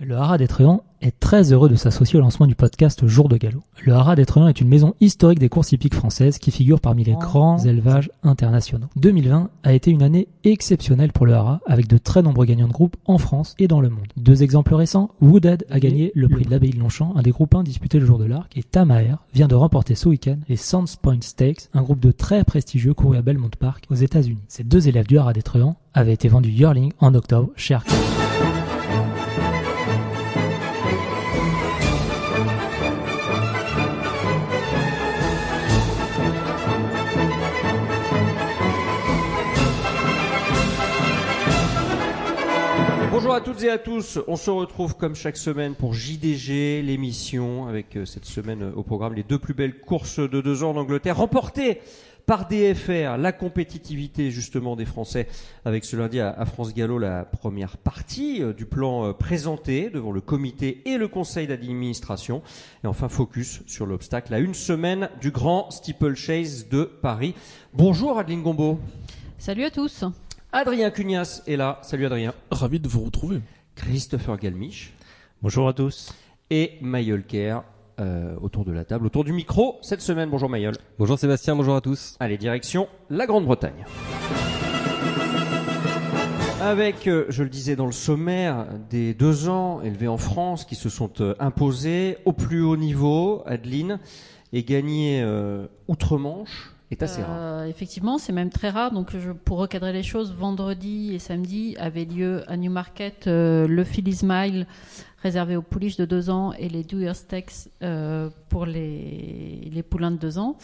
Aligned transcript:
Le 0.00 0.16
Haras 0.16 0.38
des 0.38 0.48
est 1.02 1.20
très 1.20 1.52
heureux 1.52 1.68
de 1.68 1.76
s'associer 1.76 2.18
au 2.18 2.22
lancement 2.22 2.48
du 2.48 2.56
podcast 2.56 3.06
Jour 3.06 3.28
de 3.28 3.36
Galop. 3.36 3.62
Le 3.84 3.92
Haras 3.92 4.16
des 4.16 4.22
est 4.22 4.60
une 4.60 4.66
maison 4.66 4.94
historique 5.00 5.38
des 5.38 5.48
courses 5.48 5.70
hippiques 5.70 5.94
françaises 5.94 6.38
qui 6.38 6.50
figure 6.50 6.80
parmi 6.80 7.04
les 7.04 7.12
grands 7.12 7.58
élevages 7.58 8.10
internationaux. 8.24 8.88
2020 8.96 9.50
a 9.62 9.72
été 9.72 9.92
une 9.92 10.02
année 10.02 10.26
exceptionnelle 10.42 11.12
pour 11.12 11.26
le 11.26 11.34
Haras 11.34 11.60
avec 11.64 11.86
de 11.86 11.96
très 11.96 12.22
nombreux 12.22 12.44
gagnants 12.44 12.66
de 12.66 12.72
groupe 12.72 12.96
en 13.04 13.18
France 13.18 13.54
et 13.60 13.68
dans 13.68 13.80
le 13.80 13.88
monde. 13.88 14.08
Deux 14.16 14.42
exemples 14.42 14.74
récents, 14.74 15.10
Woodhead 15.20 15.64
a 15.70 15.78
gagné 15.78 16.10
le 16.16 16.28
prix 16.28 16.44
de 16.44 16.50
l'abbaye 16.50 16.72
de 16.72 16.80
Longchamp, 16.80 17.14
un 17.14 17.22
des 17.22 17.30
groupes 17.30 17.54
1 17.54 17.62
disputés 17.62 18.00
le 18.00 18.06
jour 18.06 18.18
de 18.18 18.24
l'arc, 18.24 18.56
et 18.56 18.64
Tamaer 18.64 19.18
vient 19.32 19.48
de 19.48 19.54
remporter 19.54 19.94
ce 19.94 20.08
week-end 20.08 20.38
les 20.48 20.56
Sands 20.56 20.96
Point 21.00 21.20
Stakes, 21.20 21.68
un 21.72 21.82
groupe 21.82 22.00
de 22.00 22.10
très 22.10 22.42
prestigieux 22.42 22.94
couru 22.94 23.16
à 23.16 23.22
Belmont 23.22 23.48
Park 23.60 23.86
aux 23.90 23.94
États-Unis. 23.94 24.42
Ces 24.48 24.64
deux 24.64 24.88
élèves 24.88 25.06
du 25.06 25.18
Haras 25.18 25.34
des 25.34 25.42
avaient 25.94 26.12
été 26.12 26.26
vendus 26.26 26.50
yearling 26.50 26.90
en 26.98 27.14
octobre 27.14 27.50
chez 27.54 27.74
Arcade. 27.74 27.94
Bonjour 43.34 43.50
à 43.50 43.52
toutes 43.52 43.64
et 43.64 43.70
à 43.70 43.78
tous, 43.78 44.20
on 44.28 44.36
se 44.36 44.48
retrouve 44.48 44.96
comme 44.96 45.16
chaque 45.16 45.36
semaine 45.36 45.74
pour 45.74 45.92
JDG, 45.92 46.82
l'émission, 46.82 47.66
avec 47.66 47.96
euh, 47.96 48.04
cette 48.04 48.26
semaine 48.26 48.62
euh, 48.62 48.72
au 48.76 48.84
programme 48.84 49.14
les 49.14 49.24
deux 49.24 49.40
plus 49.40 49.54
belles 49.54 49.80
courses 49.80 50.20
de 50.20 50.40
deux 50.40 50.62
ans 50.62 50.70
en 50.70 50.76
Angleterre, 50.76 51.16
remportées 51.16 51.80
par 52.26 52.46
DFR, 52.46 53.16
la 53.18 53.32
compétitivité 53.32 54.30
justement 54.30 54.76
des 54.76 54.84
Français, 54.84 55.26
avec 55.64 55.84
ce 55.84 55.96
lundi 55.96 56.20
à 56.20 56.44
France 56.44 56.74
Gallo 56.74 57.00
la 57.00 57.24
première 57.24 57.76
partie 57.76 58.40
euh, 58.40 58.52
du 58.52 58.66
plan 58.66 59.12
présenté 59.12 59.90
devant 59.90 60.12
le 60.12 60.20
comité 60.20 60.82
et 60.84 60.96
le 60.96 61.08
conseil 61.08 61.48
d'administration, 61.48 62.40
et 62.84 62.86
enfin 62.86 63.08
focus 63.08 63.62
sur 63.66 63.84
l'obstacle 63.84 64.32
à 64.32 64.38
une 64.38 64.54
semaine 64.54 65.08
du 65.20 65.32
grand 65.32 65.72
steeplechase 65.72 66.68
de 66.68 66.84
Paris. 66.84 67.34
Bonjour 67.72 68.16
Adeline 68.16 68.44
Gombeau. 68.44 68.78
Salut 69.38 69.64
à 69.64 69.72
tous. 69.72 70.04
Adrien 70.56 70.92
Cugnas 70.92 71.42
est 71.48 71.56
là. 71.56 71.80
Salut 71.82 72.06
Adrien. 72.06 72.32
Ravi 72.48 72.78
de 72.78 72.86
vous 72.86 73.02
retrouver. 73.02 73.40
Christopher 73.74 74.36
Galmiche. 74.36 74.92
Bonjour 75.42 75.66
à 75.66 75.72
tous. 75.72 76.14
Et 76.48 76.78
Mayol 76.80 77.24
Kerr 77.24 77.62
euh, 77.98 78.36
autour 78.40 78.64
de 78.64 78.70
la 78.70 78.84
table, 78.84 79.04
autour 79.04 79.24
du 79.24 79.32
micro 79.32 79.78
cette 79.82 80.00
semaine. 80.00 80.30
Bonjour 80.30 80.48
Mayol. 80.48 80.76
Bonjour 80.96 81.18
Sébastien, 81.18 81.56
bonjour 81.56 81.74
à 81.74 81.80
tous. 81.80 82.14
Allez, 82.20 82.38
direction 82.38 82.86
la 83.10 83.26
Grande-Bretagne. 83.26 83.84
Avec, 86.62 87.08
euh, 87.08 87.26
je 87.30 87.42
le 87.42 87.48
disais 87.48 87.74
dans 87.74 87.86
le 87.86 87.90
sommaire, 87.90 88.66
des 88.90 89.12
deux 89.12 89.48
ans 89.48 89.82
élevés 89.82 90.06
en 90.06 90.18
France 90.18 90.64
qui 90.64 90.76
se 90.76 90.88
sont 90.88 91.20
euh, 91.20 91.34
imposés 91.40 92.18
au 92.26 92.32
plus 92.32 92.62
haut 92.62 92.76
niveau, 92.76 93.42
Adeline, 93.44 93.98
et 94.52 94.62
gagnés 94.62 95.20
euh, 95.20 95.66
outre-Manche 95.88 96.74
Euh, 97.02 97.66
effectivement, 97.66 98.18
c'est 98.18 98.32
même 98.32 98.50
très 98.50 98.70
rare. 98.70 98.92
Donc, 98.92 99.16
je, 99.16 99.30
pour 99.32 99.58
recadrer 99.58 99.92
les 99.92 100.02
choses, 100.02 100.32
vendredi 100.32 101.14
et 101.14 101.18
samedi 101.18 101.76
avait 101.78 102.04
lieu 102.04 102.42
à 102.48 102.56
Newmarket 102.56 103.26
euh, 103.26 103.66
le 103.66 103.84
Philly 103.84 104.14
Smile 104.14 104.66
réservé 105.22 105.56
aux 105.56 105.62
pouliches 105.62 105.96
de 105.96 106.04
2 106.04 106.30
ans 106.30 106.52
et 106.52 106.68
les 106.68 106.84
Dewey 106.84 107.12
Stakes 107.14 107.70
euh, 107.82 108.28
pour 108.50 108.66
les, 108.66 109.70
les 109.72 109.82
poulains 109.82 110.10
de 110.10 110.18
2 110.18 110.38
ans. 110.38 110.56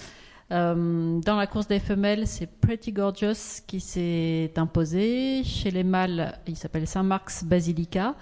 Euh, 0.52 1.20
dans 1.20 1.36
la 1.36 1.46
course 1.46 1.68
des 1.68 1.78
femelles, 1.78 2.26
c'est 2.26 2.46
Pretty 2.46 2.92
Gorgeous 2.92 3.62
qui 3.66 3.80
s'est 3.80 4.52
imposé. 4.56 5.42
Chez 5.44 5.70
les 5.70 5.84
mâles, 5.84 6.38
il 6.46 6.56
s'appelle 6.56 6.86
Saint-Marc's 6.86 7.44
Basilica. 7.44 8.14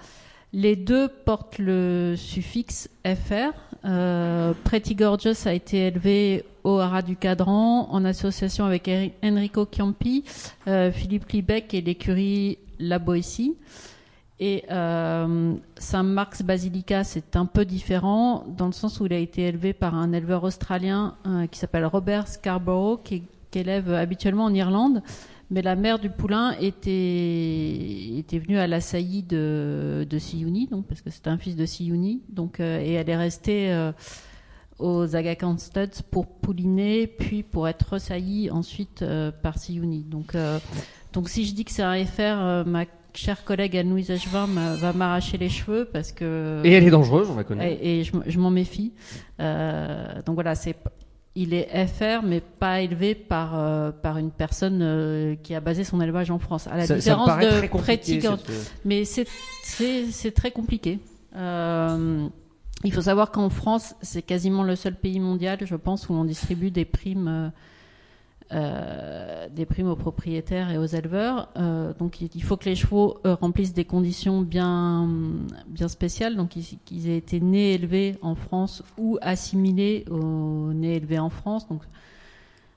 Les 0.51 0.75
deux 0.75 1.07
portent 1.07 1.59
le 1.59 2.15
suffixe 2.17 2.89
FR. 3.05 3.53
Euh, 3.85 4.53
Pretty 4.63 4.95
Gorgeous 4.95 5.45
a 5.47 5.53
été 5.53 5.87
élevé 5.87 6.43
au 6.63 6.79
Haras 6.79 7.03
du 7.03 7.15
Cadran 7.15 7.87
en 7.91 8.03
association 8.03 8.65
avec 8.65 8.89
Enrico 9.23 9.67
Chiampi, 9.71 10.23
euh, 10.67 10.91
Philippe 10.91 11.29
Liebeck 11.29 11.73
et 11.75 11.81
l'écurie 11.81 12.57
La 12.79 12.97
Boétie. 12.97 13.55
Et 14.39 14.63
euh, 14.71 15.53
Saint-Marc's 15.77 16.41
Basilica, 16.41 17.03
c'est 17.03 17.35
un 17.35 17.45
peu 17.45 17.63
différent 17.63 18.43
dans 18.47 18.65
le 18.65 18.71
sens 18.71 18.99
où 18.99 19.05
il 19.05 19.13
a 19.13 19.17
été 19.19 19.43
élevé 19.43 19.73
par 19.73 19.93
un 19.93 20.13
éleveur 20.13 20.43
australien 20.45 21.15
qui 21.51 21.59
s'appelle 21.59 21.85
Robert 21.85 22.27
Scarborough, 22.27 23.01
qui, 23.03 23.23
qui 23.51 23.59
élève 23.59 23.93
habituellement 23.93 24.45
en 24.45 24.53
Irlande. 24.53 25.03
Mais 25.51 25.63
la 25.63 25.75
mère 25.75 25.97
du 25.97 26.11
poulain 26.11 26.51
était, 26.59 28.17
était 28.17 28.37
venue 28.37 28.59
à 28.59 28.67
la 28.67 28.81
saillie 28.81 29.23
de, 29.23 30.05
de 30.07 30.19
Siouni, 30.19 30.67
donc, 30.67 30.85
parce 30.85 31.01
que 31.01 31.09
c'est 31.09 31.27
un 31.27 31.39
fils 31.39 31.55
de 31.55 31.65
Siouni. 31.65 32.21
Donc, 32.29 32.59
euh, 32.59 32.79
et 32.79 32.93
elle 32.93 33.09
est 33.09 33.17
restée 33.17 33.71
euh, 33.71 33.91
aux 34.77 35.15
Aga 35.15 35.35
Khan 35.35 35.57
Studs 35.57 36.03
pour 36.11 36.27
pouliner, 36.27 37.07
puis 37.07 37.41
pour 37.41 37.67
être 37.67 37.93
ressaillie 37.93 38.51
ensuite 38.51 39.01
euh, 39.01 39.31
par 39.31 39.57
Siouni. 39.57 40.03
Donc, 40.03 40.35
euh, 40.35 40.59
donc 41.13 41.29
si 41.29 41.45
je 41.45 41.55
dis 41.55 41.65
que 41.65 41.71
c'est 41.71 41.81
un 41.81 42.05
FR, 42.05 42.69
ma 42.69 42.85
chère 43.15 43.43
collègue 43.43 43.75
Anne-Louise 43.75 44.11
va 44.11 44.93
m'arracher 44.93 45.39
les 45.39 45.49
cheveux 45.49 45.85
parce 45.91 46.11
que... 46.11 46.61
Et 46.63 46.73
elle 46.73 46.83
est 46.83 46.91
dangereuse, 46.91 47.27
on 47.27 47.35
la 47.35 47.43
connaît. 47.43 47.73
Et, 47.73 48.01
et 48.01 48.03
je, 48.03 48.11
je 48.27 48.39
m'en 48.39 48.51
méfie. 48.51 48.93
Donc 49.39 50.35
voilà, 50.35 50.53
c'est 50.53 50.75
il 51.35 51.53
est 51.53 51.87
FR, 51.87 52.21
mais 52.23 52.41
pas 52.41 52.81
élevé 52.81 53.15
par 53.15 53.57
euh, 53.57 53.91
par 53.91 54.17
une 54.17 54.31
personne 54.31 54.79
euh, 54.81 55.35
qui 55.41 55.53
a 55.55 55.59
basé 55.59 55.83
son 55.83 56.01
élevage 56.01 56.31
en 56.31 56.39
France. 56.39 56.67
À 56.67 56.75
la 56.77 56.81
ça, 56.87 56.87
ça 56.87 56.95
différence 56.95 57.27
paraît 57.27 57.45
de 57.61 57.67
Girl. 58.21 58.37
cette- 58.45 58.73
Mais 58.85 59.03
c'est 59.05 60.31
très 60.31 60.51
compliqué. 60.51 60.99
Euh, 61.35 62.27
il 62.83 62.93
faut 62.93 63.01
savoir 63.01 63.31
qu'en 63.31 63.49
France, 63.49 63.93
c'est 64.01 64.21
quasiment 64.21 64.63
le 64.63 64.75
seul 64.75 64.95
pays 64.95 65.19
mondial, 65.19 65.59
je 65.65 65.75
pense, 65.75 66.09
où 66.09 66.13
l'on 66.13 66.25
distribue 66.25 66.71
des 66.71 66.85
primes. 66.85 67.51
Euh, 68.51 69.47
des 69.55 69.65
primes 69.65 69.89
aux 69.89 69.95
propriétaires 69.95 70.71
et 70.71 70.77
aux 70.77 70.85
éleveurs. 70.85 71.49
Euh, 71.57 71.93
donc 71.99 72.21
il 72.21 72.29
il 72.33 72.41
faut 72.43 72.57
que 72.57 72.65
les 72.65 72.75
chevaux 72.75 73.17
euh, 73.25 73.35
remplissent 73.35 73.73
des 73.73 73.85
conditions 73.85 74.41
bien, 74.41 75.07
bien 75.67 75.87
spéciales. 75.87 76.35
Donc 76.35 76.55
ils, 76.55 76.65
qu'ils 76.85 77.09
aient 77.09 77.17
été 77.17 77.39
nés 77.39 77.73
élevés 77.73 78.15
en 78.21 78.35
France 78.35 78.83
ou 78.97 79.17
assimilés 79.21 80.05
aux 80.09 80.73
nés 80.73 80.95
élevés 80.95 81.19
en 81.19 81.29
France. 81.29 81.67
Donc 81.67 81.81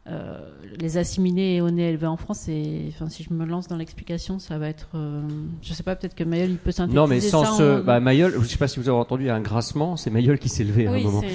euh, 0.09 0.37
les 0.81 0.97
assimilés 0.99 1.61
aux 1.61 1.71
nés 1.71 1.91
élevés 1.91 2.09
en 2.09 2.16
France, 2.16 2.41
c'est, 2.41 2.87
enfin 2.88 3.09
si 3.09 3.22
je 3.22 3.32
me 3.32 3.44
lance 3.47 3.69
dans 3.69 3.77
l'explication, 3.77 4.41
ça 4.41 4.59
va 4.59 4.69
être, 4.69 4.88
euh, 4.97 5.22
je 5.62 5.72
sais 5.75 5.84
pas, 5.84 5.94
peut-être 5.94 6.16
que 6.16 6.25
Mayol 6.25 6.50
il 6.50 6.56
peut 6.56 6.72
synthétiser 6.72 6.97
Non, 7.00 7.06
mais 7.06 7.21
sans 7.21 7.44
ça 7.44 7.53
ce. 7.53 7.81
en- 7.81 7.84
Bah, 7.84 8.00
Mayol, 8.00 8.34
je 8.43 8.44
sais 8.49 8.59
pas 8.59 8.66
si 8.66 8.81
vous 8.81 8.88
avez 8.88 8.99
entendu 8.99 9.31
un 9.31 9.41
grassement, 9.41 9.97
c'est 9.97 10.11
Mayol 10.11 10.41
qui 10.41 10.49
s'est 10.49 10.65
levé 10.65 10.88
à 10.88 10.91
un 10.91 10.94
oui, 10.94 11.05
moment. 11.05 11.21
je- 11.22 11.27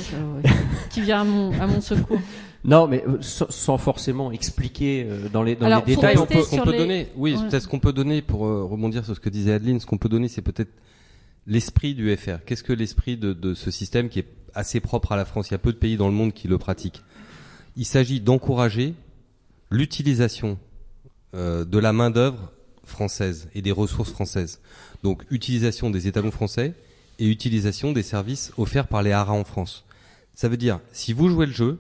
ouais, 0.50 0.56
qui 0.92 1.00
vient 1.00 1.22
à 1.22 1.24
mon, 1.24 1.54
à 1.62 1.66
mon 1.66 1.80
secours. 1.80 2.20
Non, 2.68 2.86
mais 2.88 3.04
euh, 3.08 3.18
sans, 3.22 3.78
forcément 3.78 4.32
expliquer 4.32 5.06
euh, 5.10 5.30
dans 5.30 5.42
les, 5.42 5.56
dans 5.56 5.66
Alors, 5.68 5.84
les 5.86 5.96
détails. 5.96 6.18
on 6.18 6.26
peut, 6.26 6.44
on 6.52 6.58
peut 6.64 6.72
les- 6.74 6.78
donner, 6.78 7.08
oui, 7.16 7.36
Ouais. 7.36 7.48
peut-être 7.48 7.64
ce 7.64 7.68
qu'on 7.68 7.80
peut 7.80 7.94
donner 7.94 8.22
pour 8.22 8.46
euh, 8.46 8.64
rebondir 8.66 9.06
sur 9.06 9.16
ce 9.16 9.20
que 9.22 9.30
disait 9.30 9.54
Adeline, 9.54 9.80
ce 9.80 9.86
qu'on 9.86 9.98
peut 9.98 10.10
donner, 10.10 10.28
c'est 10.28 10.42
peut-être 10.42 10.72
l'esprit 11.48 11.96
du 11.96 12.16
FR. 12.16 12.44
Qu'est-ce 12.46 12.64
que 12.64 12.74
l'esprit 12.74 13.16
de, 13.16 13.32
de 13.34 13.54
ce 13.54 13.72
système 13.72 14.10
qui 14.10 14.20
est 14.20 14.28
assez 14.54 14.82
propre 14.82 15.14
à 15.14 15.16
la 15.16 15.24
France? 15.24 15.50
Il 15.50 15.54
y 15.54 15.56
a 15.56 15.60
peu 15.60 15.72
de 15.72 15.78
pays 15.78 15.96
dans 15.96 16.08
le 16.08 16.14
monde 16.14 16.34
qui 16.34 16.50
le 16.50 16.58
pratiquent. 16.58 17.02
Il 17.78 17.86
s'agit 17.86 18.20
d'encourager 18.20 18.94
l'utilisation 19.72 20.58
euh, 21.36 21.66
de 21.66 21.78
la 21.78 21.94
main 21.94 22.10
d'œuvre 22.10 22.52
française 22.84 23.50
et 23.54 23.62
des 23.62 23.72
ressources 23.72 24.12
françaises. 24.12 24.60
Donc, 25.04 25.24
utilisation 25.30 25.90
des 25.90 26.08
étalons 26.08 26.32
français 26.32 26.74
et 27.20 27.28
utilisation 27.30 27.92
des 27.92 28.04
services 28.04 28.52
offerts 28.58 28.88
par 28.88 29.04
les 29.04 29.12
haras 29.12 29.34
en 29.34 29.44
France. 29.44 29.86
Ça 30.34 30.48
veut 30.50 30.58
dire, 30.58 30.80
si 30.92 31.14
vous 31.14 31.30
jouez 31.30 31.46
le 31.46 31.52
jeu, 31.52 31.80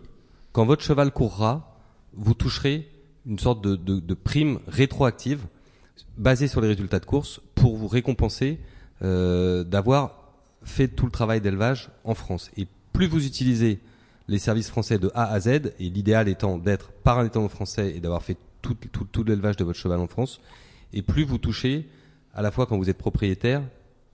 quand 0.51 0.65
votre 0.65 0.83
cheval 0.83 1.11
courra, 1.11 1.77
vous 2.13 2.33
toucherez 2.33 2.89
une 3.25 3.39
sorte 3.39 3.61
de, 3.61 3.75
de, 3.75 3.99
de 3.99 4.13
prime 4.13 4.59
rétroactive 4.67 5.41
basée 6.17 6.47
sur 6.47 6.61
les 6.61 6.67
résultats 6.67 6.99
de 6.99 7.05
course 7.05 7.41
pour 7.55 7.75
vous 7.75 7.87
récompenser 7.87 8.59
euh, 9.03 9.63
d'avoir 9.63 10.31
fait 10.63 10.87
tout 10.87 11.05
le 11.05 11.11
travail 11.11 11.41
d'élevage 11.41 11.89
en 12.03 12.15
France. 12.15 12.49
Et 12.57 12.67
plus 12.93 13.07
vous 13.07 13.25
utilisez 13.25 13.79
les 14.27 14.39
services 14.39 14.69
français 14.69 14.97
de 14.97 15.11
A 15.13 15.31
à 15.31 15.39
Z, 15.39 15.47
et 15.47 15.89
l'idéal 15.89 16.27
étant 16.27 16.57
d'être 16.57 16.91
par 16.91 17.19
un 17.19 17.47
français 17.47 17.95
et 17.95 17.99
d'avoir 17.99 18.23
fait 18.23 18.37
tout, 18.61 18.75
tout, 18.91 19.05
tout 19.05 19.23
l'élevage 19.23 19.55
de 19.55 19.63
votre 19.63 19.79
cheval 19.79 19.99
en 19.99 20.07
France, 20.07 20.41
et 20.93 21.01
plus 21.01 21.23
vous 21.23 21.37
touchez 21.37 21.87
à 22.33 22.41
la 22.41 22.51
fois 22.51 22.65
quand 22.65 22.77
vous 22.77 22.89
êtes 22.89 22.97
propriétaire 22.97 23.61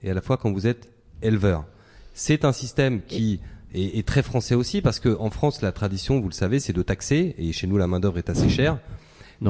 et 0.03 0.11
à 0.11 0.13
la 0.13 0.21
fois 0.21 0.37
quand 0.37 0.51
vous 0.51 0.67
êtes 0.67 0.91
éleveur. 1.21 1.65
C'est 2.13 2.45
un 2.45 2.51
système 2.51 3.01
qui 3.01 3.39
est 3.73 4.07
très 4.07 4.23
français 4.23 4.55
aussi 4.55 4.81
parce 4.81 4.99
que 4.99 5.15
en 5.19 5.29
France 5.29 5.61
la 5.61 5.71
tradition, 5.71 6.19
vous 6.19 6.27
le 6.27 6.33
savez, 6.33 6.59
c'est 6.59 6.73
de 6.73 6.81
taxer 6.81 7.35
et 7.37 7.51
chez 7.51 7.67
nous 7.67 7.77
la 7.77 7.87
main 7.87 7.99
d'œuvre 7.99 8.17
est 8.17 8.29
assez 8.29 8.49
chère. 8.49 8.79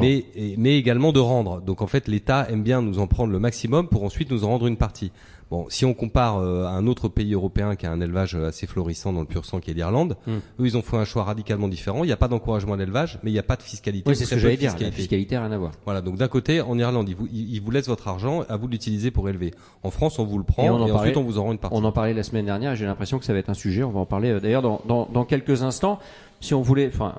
Mais 0.01 0.25
mais 0.57 0.77
également 0.77 1.11
de 1.11 1.19
rendre. 1.19 1.61
Donc 1.61 1.81
en 1.81 1.87
fait, 1.87 2.07
l'État 2.07 2.47
aime 2.49 2.63
bien 2.63 2.81
nous 2.81 2.99
en 2.99 3.07
prendre 3.07 3.31
le 3.31 3.39
maximum 3.39 3.87
pour 3.87 4.03
ensuite 4.03 4.31
nous 4.31 4.43
en 4.43 4.47
rendre 4.49 4.67
une 4.67 4.77
partie. 4.77 5.11
Bon, 5.51 5.67
si 5.69 5.85
on 5.85 5.93
compare 5.93 6.37
euh, 6.39 6.65
à 6.65 6.69
un 6.71 6.87
autre 6.87 7.09
pays 7.09 7.33
européen 7.33 7.75
qui 7.75 7.85
a 7.85 7.91
un 7.91 8.01
élevage 8.01 8.33
euh, 8.33 8.47
assez 8.47 8.65
florissant 8.65 9.13
dans 9.13 9.19
le 9.19 9.27
pur 9.27 9.45
sang 9.45 9.59
qui 9.59 9.69
est 9.69 9.75
l'Irlande, 9.75 10.17
Hmm. 10.25 10.37
eux 10.59 10.65
ils 10.65 10.77
ont 10.77 10.81
fait 10.81 10.97
un 10.97 11.05
choix 11.05 11.23
radicalement 11.25 11.67
différent. 11.67 12.03
Il 12.03 12.07
n'y 12.07 12.13
a 12.13 12.17
pas 12.17 12.27
d'encouragement 12.27 12.73
à 12.73 12.77
l'élevage, 12.77 13.19
mais 13.21 13.29
il 13.29 13.33
n'y 13.33 13.39
a 13.39 13.43
pas 13.43 13.55
de 13.55 13.61
fiscalité. 13.61 14.09
Oui, 14.09 14.15
c'est 14.15 14.25
ce 14.25 14.33
que 14.33 14.39
j'allais 14.39 14.57
dire. 14.57 14.71
La 14.71 14.77
fiscalité. 14.77 14.95
fiscalité, 14.97 15.37
rien 15.37 15.51
à 15.51 15.57
voir. 15.59 15.73
Voilà, 15.85 16.01
donc 16.01 16.15
d'un 16.17 16.27
côté, 16.27 16.59
en 16.61 16.79
Irlande, 16.79 17.07
ils 17.07 17.15
vous, 17.15 17.27
ils 17.31 17.59
vous 17.59 17.69
laissent 17.69 17.87
votre 17.89 18.07
argent, 18.07 18.41
à 18.49 18.57
vous 18.57 18.65
de 18.65 18.71
l'utiliser 18.71 19.11
pour 19.11 19.29
élever. 19.29 19.53
En 19.83 19.91
France, 19.91 20.17
on 20.17 20.23
vous 20.25 20.39
le 20.39 20.43
prend 20.43 20.63
Et 20.63 20.65
et, 20.67 20.69
on 20.71 20.75
en 20.77 20.81
ensuite 20.83 20.93
parlait- 20.95 21.17
on 21.17 21.23
vous 21.23 21.37
en 21.37 21.43
rend 21.43 21.51
une 21.51 21.59
partie. 21.59 21.77
On 21.79 21.83
en 21.83 21.91
parlait 21.91 22.13
la 22.15 22.23
semaine 22.23 22.45
dernière 22.45 22.75
j'ai 22.75 22.85
l'impression 22.85 23.19
que 23.19 23.25
ça 23.25 23.33
va 23.33 23.39
être 23.39 23.49
un 23.49 23.53
sujet. 23.53 23.83
On 23.83 23.91
va 23.91 23.99
en 23.99 24.05
parler 24.07 24.29
euh, 24.31 24.39
d'ailleurs 24.39 24.63
dans, 24.63 24.81
dans, 24.87 25.07
dans 25.13 25.25
quelques 25.25 25.61
instants. 25.61 25.99
Si 26.39 26.55
on 26.55 26.61
voulait, 26.63 26.87
enfin, 26.91 27.13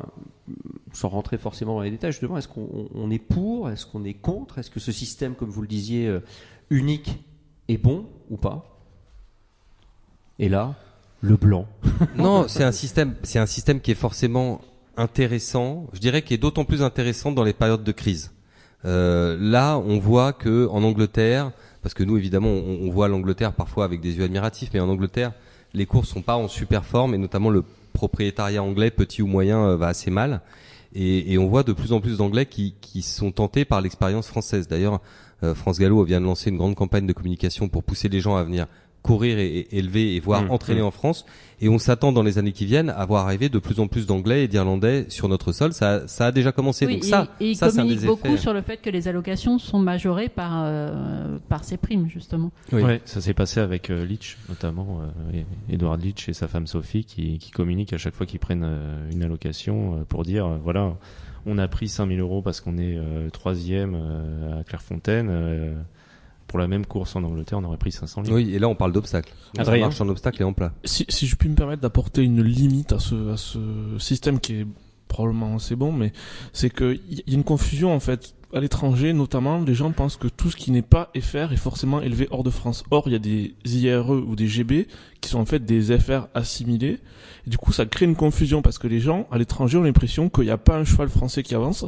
sans 0.94 1.08
rentrer 1.08 1.38
forcément 1.38 1.74
dans 1.74 1.82
les 1.82 1.90
détails, 1.90 2.12
justement, 2.12 2.38
est-ce 2.38 2.48
qu'on 2.48 2.62
on- 2.72 2.88
on 2.94 3.10
est 3.10 3.18
pour 3.18 3.70
Est-ce 3.70 3.84
qu'on 3.86 4.04
est 4.04 4.14
contre 4.14 4.58
Est-ce 4.58 4.70
que 4.70 4.80
ce 4.80 4.92
système, 4.92 5.34
comme 5.34 5.50
vous 5.50 5.62
le 5.62 5.68
disiez, 5.68 6.06
euh, 6.06 6.20
unique 6.70 7.18
est 7.68 7.78
bon 7.78 8.06
ou 8.30 8.36
pas? 8.36 8.80
Et 10.38 10.48
là, 10.48 10.74
le 11.20 11.36
blanc. 11.36 11.66
Non, 12.16 12.46
c'est 12.48 12.64
un 12.64 12.72
système, 12.72 13.14
c'est 13.22 13.38
un 13.38 13.46
système 13.46 13.80
qui 13.80 13.90
est 13.90 13.96
forcément 13.96 14.60
intéressant. 14.96 15.86
Je 15.92 16.00
dirais 16.00 16.22
qu'il 16.22 16.34
est 16.34 16.38
d'autant 16.38 16.64
plus 16.64 16.82
intéressant 16.82 17.32
dans 17.32 17.44
les 17.44 17.52
périodes 17.52 17.84
de 17.84 17.92
crise. 17.92 18.32
Euh, 18.84 19.36
là, 19.40 19.78
on 19.78 19.98
voit 19.98 20.32
que 20.32 20.68
en 20.68 20.82
Angleterre, 20.82 21.52
parce 21.82 21.94
que 21.94 22.04
nous 22.04 22.16
évidemment, 22.16 22.50
on, 22.50 22.90
voit 22.90 23.08
l'Angleterre 23.08 23.52
parfois 23.52 23.84
avec 23.84 24.00
des 24.00 24.16
yeux 24.16 24.24
admiratifs, 24.24 24.70
mais 24.74 24.80
en 24.80 24.88
Angleterre, 24.88 25.32
les 25.72 25.86
courses 25.86 26.08
sont 26.08 26.22
pas 26.22 26.36
en 26.36 26.48
super 26.48 26.84
forme 26.84 27.14
et 27.14 27.18
notamment 27.18 27.50
le 27.50 27.64
propriétariat 27.92 28.62
anglais, 28.62 28.90
petit 28.90 29.22
ou 29.22 29.26
moyen, 29.26 29.64
euh, 29.64 29.76
va 29.76 29.88
assez 29.88 30.10
mal. 30.10 30.40
Et, 30.94 31.36
on 31.38 31.48
voit 31.48 31.64
de 31.64 31.72
plus 31.72 31.92
en 31.92 32.00
plus 32.00 32.18
d'Anglais 32.18 32.46
qui, 32.46 32.74
qui 32.80 33.02
sont 33.02 33.32
tentés 33.32 33.64
par 33.64 33.80
l'expérience 33.80 34.28
française. 34.28 34.68
D'ailleurs, 34.68 35.00
euh, 35.42 35.54
France 35.54 35.78
Gallo 35.78 36.04
vient 36.04 36.20
de 36.20 36.26
lancer 36.26 36.50
une 36.50 36.56
grande 36.56 36.76
campagne 36.76 37.06
de 37.06 37.12
communication 37.12 37.68
pour 37.68 37.82
pousser 37.82 38.08
les 38.08 38.20
gens 38.20 38.36
à 38.36 38.44
venir 38.44 38.66
courir 39.04 39.38
et, 39.38 39.46
et 39.58 39.78
élever 39.78 40.16
et 40.16 40.20
voire 40.20 40.44
Mmh, 40.44 40.50
entraîner 40.50 40.80
en 40.82 40.90
France. 40.90 41.24
Et 41.60 41.68
on 41.68 41.78
s'attend 41.78 42.10
dans 42.10 42.22
les 42.24 42.38
années 42.38 42.52
qui 42.52 42.64
viennent 42.66 42.90
à 42.90 43.04
voir 43.06 43.26
arriver 43.26 43.48
de 43.48 43.58
plus 43.60 43.78
en 43.78 43.86
plus 43.86 44.06
d'Anglais 44.06 44.44
et 44.44 44.48
d'Irlandais 44.48 45.04
sur 45.08 45.28
notre 45.28 45.52
sol. 45.52 45.72
Ça, 45.72 46.08
ça 46.08 46.26
a 46.26 46.32
déjà 46.32 46.50
commencé. 46.52 46.84
Oui, 46.86 46.94
Donc 46.94 47.04
et- 47.04 47.08
ça, 47.08 47.28
et, 47.38 47.50
il 47.50 47.56
ça 47.56 47.66
un 47.66 47.70
communique 47.70 48.00
des 48.00 48.06
beaucoup 48.06 48.26
effets. 48.28 48.36
sur 48.38 48.52
le 48.54 48.62
fait 48.62 48.78
que 48.78 48.90
les 48.90 49.06
allocations 49.06 49.58
sont 49.58 49.78
majorées 49.78 50.28
par, 50.30 50.62
euh, 50.64 51.38
par 51.48 51.62
ces 51.64 51.76
primes, 51.76 52.08
justement. 52.08 52.50
Oui. 52.72 52.82
Ouais, 52.82 53.00
ça 53.04 53.20
s'est 53.20 53.34
passé 53.34 53.60
avec 53.60 53.90
euh, 53.90 54.04
Leach, 54.04 54.36
notamment 54.48 55.00
euh, 55.34 55.42
Edward 55.70 56.02
Leach 56.02 56.28
et 56.28 56.32
sa 56.32 56.48
femme 56.48 56.66
Sophie, 56.66 57.04
qui, 57.04 57.38
qui 57.38 57.50
communiquent 57.50 57.92
à 57.92 57.98
chaque 57.98 58.14
fois 58.14 58.26
qu'ils 58.26 58.40
prennent 58.40 58.64
euh, 58.64 59.10
une 59.12 59.22
allocation 59.22 59.98
euh, 60.00 60.04
pour 60.08 60.24
dire 60.24 60.46
euh, 60.46 60.56
voilà, 60.62 60.94
on 61.46 61.58
a 61.58 61.68
pris 61.68 61.88
5000 61.88 62.18
euros 62.20 62.40
parce 62.42 62.60
qu'on 62.62 62.78
est 62.78 62.96
euh, 62.96 63.28
troisième 63.30 63.94
euh, 63.94 64.60
à 64.60 64.64
Clairefontaine. 64.64 65.28
Pour 66.54 66.60
la 66.60 66.68
même 66.68 66.86
course 66.86 67.16
en 67.16 67.24
Angleterre, 67.24 67.58
on 67.58 67.64
aurait 67.64 67.78
pris 67.78 67.90
500 67.90 68.22
livres. 68.22 68.36
Oui, 68.36 68.54
et 68.54 68.60
là 68.60 68.68
on 68.68 68.76
parle 68.76 68.92
d'obstacles. 68.92 69.32
Ça 69.56 69.76
marche 69.76 70.00
en 70.00 70.08
obstacle 70.08 70.40
et 70.40 70.44
en 70.44 70.52
plat. 70.52 70.72
Si, 70.84 71.04
si 71.08 71.26
je 71.26 71.34
puis 71.34 71.48
me 71.48 71.56
permettre 71.56 71.82
d'apporter 71.82 72.22
une 72.22 72.44
limite 72.44 72.92
à 72.92 73.00
ce, 73.00 73.32
à 73.32 73.36
ce 73.36 73.58
système 73.98 74.38
qui 74.38 74.60
est 74.60 74.66
probablement 75.08 75.56
assez 75.56 75.74
bon, 75.74 75.90
mais 75.90 76.12
c'est 76.52 76.70
qu'il 76.70 77.00
y 77.10 77.32
a 77.32 77.34
une 77.34 77.42
confusion 77.42 77.92
en 77.92 77.98
fait. 77.98 78.36
À 78.52 78.60
l'étranger, 78.60 79.12
notamment, 79.12 79.62
les 79.62 79.74
gens 79.74 79.90
pensent 79.90 80.16
que 80.16 80.28
tout 80.28 80.48
ce 80.48 80.54
qui 80.54 80.70
n'est 80.70 80.82
pas 80.82 81.10
FR 81.20 81.52
est 81.52 81.56
forcément 81.56 82.00
élevé 82.00 82.28
hors 82.30 82.44
de 82.44 82.50
France. 82.50 82.84
Or, 82.92 83.02
il 83.08 83.14
y 83.14 83.16
a 83.16 83.18
des 83.18 83.56
IRE 83.64 84.10
ou 84.10 84.36
des 84.36 84.46
GB 84.46 84.86
qui 85.20 85.30
sont 85.30 85.40
en 85.40 85.44
fait 85.44 85.64
des 85.64 85.98
FR 85.98 86.28
assimilés. 86.34 87.00
Et 87.48 87.50
du 87.50 87.58
coup, 87.58 87.72
ça 87.72 87.84
crée 87.84 88.04
une 88.04 88.14
confusion 88.14 88.62
parce 88.62 88.78
que 88.78 88.86
les 88.86 89.00
gens 89.00 89.26
à 89.32 89.38
l'étranger 89.38 89.76
ont 89.76 89.82
l'impression 89.82 90.28
qu'il 90.28 90.44
n'y 90.44 90.50
a 90.50 90.56
pas 90.56 90.76
un 90.76 90.84
cheval 90.84 91.08
français 91.08 91.42
qui 91.42 91.56
avance. 91.56 91.84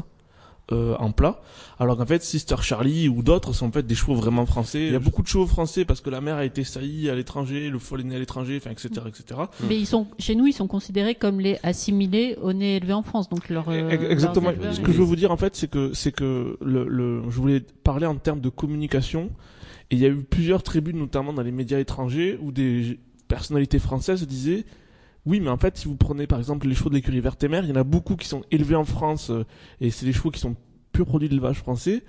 Euh, 0.72 0.96
en 0.98 1.12
plat, 1.12 1.40
alors 1.78 1.96
qu'en 1.96 2.06
fait 2.06 2.22
Sister 2.24 2.56
Charlie 2.60 3.08
ou 3.08 3.22
d'autres 3.22 3.52
sont 3.52 3.66
en 3.66 3.70
fait 3.70 3.86
des 3.86 3.94
chevaux 3.94 4.16
vraiment 4.16 4.46
français. 4.46 4.86
Il 4.86 4.92
y 4.92 4.96
a 4.96 4.98
beaucoup 4.98 5.22
de 5.22 5.28
chevaux 5.28 5.46
français 5.46 5.84
parce 5.84 6.00
que 6.00 6.10
la 6.10 6.20
mère 6.20 6.36
a 6.36 6.44
été 6.44 6.64
saillie 6.64 7.08
à 7.08 7.14
l'étranger, 7.14 7.70
le 7.70 7.78
foal 7.78 8.00
est 8.00 8.04
né 8.04 8.16
à 8.16 8.18
l'étranger, 8.18 8.56
enfin 8.60 8.70
etc 8.70 8.90
etc. 9.06 9.40
Mais 9.68 9.78
ils 9.78 9.86
sont, 9.86 10.08
chez 10.18 10.34
nous, 10.34 10.46
ils 10.48 10.52
sont 10.52 10.66
considérés 10.66 11.14
comme 11.14 11.38
les 11.40 11.58
assimilés 11.62 12.36
au 12.42 12.52
nez 12.52 12.76
élevé 12.76 12.92
en 12.94 13.02
France. 13.02 13.28
Donc 13.28 13.48
leur, 13.48 13.68
euh, 13.68 13.90
Ex- 13.90 14.04
Exactement. 14.10 14.46
leurs 14.50 14.54
éleveurs, 14.58 14.74
Ce 14.74 14.80
que 14.80 14.90
je 14.92 14.98
veux 14.98 15.04
vous 15.04 15.14
dire 15.16 15.30
en 15.30 15.36
fait, 15.36 15.54
c'est 15.54 15.70
que 15.70 15.92
c'est 15.94 16.10
que 16.12 16.56
le, 16.60 16.84
le, 16.88 17.22
je 17.30 17.36
voulais 17.36 17.60
parler 17.84 18.06
en 18.06 18.16
termes 18.16 18.40
de 18.40 18.48
communication. 18.48 19.30
Et 19.92 19.94
il 19.94 20.00
y 20.00 20.04
a 20.04 20.08
eu 20.08 20.16
plusieurs 20.24 20.64
tribunes, 20.64 20.98
notamment 20.98 21.32
dans 21.32 21.42
les 21.42 21.52
médias 21.52 21.78
étrangers, 21.78 22.38
où 22.42 22.50
des 22.50 22.98
personnalités 23.28 23.78
françaises 23.78 24.26
disaient 24.26 24.64
oui, 25.26 25.40
mais 25.40 25.50
en 25.50 25.56
fait, 25.56 25.76
si 25.76 25.88
vous 25.88 25.96
prenez 25.96 26.26
par 26.26 26.38
exemple 26.38 26.68
les 26.68 26.74
chevaux 26.74 26.88
de 26.88 26.94
l'écurie 26.94 27.20
verte 27.20 27.42
et 27.42 27.48
mer, 27.48 27.64
il 27.64 27.68
y 27.68 27.72
en 27.72 27.76
a 27.76 27.84
beaucoup 27.84 28.14
qui 28.16 28.28
sont 28.28 28.42
élevés 28.52 28.76
en 28.76 28.84
France 28.84 29.30
euh, 29.30 29.44
et 29.80 29.90
c'est 29.90 30.06
des 30.06 30.12
chevaux 30.12 30.30
qui 30.30 30.40
sont 30.40 30.56
pur 30.92 31.04
produits 31.04 31.28
d'élevage 31.28 31.58
français, 31.58 32.04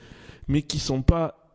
mais 0.48 0.62
qui 0.62 0.78
sont 0.78 1.02
pas 1.02 1.47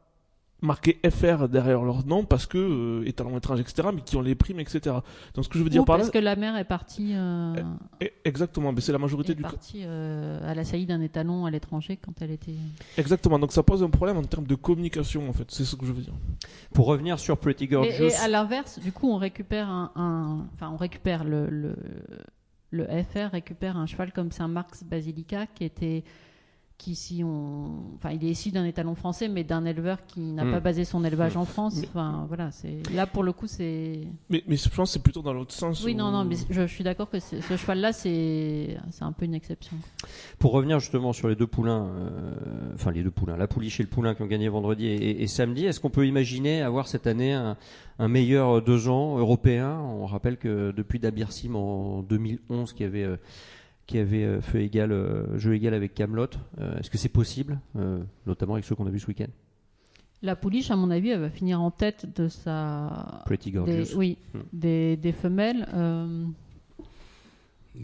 marqués 0.62 1.00
FR 1.08 1.48
derrière 1.48 1.82
leur 1.82 2.06
nom 2.06 2.24
parce 2.24 2.46
que 2.46 2.56
euh, 2.58 3.06
étalon 3.08 3.36
étranger, 3.36 3.62
etc., 3.62 3.88
mais 3.94 4.00
qui 4.00 4.16
ont 4.16 4.20
les 4.22 4.34
primes, 4.34 4.60
etc. 4.60 4.96
Donc 5.34 5.44
ce 5.44 5.48
que 5.50 5.58
je 5.58 5.64
veux 5.64 5.70
dire 5.70 5.82
Ou 5.82 5.84
par 5.84 5.96
là, 5.98 6.02
parce 6.04 6.12
que 6.12 6.18
la 6.18 6.36
mère 6.36 6.56
est 6.56 6.64
partie, 6.64 7.12
euh, 7.14 7.54
Eh, 8.00 8.12
exactement, 8.24 8.72
mais 8.72 8.80
c'est 8.80 8.92
la 8.92 8.98
majorité 8.98 9.32
est 9.32 9.34
du 9.34 9.42
partie 9.42 9.82
euh, 9.84 10.38
à 10.48 10.54
la 10.54 10.64
saillie 10.64 10.86
d'un 10.86 11.00
étalon 11.00 11.44
à 11.44 11.50
l'étranger 11.50 11.96
quand 11.96 12.12
elle 12.22 12.30
était. 12.30 12.54
Exactement, 12.96 13.38
donc 13.38 13.52
ça 13.52 13.62
pose 13.62 13.82
un 13.82 13.90
problème 13.90 14.16
en 14.16 14.22
termes 14.22 14.46
de 14.46 14.54
communication 14.54 15.28
en 15.28 15.32
fait, 15.32 15.50
c'est 15.50 15.64
ce 15.64 15.76
que 15.76 15.84
je 15.84 15.92
veux 15.92 16.02
dire. 16.02 16.14
Pour 16.72 16.86
revenir 16.86 17.18
sur 17.18 17.36
Pretty 17.36 17.64
Et, 17.64 17.68
Gorgeous, 17.68 18.04
et 18.04 18.14
à 18.14 18.28
l'inverse, 18.28 18.78
du 18.78 18.92
coup, 18.92 19.10
on 19.10 19.16
récupère 19.16 19.68
un, 19.68 19.90
un- 19.96 20.46
enfin, 20.54 20.70
on 20.72 20.76
récupère 20.76 21.24
le, 21.24 21.48
le, 21.50 21.76
le 22.70 22.84
FR 22.86 23.32
récupère 23.32 23.76
un 23.76 23.86
cheval 23.86 24.12
comme 24.12 24.30
Saint 24.32 24.48
Marx 24.48 24.84
Basilica 24.84 25.46
qui 25.46 25.64
était, 25.64 26.04
qui 26.82 26.96
si 26.96 27.22
on, 27.22 27.94
enfin, 27.94 28.10
il 28.10 28.24
est 28.24 28.30
issu 28.30 28.50
d'un 28.50 28.64
étalon 28.64 28.96
français, 28.96 29.28
mais 29.28 29.44
d'un 29.44 29.64
éleveur 29.64 30.04
qui 30.06 30.20
n'a 30.20 30.44
Hmm. 30.44 30.50
pas 30.50 30.60
basé 30.60 30.84
son 30.84 31.04
élevage 31.04 31.36
Hmm. 31.36 31.40
en 31.40 31.44
France. 31.44 31.80
Enfin, 31.88 32.24
voilà, 32.26 32.50
c'est 32.50 32.78
là 32.92 33.06
pour 33.06 33.22
le 33.22 33.32
coup, 33.32 33.46
c'est. 33.46 34.00
Mais, 34.30 34.42
mais 34.48 34.56
je 34.56 34.68
pense 34.68 34.88
que 34.90 34.94
c'est 34.94 35.02
plutôt 35.02 35.22
dans 35.22 35.32
l'autre 35.32 35.52
sens. 35.52 35.84
Oui, 35.84 35.92
où- 35.94 35.96
non, 35.96 36.10
non, 36.10 36.24
mais 36.24 36.34
je, 36.50 36.52
je 36.62 36.66
suis 36.66 36.82
d'accord 36.82 37.08
que 37.08 37.20
ce 37.20 37.40
cheval-là, 37.56 37.92
c'est, 37.92 38.76
c'est 38.90 39.04
un 39.04 39.12
peu 39.12 39.24
une 39.26 39.34
exception. 39.34 39.76
pour 40.40 40.50
revenir 40.52 40.80
justement 40.80 41.12
sur 41.12 41.28
les 41.28 41.36
deux 41.36 41.46
poulains, 41.46 41.86
euh, 41.86 42.34
enfin 42.74 42.90
les 42.90 43.02
deux 43.04 43.10
poulains, 43.12 43.36
la 43.36 43.46
pouliche 43.46 43.78
et 43.78 43.84
le 43.84 43.88
poulain 43.88 44.14
qui 44.16 44.22
ont 44.22 44.26
gagné 44.26 44.48
vendredi 44.48 44.86
et, 44.86 44.94
et- 44.96 45.22
et 45.22 45.26
samedi, 45.28 45.66
est-ce 45.66 45.78
qu'on 45.78 45.90
peut 45.90 46.06
imaginer 46.06 46.62
avoir 46.62 46.88
cette 46.88 47.06
année 47.06 47.32
un, 47.32 47.56
un 48.00 48.08
meilleur 48.08 48.60
deux 48.62 48.88
ans 48.88 49.18
européen? 49.18 49.78
On 49.78 50.06
rappelle 50.06 50.36
que 50.36 50.72
depuis 50.72 50.98
Dabirsim 50.98 51.54
en 51.54 52.02
2011, 52.02 52.72
qui 52.72 52.82
avait 52.82 53.04
euh, 53.04 53.16
qui 53.92 53.98
avait 53.98 54.24
euh, 54.24 54.40
fait 54.40 54.64
égal, 54.64 54.90
euh, 54.90 55.38
jeu 55.38 55.54
égal 55.54 55.74
avec 55.74 55.92
Camelot, 55.94 56.26
est-ce 56.78 56.88
que 56.90 56.96
c'est 56.98 57.08
possible, 57.10 57.60
euh, 57.76 58.02
notamment 58.26 58.54
avec 58.54 58.64
ceux 58.64 58.74
qu'on 58.74 58.86
a 58.86 58.90
vu 58.90 58.98
ce 58.98 59.06
week-end? 59.06 59.26
La 60.22 60.34
pouliche, 60.36 60.70
à 60.70 60.76
mon 60.76 60.90
avis, 60.90 61.10
elle 61.10 61.20
va 61.20 61.30
finir 61.30 61.60
en 61.60 61.70
tête 61.70 62.06
de 62.16 62.28
sa. 62.28 63.22
Pretty 63.26 63.50
Des, 63.50 63.56
Gorgeous. 63.58 63.96
oui, 63.96 64.16
Hmm. 64.32 64.38
des, 64.52 64.96
des 64.96 65.12
femelles. 65.12 65.66
euh, 65.74 66.24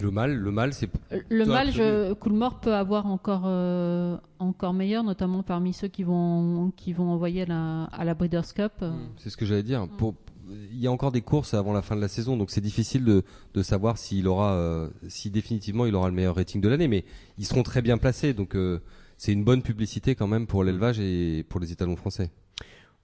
Le 0.01 0.11
mal, 0.11 0.35
le 0.35 0.51
mal, 0.51 0.73
c'est 0.73 0.89
Le 1.31 1.45
mâle, 1.47 1.73
je, 1.73 2.13
Coolmore 2.15 2.61
peut 2.61 2.75
avoir 2.75 3.07
encore, 3.07 3.43
euh, 3.47 4.17
encore 4.39 4.73
meilleur, 4.73 5.03
notamment 5.03 5.43
parmi 5.43 5.73
ceux 5.73 5.89
qui 5.89 6.05
vont, 6.05 6.73
qui 6.77 6.93
vont 6.93 7.11
envoyer 7.11 7.43
à 7.43 7.47
la, 7.47 7.85
à 7.85 8.05
la 8.05 8.15
Breeders' 8.15 8.55
Cup. 8.55 8.73
euh. 8.83 8.93
C'est 9.17 9.31
ce 9.31 9.37
que 9.37 9.45
j'allais 9.47 9.63
dire. 9.63 9.87
Pour, 9.99 10.15
il 10.50 10.79
y 10.79 10.87
a 10.87 10.93
encore 10.93 11.12
des 11.12 11.23
courses 11.23 11.55
avant 11.55 11.73
la 11.73 11.83
fin 11.83 11.97
de 11.97 12.00
la 12.00 12.09
saison, 12.09 12.37
donc 12.37 12.50
c'est 12.50 12.61
difficile 12.61 13.05
de, 13.05 13.23
de 13.55 13.62
savoir 13.62 13.99
s'il 13.99 14.28
aura, 14.28 14.52
euh, 14.52 14.88
si 15.09 15.31
définitivement 15.31 15.87
il 15.87 15.95
aura 15.95 16.09
le 16.09 16.14
meilleur 16.14 16.37
rating 16.37 16.61
de 16.61 16.69
l'année. 16.69 16.88
Mais 16.88 17.05
ils 17.38 17.47
seront 17.47 17.62
très 17.62 17.83
bien 17.83 17.99
placés, 17.99 18.35
donc 18.35 18.55
euh, 18.55 18.81
c'est 19.17 19.33
une 19.33 19.45
bonne 19.45 19.62
publicité 19.62 20.14
quand 20.14 20.26
même 20.26 20.47
pour 20.47 20.64
l'élevage 20.64 21.00
et 21.00 21.45
pour 21.49 21.61
les 21.61 21.73
étalons 21.73 21.97
français. 21.97 22.31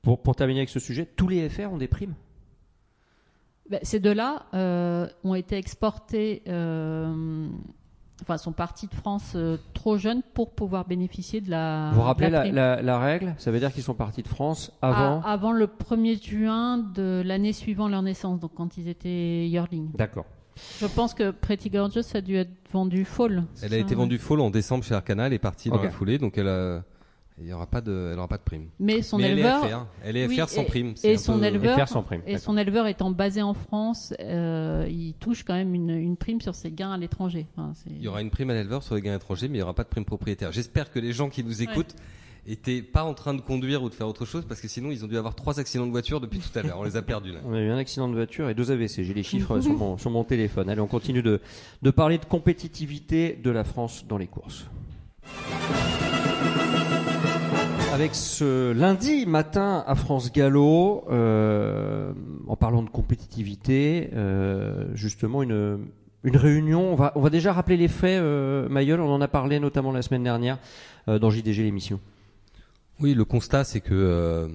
Pour, 0.02 0.22
pour 0.22 0.36
terminer 0.36 0.60
avec 0.60 0.68
ce 0.68 0.80
sujet, 0.80 1.06
tous 1.16 1.28
les 1.28 1.48
FR 1.48 1.72
ont 1.72 1.78
des 1.78 1.88
primes? 1.88 2.14
Ben, 3.70 3.80
ces 3.82 3.98
deux-là 3.98 4.46
euh, 4.52 5.08
ont 5.24 5.34
été 5.34 5.56
exportés, 5.56 6.42
euh, 6.48 7.48
enfin, 8.22 8.38
sont 8.38 8.52
partis 8.52 8.86
de 8.86 8.94
France 8.94 9.32
euh, 9.34 9.56
trop 9.74 9.96
jeunes 9.98 10.22
pour 10.34 10.50
pouvoir 10.54 10.86
bénéficier 10.86 11.40
de 11.40 11.50
la. 11.50 11.90
Vous 11.92 11.96
vous 12.00 12.02
rappelez 12.06 12.30
la 12.30 12.38
la, 12.38 12.40
prime. 12.42 12.54
la- 12.54 12.82
la 12.82 12.98
règle? 12.98 13.34
Ça 13.38 13.50
veut 13.50 13.58
dire 13.58 13.72
qu'ils 13.72 13.82
sont 13.82 13.94
partis 13.94 14.22
de 14.22 14.28
France 14.28 14.72
avant 14.82 15.20
avant 15.22 15.52
le 15.52 15.66
1er 15.66 16.22
juin 16.22 16.78
de 16.78 17.22
l'année 17.24 17.52
suivant 17.52 17.88
leur 17.88 18.02
naissance, 18.02 18.40
donc 18.40 18.52
quand 18.54 18.76
ils 18.76 18.88
étaient 18.88 19.46
yearling. 19.48 19.90
D'accord. 19.94 20.26
Je 20.80 20.86
pense 20.86 21.14
que 21.14 21.32
Pretty 21.32 21.68
Gorgeous 21.68 22.14
a 22.14 22.20
dû 22.20 22.36
être 22.36 22.52
vendu 22.72 23.04
fall. 23.04 23.44
Elle 23.60 23.66
a 23.74 23.76
ça, 23.76 23.76
été 23.78 23.96
vendue 23.96 24.18
full 24.18 24.40
en 24.40 24.50
décembre 24.50 24.84
chez 24.84 24.94
Arcana, 24.94 25.26
elle 25.26 25.32
est 25.32 25.38
partie 25.40 25.68
dans 25.68 25.82
la 25.82 25.90
foulée, 25.90 26.18
donc 26.18 26.38
elle 26.38 26.46
a, 26.46 26.84
il 27.40 27.48
y 27.48 27.52
aura 27.52 27.66
pas 27.66 27.80
de, 27.80 28.10
elle 28.12 28.18
aura 28.18 28.28
pas 28.28 28.36
de 28.36 28.42
prime. 28.42 28.66
Mais 28.78 29.02
son 29.02 29.18
Mais 29.18 29.32
éleveur. 29.32 29.64
elle 29.64 29.66
est 29.66 29.72
FR, 29.72 29.86
elle 30.04 30.16
est 30.16 30.26
Oui, 30.28 30.36
FR 30.38 30.48
sans 30.48 30.62
et- 30.62 30.66
prime. 30.66 30.94
et 31.02 31.16
son 31.16 31.38
peu- 31.38 31.44
éleveur- 31.44 31.78
FR 31.78 31.88
sans 31.88 32.02
prime. 32.04 32.22
Et 32.26 32.38
son 32.38 32.56
éleveur 32.56 32.86
étant 32.86 33.10
basé 33.10 33.42
en 33.42 33.54
France, 33.54 34.14
euh, 34.20 34.86
il 34.88 35.14
touche 35.14 35.42
quand 35.42 35.54
même 35.54 35.74
une, 35.74 35.90
une 35.90 36.16
prime 36.16 36.40
sur 36.40 36.54
ses 36.54 36.70
gains 36.70 36.92
à 36.92 36.96
l'étranger. 36.96 37.46
Enfin, 37.56 37.72
Il 37.90 38.02
y 38.02 38.08
aura 38.08 38.22
une 38.22 38.30
prime 38.30 38.50
à 38.50 38.54
l'éleveur 38.54 38.82
sur 38.84 38.94
les 38.94 39.02
gains 39.02 39.16
étrangers, 39.16 39.48
mais 39.48 39.54
il 39.54 39.58
n'y 39.58 39.62
aura 39.62 39.74
pas 39.74 39.82
de 39.84 39.88
prime 39.88 40.04
propriétaire. 40.04 40.52
J'espère 40.52 40.92
que 40.92 40.98
les 41.00 41.12
gens 41.12 41.28
qui 41.28 41.42
nous 41.42 41.60
écoutent 41.62 41.96
étaient 42.46 42.82
pas 42.82 43.04
en 43.04 43.14
train 43.14 43.32
de 43.34 43.40
conduire 43.40 43.82
ou 43.82 43.88
de 43.88 43.94
faire 43.94 44.06
autre 44.06 44.26
chose, 44.26 44.44
parce 44.46 44.60
que 44.60 44.68
sinon 44.68 44.90
ils 44.90 45.02
ont 45.02 45.08
dû 45.08 45.16
avoir 45.16 45.34
trois 45.34 45.58
accidents 45.58 45.86
de 45.86 45.90
voiture 45.90 46.20
depuis 46.20 46.38
tout 46.40 46.56
à 46.58 46.62
l'heure. 46.62 46.78
On 46.78 46.84
les 46.84 46.94
a 46.96 47.02
perdus 47.02 47.32
là. 47.32 47.38
On 47.46 47.54
a 47.54 47.60
eu 47.60 47.70
un 47.70 47.78
accident 47.78 48.06
de 48.06 48.14
voiture 48.14 48.48
et 48.50 48.54
deux 48.54 48.70
AVC. 48.70 49.02
J'ai 49.02 49.14
les 49.14 49.22
chiffres 49.24 49.58
sur, 49.62 49.72
mon, 49.72 49.96
sur 49.98 50.10
mon 50.10 50.22
téléphone. 50.24 50.68
Allez, 50.68 50.80
on 50.82 50.86
continue 50.86 51.22
de, 51.22 51.40
de 51.82 51.90
parler 51.90 52.18
de 52.18 52.26
compétitivité 52.26 53.40
de 53.42 53.50
la 53.50 53.64
France 53.64 54.04
dans 54.06 54.18
les 54.18 54.26
courses. 54.28 54.66
Avec 57.94 58.16
ce 58.16 58.72
lundi 58.72 59.24
matin 59.24 59.84
à 59.86 59.94
France 59.94 60.32
Gallo, 60.32 61.04
euh, 61.10 62.12
en 62.48 62.56
parlant 62.56 62.82
de 62.82 62.90
compétitivité, 62.90 64.10
euh, 64.14 64.86
justement 64.94 65.44
une, 65.44 65.78
une 66.24 66.36
réunion. 66.36 66.92
On 66.92 66.96
va, 66.96 67.12
on 67.14 67.20
va 67.20 67.30
déjà 67.30 67.52
rappeler 67.52 67.76
les 67.76 67.86
faits, 67.86 68.20
euh, 68.20 68.68
Mayol, 68.68 69.00
on 69.00 69.14
en 69.14 69.20
a 69.20 69.28
parlé 69.28 69.60
notamment 69.60 69.92
la 69.92 70.02
semaine 70.02 70.24
dernière 70.24 70.58
euh, 71.06 71.20
dans 71.20 71.30
JDG 71.30 71.62
l'émission. 71.62 72.00
Oui, 72.98 73.14
le 73.14 73.24
constat, 73.24 73.62
c'est 73.62 73.80
que 73.80 74.50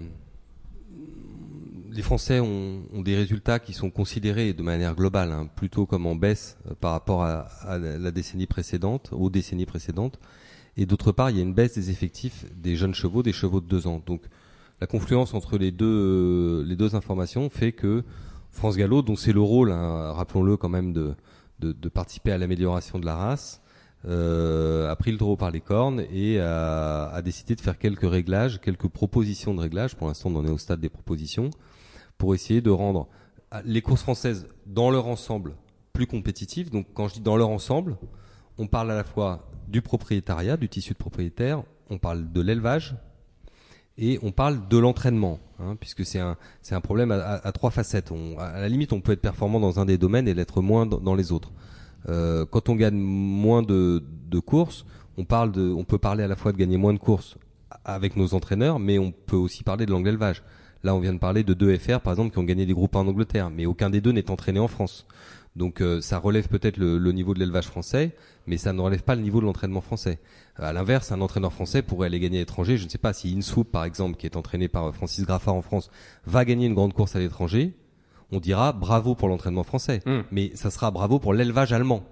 les 1.89 2.01
Français 2.01 2.41
ont, 2.41 2.81
des 2.93 3.15
résultats 3.15 3.60
qui 3.60 3.72
sont 3.72 3.89
considérés 3.89 4.51
de 4.51 4.63
manière 4.63 4.96
globale, 4.96 5.31
hein, 5.31 5.48
plutôt 5.55 5.86
comme 5.86 6.05
en 6.08 6.15
baisse 6.15 6.58
par 6.81 6.91
rapport 6.91 7.24
à, 7.24 7.48
à 7.65 7.77
la 7.77 8.12
décennie 8.12 8.48
précédente, 8.48 9.12
aux 9.13 9.29
décennies 9.29 9.65
précédentes. 9.65 10.19
Et 10.79 10.86
d'autre 10.86 11.12
part, 11.12 11.29
il 11.29 11.36
y 11.36 11.39
a 11.39 11.43
une 11.43 11.53
baisse 11.53 11.74
des 11.74 11.91
effectifs 11.91 12.45
des 12.55 12.77
jeunes 12.77 12.93
chevaux, 12.93 13.21
des 13.21 13.33
chevaux 13.33 13.59
de 13.59 13.65
deux 13.65 13.86
ans. 13.86 14.01
Donc, 14.05 14.21
la 14.79 14.88
confluence 14.88 15.33
entre 15.33 15.57
les 15.57 15.71
deux, 15.71 16.63
euh, 16.65 16.89
informations 16.93 17.50
fait 17.50 17.74
que 17.74 18.05
France 18.50 18.77
Gallo, 18.77 19.01
dont 19.01 19.17
c'est 19.17 19.33
le 19.33 19.41
rôle, 19.41 19.74
hein, 19.74 20.13
rappelons-le 20.13 20.55
quand 20.55 20.69
même, 20.69 20.93
de, 20.93 21.89
participer 21.89 22.31
à 22.31 22.38
l'amélioration 22.38 22.98
de 22.98 23.05
la 23.05 23.15
race, 23.15 23.62
euh, 24.05 24.89
a 24.89 24.95
pris 24.95 25.12
le 25.12 25.17
taureau 25.17 25.36
par 25.36 25.51
les 25.51 25.59
cornes 25.59 26.05
et 26.13 26.39
a, 26.39 27.21
décidé 27.25 27.55
de 27.55 27.62
faire 27.62 27.77
quelques 27.77 28.09
réglages, 28.09 28.62
quelques 28.62 28.88
propositions 28.88 29.53
de 29.53 29.59
réglages. 29.59 29.98
Pour 29.98 30.07
l'instant, 30.07 30.31
on 30.33 30.38
en 30.38 30.45
est 30.45 30.50
au 30.50 30.57
stade 30.57 30.79
des 30.79 30.88
propositions 30.88 31.50
pour 32.17 32.33
essayer 32.36 32.62
de 32.62 32.69
rendre 32.69 33.09
ah, 33.51 33.62
les 33.65 33.81
courses 33.81 34.03
françaises 34.03 34.48
dans 34.65 34.91
leur 34.91 35.07
ensemble 35.07 35.57
plus 35.91 36.07
compétitives. 36.07 36.69
Donc, 36.69 36.88
quand 36.93 37.09
je 37.09 37.15
dis 37.15 37.19
dans 37.19 37.36
leur 37.36 37.50
ensemble, 37.50 37.98
on 38.60 38.68
parle 38.68 38.92
à 38.92 38.96
la 38.96 39.04
fois 39.04 39.50
du 39.68 39.82
propriétariat, 39.82 40.58
du 40.58 40.68
tissu 40.68 40.94
de 40.94 40.98
propriétaire, 40.98 41.63
on 41.89 41.98
parle 41.98 42.32
de 42.32 42.42
l'élevage 42.42 42.96
et 43.98 44.20
on 44.22 44.32
parle 44.32 44.68
de 44.68 44.78
l'entraînement, 44.78 45.39
hein, 45.60 45.75
puisque 45.80 46.06
c'est 46.06 46.20
un 46.20 46.82
problème 46.82 47.12
à, 47.12 47.51
trois 47.54 47.72
facettes. 47.72 48.12
À 48.38 48.60
la 48.60 48.70
limite, 48.70 48.94
on 48.94 49.01
peut 49.01 49.13
être 49.13 49.22
performant 49.22 49.60
dans 49.60 49.80
un 49.80 49.86
des 49.86 49.98
domaines 49.98 50.28
et 50.28 50.34
l'être 50.34 50.62
moins 50.62 50.86
dans, 50.86 51.16
les 51.16 51.32
autres. 51.32 51.51
Euh, 52.08 52.46
quand 52.46 52.70
on 52.70 52.75
gagne 52.75 52.98
moins 52.98 53.62
de, 53.62 54.04
courses, 54.46 54.86
on 55.18 55.25
on 55.32 55.84
peut 55.84 55.98
parler 55.98 56.24
à 56.24 56.28
la 56.28 56.36
fois 56.36 56.51
de 56.51 56.58
gagner 56.58 56.78
moins 56.78 56.94
de 56.94 57.00
courses 57.00 57.38
avec 57.86 58.16
nos 58.16 58.34
entraîneurs, 58.34 58.80
mais 58.80 59.00
on 59.00 59.12
peut 59.12 59.36
aussi 59.38 59.63
parler 59.63 59.86
de 59.86 59.92
l'angle 59.92 60.10
élevage. 60.10 60.44
Là, 60.84 60.96
on 60.96 61.00
vient 61.00 61.13
de 61.13 61.20
parler 61.20 61.44
de 61.44 61.54
deux 61.54 61.78
FR, 61.78 62.00
par 62.00 62.13
exemple, 62.13 62.32
qui 62.32 62.39
ont 62.39 62.44
gagné 62.44 62.66
des 62.66 62.74
groupes 62.74 62.96
en 62.96 63.06
Angleterre, 63.06 63.50
mais 63.50 63.66
aucun 63.66 63.89
des 63.89 64.00
deux 64.00 64.12
n'est 64.12 64.32
entraîné 64.32 64.60
en 64.60 64.70
France. 64.70 65.06
Donc, 65.56 65.82
euh, 65.82 66.00
ça 66.00 66.20
relève 66.20 66.48
peut-être 66.48 66.77
le, 66.77 66.98
le 66.98 67.12
niveau 67.12 67.34
de 67.34 67.39
l'élevage 67.39 67.65
français, 67.65 68.15
mais 68.48 68.58
ça 68.58 68.72
ne 68.72 68.79
relève 68.82 69.01
pas 69.03 69.15
le 69.15 69.22
niveau 69.22 69.41
de 69.41 69.46
l'entraînement 69.46 69.82
français. 69.82 70.20
À 70.56 70.72
l'inverse, 70.74 71.12
un 71.12 71.22
entraîneur 71.22 71.51
français 71.51 71.82
pourrait 71.82 72.08
aller 72.08 72.20
gagner 72.20 72.38
à 72.38 72.41
l'étranger. 72.41 72.77
Je 72.77 72.86
ne 72.86 72.89
sais 72.89 72.98
pas 72.98 73.13
si 73.13 73.36
Insoup, 73.38 73.63
par 73.65 73.84
exemple, 73.84 74.15
qui 74.18 74.25
est 74.25 74.36
entraîné 74.38 74.68
par 74.68 74.86
euh, 74.86 74.91
Francis 74.91 75.25
Graffard 75.25 75.56
en 75.56 75.62
France, 75.62 75.89
va 76.25 76.46
gagner 76.46 76.68
une 76.68 76.75
grande 76.75 76.94
course 76.94 77.15
à 77.15 77.20
l'étranger. 77.20 77.74
On 78.32 78.39
dira 78.39 78.72
bravo 78.74 79.15
pour 79.15 79.27
l'entraînement 79.27 79.63
français, 79.63 80.01
Mm. 80.06 80.20
mais 80.32 80.51
ça 80.56 80.70
sera 80.70 80.91
bravo 80.91 81.18
pour 81.20 81.34
l'élevage 81.34 81.74
allemand. 81.74 82.03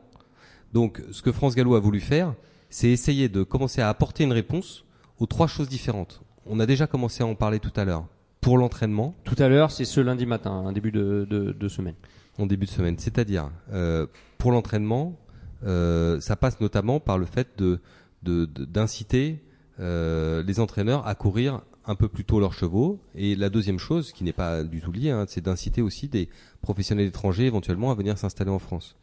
Donc, 0.74 1.01
ce 1.12 1.22
que 1.22 1.32
France 1.32 1.56
Gallo 1.56 1.75
a 1.75 1.79
voulu 1.79 2.00
faire, 2.00 2.34
c'est 2.70 2.89
essayer 2.89 3.29
de 3.29 3.44
commencer 3.44 3.82
à 3.82 3.89
apporter 3.89 4.24
une 4.24 4.34
réponse 4.34 4.84
aux 5.20 5.25
trois 5.27 5.48
choses 5.48 5.70
différentes. 5.70 6.22
On 6.46 6.60
a 6.60 6.65
déjà 6.65 6.88
commencé 6.88 7.24
à 7.24 7.27
en 7.27 7.36
parler 7.36 7.60
tout 7.60 7.72
à 7.75 7.86
l'heure. 7.86 8.06
Pour 8.41 8.58
l'entraînement, 8.58 9.15
Tout 9.24 9.36
à 9.39 9.48
l'heure, 9.48 9.72
c'est 9.72 9.86
ce 9.86 10.00
lundi 10.00 10.25
matin, 10.25 10.51
un 10.51 10.72
début 10.72 10.91
de, 10.91 11.27
de, 11.29 11.51
de 11.51 11.67
semaine. 11.67 11.96
En 12.38 12.46
début 12.46 12.65
de 12.65 12.72
semaine. 12.72 12.98
C'est-à-dire, 12.98 13.50
euh, 13.74 14.08
pour 14.38 14.51
l'entraînement, 14.51 15.17
euh, 15.65 16.20
ça 16.20 16.36
passe 16.36 16.60
notamment 16.60 17.00
par 17.00 17.17
le 17.17 17.25
fait 17.25 17.58
de 17.58 17.79
d'inciter 18.24 19.41
euh, 19.79 20.44
les 20.44 20.60
entraîneurs 20.60 21.08
à 21.08 21.15
courir 21.15 21.62
un 21.86 21.96
peu 21.96 22.10
plus 22.10 22.25
tôt 22.25 22.39
leurs 22.39 22.53
chevaux. 22.53 23.00
Et 23.15 23.36
la 23.36 23.50
deuxième 23.50 23.79
chose, 23.79 24.12
qui 24.12 24.24
n'est 24.24 24.34
pas 24.34 24.63
du 24.63 24.82
tout 24.82 24.91
liée, 24.91 25.12
hein, 25.12 25.25
c'est 25.27 25.41
d'inciter 25.41 25.82
aussi 25.82 26.10
des 26.10 26.27
professionnels 26.62 27.08
étrangers 27.08 27.46
éventuellement 27.46 27.91
à 27.91 27.96
venir 27.96 28.17
s'installer 28.17 28.51
en 28.51 28.60
France. 28.60 28.98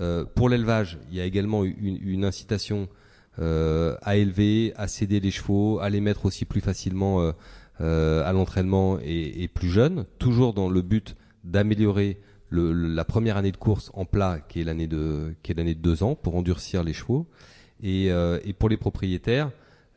Euh, 0.00 0.24
pour 0.24 0.48
l'élevage, 0.48 0.98
il 1.10 1.16
y 1.16 1.20
a 1.20 1.24
également 1.24 1.64
une, 1.64 1.98
une 2.02 2.24
incitation 2.24 2.88
euh, 3.38 3.96
à 4.00 4.16
élever, 4.16 4.72
à 4.76 4.88
céder 4.88 5.20
les 5.20 5.30
chevaux, 5.30 5.80
à 5.80 5.90
les 5.90 6.00
mettre 6.00 6.24
aussi 6.24 6.46
plus 6.46 6.60
facilement 6.60 7.32
euh, 7.80 8.24
à 8.24 8.32
l'entraînement 8.32 8.98
et, 9.02 9.42
et 9.42 9.48
plus 9.48 9.68
jeunes, 9.68 10.06
toujours 10.18 10.54
dans 10.54 10.70
le 10.70 10.82
but 10.82 11.16
d'améliorer 11.44 12.18
le- 12.52 12.72
la 12.72 13.04
première 13.04 13.36
année 13.36 13.50
de 13.52 13.56
course 13.56 13.90
en 13.94 14.04
plat, 14.04 14.38
qui 14.48 14.60
est 14.60 14.64
l'année 14.64 14.86
de 14.86 15.34
qui 15.42 15.52
est 15.52 15.54
l'année 15.54 15.74
de 15.74 15.80
deux 15.80 16.02
ans, 16.02 16.14
pour 16.14 16.36
endurcir 16.36 16.84
les 16.84 16.92
chevaux. 16.92 17.26
Et, 17.82 18.12
euh, 18.12 18.38
et 18.44 18.52
pour 18.52 18.68
les 18.68 18.76
propriétaires, 18.76 19.50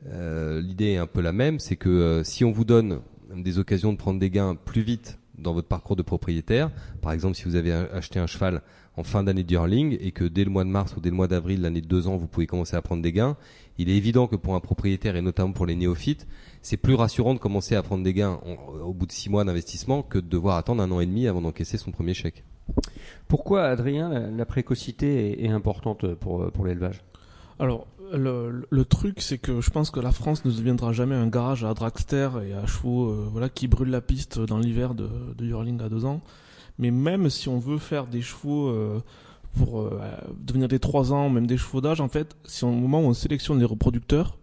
euh, 0.07 0.61
l'idée 0.61 0.93
est 0.93 0.97
un 0.97 1.07
peu 1.07 1.21
la 1.21 1.31
même, 1.33 1.59
c'est 1.59 1.75
que 1.75 1.89
euh, 1.89 2.23
si 2.23 2.43
on 2.43 2.51
vous 2.51 2.65
donne 2.65 3.01
des 3.35 3.59
occasions 3.59 3.91
de 3.91 3.97
prendre 3.97 4.19
des 4.19 4.29
gains 4.29 4.55
plus 4.55 4.81
vite 4.81 5.19
dans 5.37 5.53
votre 5.53 5.67
parcours 5.67 5.95
de 5.95 6.01
propriétaire, 6.01 6.71
par 7.01 7.11
exemple 7.11 7.35
si 7.35 7.43
vous 7.43 7.55
avez 7.55 7.73
acheté 7.73 8.19
un 8.19 8.27
cheval 8.27 8.61
en 8.95 9.03
fin 9.03 9.23
d'année 9.23 9.43
de 9.43 9.53
hurling 9.53 9.97
et 9.99 10.11
que 10.11 10.23
dès 10.23 10.45
le 10.45 10.49
mois 10.49 10.63
de 10.63 10.69
mars 10.69 10.95
ou 10.95 11.01
dès 11.01 11.09
le 11.09 11.15
mois 11.15 11.27
d'avril, 11.27 11.61
l'année 11.61 11.81
de 11.81 11.87
deux 11.87 12.07
ans, 12.07 12.15
vous 12.15 12.27
pouvez 12.27 12.47
commencer 12.47 12.75
à 12.77 12.81
prendre 12.81 13.01
des 13.03 13.11
gains, 13.11 13.35
il 13.77 13.89
est 13.89 13.97
évident 13.97 14.27
que 14.27 14.37
pour 14.37 14.55
un 14.55 14.61
propriétaire 14.61 15.17
et 15.17 15.21
notamment 15.21 15.51
pour 15.51 15.65
les 15.65 15.75
néophytes, 15.75 16.25
c'est 16.65 16.77
plus 16.77 16.95
rassurant 16.95 17.35
de 17.35 17.39
commencer 17.39 17.75
à 17.75 17.83
prendre 17.83 18.03
des 18.03 18.13
gains 18.13 18.39
en- 18.43 18.79
au 18.79 18.91
bout 18.91 19.05
de 19.05 19.11
six 19.11 19.29
mois 19.29 19.43
d'investissement 19.43 20.01
que 20.01 20.17
de 20.17 20.27
devoir 20.27 20.57
attendre 20.57 20.81
un 20.81 20.89
an 20.89 20.99
et 20.99 21.05
demi 21.05 21.27
avant 21.27 21.39
d'encaisser 21.39 21.77
son 21.77 21.91
premier 21.91 22.15
chèque. 22.15 22.43
Pourquoi, 23.27 23.65
Adrien, 23.65 24.09
la, 24.09 24.31
la 24.31 24.45
précocité 24.47 25.29
est, 25.29 25.45
est 25.45 25.49
importante 25.49 26.15
pour, 26.15 26.51
pour 26.51 26.65
l'élevage? 26.65 27.03
Alors, 27.59 27.85
le, 28.11 28.65
le- 28.67 28.85
truc, 28.85 29.21
c'est 29.21 29.37
que 29.37 29.61
je 29.61 29.69
pense 29.69 29.91
que 29.91 29.99
la 29.99 30.11
France 30.11 30.43
ne 30.43 30.49
deviendra 30.49 30.91
jamais 30.91 31.13
un 31.13 31.27
garage 31.27 31.63
à 31.63 31.71
dragster 31.75 32.29
et 32.47 32.53
à 32.53 32.65
chevaux 32.65 33.09
euh, 33.09 33.27
voilà, 33.31 33.47
qui 33.47 33.67
brûlent 33.67 33.91
la 33.91 34.01
piste 34.01 34.39
dans 34.39 34.57
l'hiver 34.57 34.95
de, 34.95 35.07
de 35.37 35.45
hurling 35.45 35.79
à 35.83 35.89
deux 35.89 36.03
ans. 36.03 36.21
Mais 36.79 36.89
même 36.89 37.29
si 37.29 37.47
on 37.47 37.59
veut 37.59 37.77
faire 37.77 38.07
des 38.07 38.23
chevaux 38.23 38.69
euh, 38.69 38.99
pour 39.53 39.81
euh, 39.81 39.99
devenir 40.39 40.67
des 40.67 40.79
trois 40.79 41.13
ans, 41.13 41.29
même 41.29 41.45
des 41.45 41.57
chevaux 41.57 41.79
d'âge, 41.79 42.01
en 42.01 42.09
fait, 42.09 42.35
si 42.43 42.65
au 42.65 42.71
moment 42.71 43.01
où 43.01 43.05
on 43.05 43.13
sélectionne 43.13 43.59
les 43.59 43.65
reproducteurs, 43.65 44.39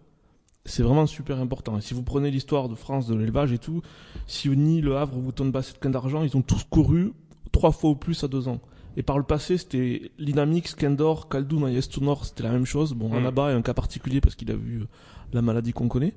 c'est 0.65 0.83
vraiment 0.83 1.05
super 1.05 1.39
important. 1.39 1.77
Et 1.77 1.81
si 1.81 1.93
vous 1.93 2.03
prenez 2.03 2.31
l'histoire 2.31 2.69
de 2.69 2.75
France, 2.75 3.07
de 3.07 3.15
l'élevage 3.15 3.51
et 3.51 3.57
tout, 3.57 3.81
Sioni, 4.27 4.81
Le 4.81 4.95
Havre, 4.97 5.17
Bouton 5.17 5.45
de 5.45 5.51
Basset, 5.51 5.73
Quin 5.81 5.89
d'Argent, 5.89 6.23
ils 6.23 6.35
ont 6.37 6.41
tous 6.41 6.63
couru 6.69 7.13
trois 7.51 7.71
fois 7.71 7.91
au 7.91 7.95
plus 7.95 8.23
à 8.23 8.27
deux 8.27 8.47
ans. 8.47 8.59
Et 8.95 9.03
par 9.03 9.17
le 9.17 9.23
passé, 9.23 9.57
c'était 9.57 10.11
Linamix, 10.19 10.75
Kendor, 10.75 11.27
Kaldoun, 11.27 11.67
Ayestou 11.67 12.01
Nord, 12.03 12.25
c'était 12.25 12.43
la 12.43 12.51
même 12.51 12.65
chose. 12.65 12.93
Bon, 12.93 13.09
Mm. 13.09 13.13
Anaba 13.17 13.51
est 13.51 13.55
un 13.55 13.61
cas 13.61 13.73
particulier 13.73 14.21
parce 14.21 14.35
qu'il 14.35 14.51
a 14.51 14.55
vu 14.55 14.81
euh, 14.81 14.85
la 15.33 15.41
maladie 15.41 15.73
qu'on 15.73 15.87
connaît. 15.87 16.13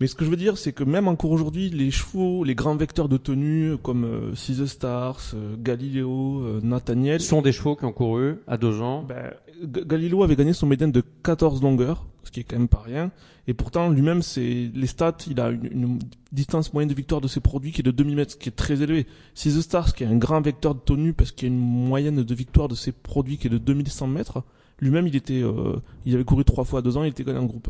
Mais 0.00 0.06
ce 0.06 0.14
que 0.14 0.24
je 0.24 0.30
veux 0.30 0.36
dire, 0.36 0.56
c'est 0.56 0.72
que 0.72 0.82
même 0.82 1.08
encore 1.08 1.30
aujourd'hui, 1.30 1.68
les 1.68 1.90
chevaux, 1.90 2.42
les 2.42 2.54
grands 2.54 2.74
vecteurs 2.76 3.08
de 3.08 3.18
tenue 3.18 3.76
comme 3.82 4.04
euh, 4.04 4.34
Caesar 4.34 4.66
Stars, 4.68 5.20
euh, 5.34 5.56
Galileo, 5.58 6.40
euh, 6.42 6.60
Nathaniel, 6.62 7.20
Ce 7.20 7.28
sont 7.28 7.42
des 7.42 7.52
chevaux 7.52 7.76
qui 7.76 7.84
ont 7.84 7.92
couru 7.92 8.36
à 8.46 8.56
deux 8.56 8.80
ans. 8.80 9.02
ben, 9.02 9.32
Galileo 9.62 10.22
avait 10.22 10.36
gagné 10.36 10.52
son 10.52 10.66
médaine 10.66 10.92
de 10.92 11.02
14 11.22 11.62
longueurs, 11.62 12.06
ce 12.24 12.30
qui 12.30 12.40
est 12.40 12.44
quand 12.44 12.56
même 12.56 12.68
pas 12.68 12.82
rien. 12.84 13.10
Et 13.46 13.54
pourtant, 13.54 13.90
lui-même, 13.90 14.22
c'est 14.22 14.70
les 14.74 14.86
stats, 14.86 15.16
il 15.28 15.40
a 15.40 15.50
une, 15.50 15.66
une 15.66 15.98
distance 16.32 16.72
moyenne 16.72 16.88
de 16.88 16.94
victoire 16.94 17.20
de 17.20 17.28
ses 17.28 17.40
produits 17.40 17.72
qui 17.72 17.80
est 17.80 17.84
de 17.84 17.90
2000 17.90 18.16
mètres, 18.16 18.32
ce 18.32 18.36
qui 18.36 18.48
est 18.48 18.52
très 18.52 18.82
élevé. 18.82 19.06
Si 19.34 19.50
The 19.50 19.60
Stars, 19.60 19.94
qui 19.94 20.04
est 20.04 20.06
un 20.06 20.16
grand 20.16 20.40
vecteur 20.40 20.74
de 20.74 20.80
tenue, 20.80 21.12
parce 21.12 21.32
qu'il 21.32 21.48
y 21.48 21.50
a 21.50 21.54
une 21.54 21.60
moyenne 21.60 22.22
de 22.22 22.34
victoire 22.34 22.68
de 22.68 22.74
ses 22.74 22.92
produits 22.92 23.38
qui 23.38 23.48
est 23.48 23.50
de 23.50 23.58
2100 23.58 24.06
mètres, 24.06 24.42
lui-même, 24.80 25.06
il 25.06 25.16
était, 25.16 25.42
euh, 25.42 25.76
il 26.06 26.14
avait 26.14 26.24
couru 26.24 26.44
trois 26.44 26.64
fois 26.64 26.78
à 26.78 26.82
deux 26.82 26.96
ans, 26.96 27.04
il 27.04 27.08
était 27.08 27.24
gagné 27.24 27.38
en 27.38 27.46
groupe. 27.46 27.68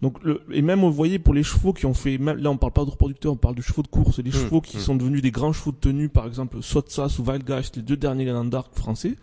Donc, 0.00 0.22
le, 0.22 0.42
et 0.52 0.62
même, 0.62 0.80
vous 0.80 0.92
voyez, 0.92 1.18
pour 1.18 1.34
les 1.34 1.42
chevaux 1.42 1.72
qui 1.72 1.86
ont 1.86 1.94
fait, 1.94 2.18
même, 2.18 2.36
là, 2.36 2.50
on 2.50 2.56
parle 2.56 2.72
pas 2.72 2.84
de 2.84 2.90
reproducteurs, 2.90 3.32
on 3.32 3.36
parle 3.36 3.56
de 3.56 3.62
chevaux 3.62 3.82
de 3.82 3.88
course, 3.88 4.18
et 4.18 4.22
les 4.22 4.30
Mmh, 4.30 4.32
chevaux 4.32 4.60
qui 4.60 4.76
mmh. 4.76 4.80
sont 4.80 4.96
devenus 4.96 5.22
des 5.22 5.30
grands 5.30 5.52
chevaux 5.52 5.72
de 5.72 5.76
tenue, 5.76 6.08
par 6.08 6.26
exemple, 6.26 6.62
Sotsas 6.62 7.16
ou 7.18 7.24
Valgeist, 7.24 7.76
les 7.76 7.82
deux 7.82 7.96
derniers 7.96 8.24
gagnants 8.24 8.44
d'arc 8.44 8.74
français. 8.74 9.16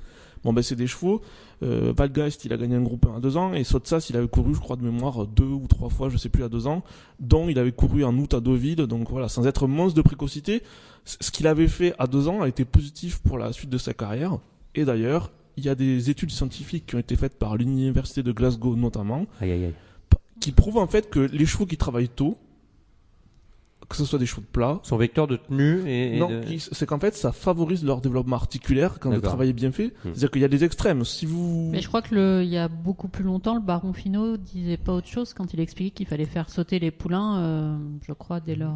Bon, 0.46 0.54
ben, 0.54 0.62
c'est 0.62 0.76
des 0.76 0.86
chevaux. 0.86 1.22
Euh, 1.64 1.92
Valgeist, 1.98 2.46
il 2.46 2.54
a 2.54 2.58
gagné 2.58 2.76
un 2.76 2.82
groupe 2.84 3.06
1 3.08 3.18
à 3.18 3.20
deux 3.20 3.36
ans, 3.36 3.54
et 3.56 3.64
Sotsas, 3.64 4.06
il 4.12 4.16
avait 4.16 4.28
couru, 4.28 4.54
je 4.54 4.60
crois, 4.60 4.76
de 4.76 4.84
mémoire, 4.84 5.26
deux 5.26 5.44
ou 5.44 5.66
trois 5.68 5.90
fois, 5.90 6.08
je 6.10 6.18
sais 6.18 6.30
plus, 6.30 6.44
à 6.44 6.50
deux 6.50 6.68
ans, 6.68 6.84
dont 7.20 7.50
il 7.50 7.58
avait 7.58 7.72
couru 7.72 8.04
en 8.04 8.16
août 8.18 8.36
à 8.36 8.40
Deauville, 8.40 8.76
donc 8.86 9.10
voilà, 9.10 9.28
sans 9.28 9.48
être 9.48 9.66
monstre 9.68 9.98
de 9.98 10.04
précocité. 10.04 10.62
Ce 11.04 11.32
qu'il 11.32 11.48
avait 11.48 11.68
fait 11.68 11.96
à 11.98 12.06
deux 12.08 12.28
ans 12.28 12.44
a 12.44 12.48
été 12.48 12.64
positif 12.64 13.20
pour 13.20 13.40
la 13.40 13.52
suite 13.54 13.72
de 13.72 13.78
sa 13.80 13.94
carrière. 13.94 14.38
Et 14.76 14.86
d'ailleurs, 14.86 15.32
il 15.58 15.66
y 15.66 15.70
a 15.70 15.74
des 15.76 16.10
études 16.12 16.30
scientifiques 16.32 16.86
qui 16.86 16.96
ont 16.96 17.00
été 17.00 17.16
faites 17.16 17.40
par 17.40 17.58
l'université 17.58 18.22
de 18.22 18.32
Glasgow 18.32 18.76
notamment, 18.76 19.26
Aïe, 19.42 19.52
aïe, 19.52 19.66
aïe. 19.66 19.74
qui 20.40 20.52
prouvent 20.52 20.78
en 20.78 20.88
fait 20.88 21.10
que 21.10 21.20
les 21.20 21.46
chevaux 21.48 21.66
qui 21.66 21.78
travaillent 21.78 22.10
tôt, 22.10 22.38
que 23.90 23.96
ce 23.96 24.06
soit 24.06 24.20
des 24.20 24.26
chevaux 24.26 24.42
de 24.42 24.48
plat, 24.48 24.80
Son 24.84 24.98
vecteur 24.98 25.28
de 25.28 25.36
tenue 25.36 25.82
et, 25.88 26.16
et 26.16 26.20
non, 26.20 26.30
de- 26.30 26.44
c'est 26.58 26.86
qu'en 26.86 27.00
fait 27.00 27.16
ça 27.16 27.32
favorise 27.32 27.84
leur 27.86 28.02
développement 28.02 28.36
articulaire 28.36 29.00
quand 29.00 29.10
le 29.12 29.22
travail 29.22 29.50
est 29.50 29.54
bien 29.54 29.72
fait. 29.72 29.88
Hmm. 29.88 29.92
C'est-à-dire 30.14 30.32
qu'il 30.32 30.42
y 30.42 30.46
a 30.46 30.48
des 30.50 30.64
extrêmes. 30.64 31.04
Si 31.06 31.26
vous 31.26 31.70
Mais 31.72 31.82
je 31.82 31.88
crois 31.88 32.02
que 32.02 32.16
le, 32.16 32.42
il 32.44 32.50
y 32.50 32.58
a 32.58 32.68
beaucoup 32.68 33.08
plus 33.08 33.24
longtemps, 33.24 33.56
le 33.56 33.62
baron 33.62 33.94
Finot 33.94 34.38
disait 34.38 34.78
pas 34.78 34.94
autre 34.94 35.08
chose 35.08 35.34
quand 35.34 35.54
il 35.54 35.60
expliquait 35.60 35.92
qu'il 35.92 36.08
fallait 36.08 36.26
faire 36.26 36.50
sauter 36.50 36.80
les 36.80 36.92
poulains, 36.92 37.38
euh, 37.40 37.78
je 38.08 38.14
crois, 38.14 38.40
dès 38.40 38.56
leur 38.56 38.76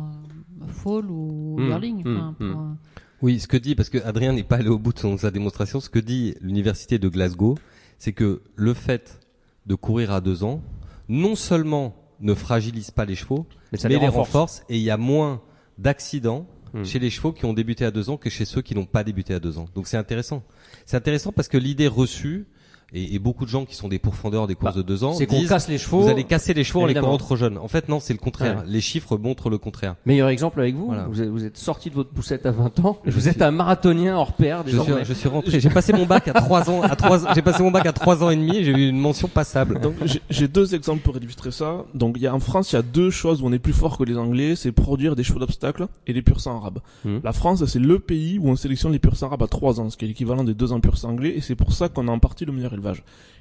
fall 0.67 1.05
ou 1.09 1.55
Mm, 1.59 1.67
yearling. 1.67 2.03
mm, 2.05 2.15
enfin, 2.17 2.33
pour, 2.37 2.45
mm. 2.45 2.51
euh, 2.71 2.91
Oui, 3.21 3.39
ce 3.39 3.47
que 3.47 3.57
dit, 3.57 3.75
parce 3.75 3.89
que 3.89 3.97
Adrien 4.05 4.31
n'est 4.33 4.43
pas 4.43 4.57
allé 4.57 4.69
au 4.69 4.79
bout 4.79 4.93
de 4.93 4.99
son- 4.99 5.17
sa 5.17 5.31
démonstration, 5.31 5.79
ce 5.79 5.89
que 5.89 5.99
dit 5.99 6.35
l'université 6.41 6.99
de 6.99 7.09
Glasgow, 7.09 7.55
c'est 7.97 8.13
que 8.13 8.41
le 8.55 8.73
fait 8.73 9.19
de 9.65 9.75
courir 9.75 10.11
à 10.11 10.21
deux 10.21 10.43
ans, 10.43 10.61
non 11.09 11.35
seulement 11.35 11.95
ne 12.21 12.33
fragilise 12.33 12.91
pas 12.91 13.05
les 13.05 13.15
chevaux, 13.15 13.45
Mais 13.71 13.77
ça 13.77 13.87
mais 13.87 13.95
les 13.95 14.01
les 14.01 14.07
renforce. 14.07 14.27
renforce 14.27 14.63
et 14.69 14.77
il 14.77 14.83
y 14.83 14.89
a 14.91 14.97
moins 14.97 15.41
d'accidents 15.77 16.47
Hmm. 16.71 16.83
chez 16.85 16.99
les 16.99 17.09
chevaux 17.09 17.33
qui 17.33 17.45
ont 17.45 17.53
débuté 17.53 17.83
à 17.83 17.89
deux 17.89 18.11
ans 18.11 18.17
que 18.17 18.29
chez 18.29 18.45
ceux 18.45 18.61
qui 18.61 18.75
n'ont 18.75 18.85
pas 18.85 19.03
débuté 19.03 19.33
à 19.33 19.39
deux 19.39 19.57
ans. 19.57 19.65
Donc 19.73 19.87
c'est 19.87 19.97
intéressant. 19.97 20.43
C'est 20.85 20.97
intéressant 20.97 21.31
parce 21.31 21.47
que 21.47 21.57
l'idée 21.57 21.87
reçue 21.87 22.45
et, 22.93 23.15
et 23.15 23.19
beaucoup 23.19 23.45
de 23.45 23.49
gens 23.49 23.65
qui 23.65 23.75
sont 23.75 23.87
des 23.87 23.99
pourfendeurs 23.99 24.47
des 24.47 24.55
courses 24.55 24.73
Bah, 24.75 24.77
de 24.81 24.85
deux 24.85 25.03
ans 25.03 25.13
C'est 25.13 25.25
qu'on 25.27 25.39
disent 25.39 25.49
casse 25.49 25.67
les 25.69 25.77
chevaux. 25.77 26.01
vous 26.01 26.09
allez 26.09 26.23
casser 26.23 26.53
les 26.53 26.63
chevaux 26.63 26.81
en 26.81 26.85
les 26.85 26.91
Évidemment. 26.91 27.07
courant 27.07 27.17
trop 27.17 27.35
jeunes. 27.35 27.57
En 27.57 27.67
fait 27.67 27.87
non, 27.89 27.99
c'est 27.99 28.13
le 28.13 28.19
contraire. 28.19 28.57
Ouais. 28.59 28.63
Les 28.67 28.81
chiffres 28.81 29.17
montrent 29.17 29.49
le 29.49 29.57
contraire. 29.57 29.95
Meilleur 30.05 30.29
exemple 30.29 30.59
avec 30.59 30.75
vous. 30.75 30.87
Voilà. 30.87 31.05
Vous, 31.07 31.21
êtes, 31.21 31.29
vous 31.29 31.45
êtes 31.45 31.57
sorti 31.57 31.89
de 31.89 31.95
votre 31.95 32.09
poussette 32.09 32.45
à 32.45 32.51
20 32.51 32.79
ans. 32.85 32.97
Je 33.05 33.11
vous 33.11 33.21
suis- 33.21 33.29
êtes 33.29 33.41
un 33.41 33.51
marathonien 33.51 34.15
hors 34.17 34.33
pair 34.33 34.63
Je 34.65 34.77
suis, 34.77 34.91
je 35.03 35.13
suis 35.13 35.29
rentré. 35.29 35.59
J'ai 35.59 35.69
passé 35.69 35.93
mon 35.93 36.05
bac 36.05 36.27
à 36.27 36.33
trois 36.33 36.69
ans. 36.69 36.81
À 36.81 36.95
trois, 36.95 37.33
j'ai 37.35 37.41
passé 37.41 37.61
mon 37.63 37.71
bac 37.71 37.85
à 37.85 37.93
trois 37.93 38.23
ans 38.23 38.29
et 38.29 38.35
demi. 38.35 38.57
et 38.57 38.63
J'ai 38.63 38.71
eu 38.71 38.89
une 38.89 38.99
mention 38.99 39.27
passable. 39.27 39.79
Donc 39.81 39.95
j'ai- 40.05 40.21
j'ai 40.29 40.47
deux 40.47 40.73
exemples 40.75 41.01
pour 41.01 41.15
illustrer 41.17 41.51
ça. 41.51 41.85
Donc 41.93 42.15
il 42.17 42.23
y 42.23 42.27
a 42.27 42.33
en 42.33 42.39
France, 42.39 42.71
il 42.71 42.75
y 42.75 42.79
a 42.79 42.81
deux 42.81 43.09
choses 43.11 43.41
où 43.41 43.45
on 43.45 43.51
est 43.53 43.59
plus 43.59 43.73
fort 43.73 43.97
que 43.97 44.03
les 44.03 44.17
Anglais, 44.17 44.55
c'est 44.55 44.71
produire 44.71 45.15
des 45.15 45.23
chevaux 45.23 45.39
d'obstacle 45.39 45.87
et 46.07 46.13
les 46.13 46.21
pur 46.21 46.39
sang 46.39 46.57
arabes. 46.57 46.79
Mhm. 47.05 47.21
La 47.23 47.33
France, 47.33 47.63
c'est 47.65 47.79
le 47.79 47.99
pays 47.99 48.39
où 48.39 48.49
on 48.49 48.55
sélectionne 48.55 48.91
les 48.91 48.99
pur 48.99 49.15
sang 49.15 49.27
arabes 49.27 49.43
à 49.43 49.47
3 49.47 49.79
ans, 49.79 49.89
ce 49.89 49.97
qui 49.97 50.05
est 50.05 50.07
l'équivalent 50.07 50.43
des 50.43 50.53
deux 50.53 50.71
ans 50.73 50.79
pur 50.79 50.97
sang 50.97 51.09
anglais, 51.09 51.33
et 51.35 51.41
c'est 51.41 51.55
pour 51.55 51.73
ça 51.73 51.89
qu'on 51.89 52.07
a 52.07 52.11
en 52.11 52.19
partie 52.19 52.45
le 52.45 52.51
meilleur 52.51 52.73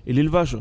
Et 0.06 0.12
l'élevage 0.12 0.58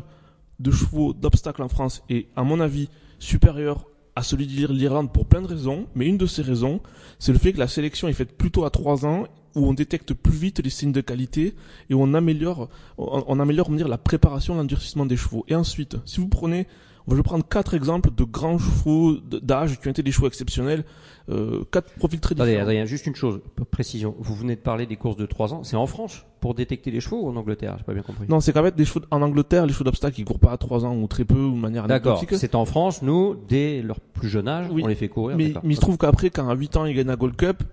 de 0.59 0.71
chevaux 0.71 1.13
d'obstacle 1.13 1.61
en 1.61 1.69
France 1.69 2.03
est, 2.09 2.27
à 2.35 2.43
mon 2.43 2.59
avis, 2.59 2.89
supérieur 3.19 3.85
à 4.15 4.23
celui 4.23 4.47
de 4.47 4.67
l'Irlande 4.73 5.13
pour 5.13 5.27
plein 5.27 5.41
de 5.41 5.47
raisons, 5.47 5.87
mais 5.93 6.07
une 6.07 6.17
de 6.17 6.25
ces 6.25 6.41
raisons, 6.41 6.81
c'est 7.19 7.31
le 7.31 7.37
fait 7.37 7.53
que 7.53 7.59
la 7.59 7.67
sélection 7.67 8.07
est 8.07 8.13
faite 8.13 8.35
plutôt 8.35 8.65
à 8.65 8.71
3 8.71 9.05
ans, 9.05 9.27
où 9.55 9.67
on 9.67 9.73
détecte 9.73 10.13
plus 10.13 10.35
vite 10.35 10.59
les 10.63 10.69
signes 10.69 10.91
de 10.91 11.01
qualité 11.01 11.55
et 11.89 11.93
où 11.93 12.01
on 12.01 12.13
améliore, 12.13 12.69
la 12.97 13.97
préparation, 13.97 14.55
l'endurcissement 14.55 15.05
des 15.05 15.17
chevaux. 15.17 15.45
Et 15.47 15.55
ensuite, 15.55 15.97
si 16.05 16.19
vous 16.19 16.27
prenez, 16.27 16.67
je 17.15 17.15
vais 17.15 17.23
prendre 17.23 17.45
quatre 17.47 17.73
exemples 17.73 18.09
de 18.13 18.23
grands 18.23 18.57
chevaux 18.57 19.15
d'âge 19.17 19.79
qui 19.79 19.87
ont 19.87 19.91
été 19.91 20.03
des 20.03 20.11
chevaux 20.11 20.27
exceptionnels, 20.27 20.83
euh, 21.29 21.63
quatre 21.71 21.93
profils 21.95 22.19
très 22.19 22.33
Attendez, 22.35 22.51
différents. 22.51 22.63
Adrien, 22.69 22.85
juste 22.85 23.05
une 23.07 23.15
chose, 23.15 23.41
précision. 23.71 24.15
Vous 24.19 24.35
venez 24.35 24.55
de 24.55 24.61
parler 24.61 24.85
des 24.85 24.95
courses 24.97 25.17
de 25.17 25.25
3 25.25 25.53
ans. 25.53 25.63
C'est 25.63 25.75
en 25.77 25.87
France 25.87 26.25
pour 26.39 26.53
détecter 26.53 26.91
les 26.91 26.99
chevaux 26.99 27.21
ou 27.23 27.29
en 27.29 27.35
Angleterre? 27.35 27.75
J'ai 27.77 27.83
pas 27.83 27.93
bien 27.93 28.03
compris. 28.03 28.25
Non, 28.27 28.39
c'est 28.39 28.53
qu'en 28.53 28.63
fait, 28.63 28.75
des 28.75 28.85
chevaux 28.85 29.05
en 29.11 29.21
Angleterre, 29.21 29.65
les 29.65 29.73
chevaux 29.73 29.83
d'obstacle, 29.85 30.15
qui 30.15 30.23
courent 30.23 30.39
pas 30.39 30.51
à 30.51 30.57
3 30.57 30.85
ans 30.85 30.95
ou 30.95 31.07
très 31.07 31.25
peu 31.25 31.35
ou 31.39 31.55
de 31.55 31.59
manière 31.59 31.87
D'accord. 31.87 32.23
C'est 32.31 32.55
en 32.55 32.65
France. 32.65 33.01
Nous, 33.01 33.35
dès 33.47 33.81
leur 33.81 33.99
plus 33.99 34.29
jeune 34.29 34.47
âge, 34.47 34.67
Oui. 34.71 34.81
on 34.83 34.87
les 34.87 34.95
fait 34.95 35.09
courir. 35.09 35.37
Mais, 35.37 35.53
il 35.63 35.75
se 35.75 35.81
trouve 35.81 35.97
qu'après, 35.97 36.29
quand 36.29 36.49
à 36.49 36.55
8 36.55 36.77
ans, 36.77 36.85
il 36.85 36.95
gagne 36.95 37.07
la 37.07 37.15
Gold 37.15 37.35
Cup, 37.35 37.63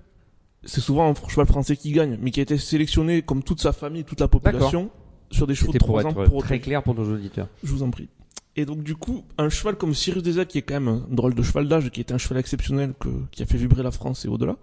c'est 0.65 0.81
souvent 0.81 1.11
un 1.11 1.29
cheval 1.29 1.47
français 1.47 1.77
qui 1.77 1.93
gagne, 1.93 2.19
mais 2.21 2.31
qui 2.31 2.41
a 2.41 2.43
été 2.45 2.57
sélectionné 2.57 3.23
comme 3.23 3.43
toute 3.43 3.61
sa 3.61 3.73
famille, 3.73 4.05
toute 4.05 4.21
la 4.21 4.29
population, 4.29 4.91
sur 5.31 5.47
des 5.47 5.55
chevaux 5.55 5.73
de 5.73 5.79
C'était 5.79 5.87
pour 5.87 5.99
3 6.01 6.07
ans 6.07 6.23
être 6.23 6.31
pour 6.31 6.43
très 6.43 6.61
clair 6.61 6.83
pour 6.83 6.95
nos 6.95 7.13
auditeurs. 7.13 7.49
Je 7.63 7.71
vous 7.73 7.83
en 7.83 7.91
prie. 7.91 8.09
Et 8.57 8.65
donc 8.65 8.83
du 8.83 8.95
coup, 8.95 9.25
un 9.37 9.49
cheval 9.49 9.77
comme 9.77 9.95
Cyrus 9.95 10.23
Desaides, 10.23 10.47
qui 10.47 10.59
est 10.59 10.63
quand 10.63 10.75
même 10.75 10.89
un 10.89 11.07
drôle 11.11 11.35
de 11.35 11.43
cheval 11.43 11.69
d'âge, 11.69 11.91
qui 11.91 12.01
était 12.01 12.15
un 12.15 12.19
cheval 12.19 12.39
exceptionnel, 12.39 12.95
qui 13.33 13.43
a 13.43 13.47
fait 13.47 13.59
vibrer 13.59 13.83
la 13.83 13.91
France 13.91 14.25
et 14.25 14.29
au-delà, 14.29 14.57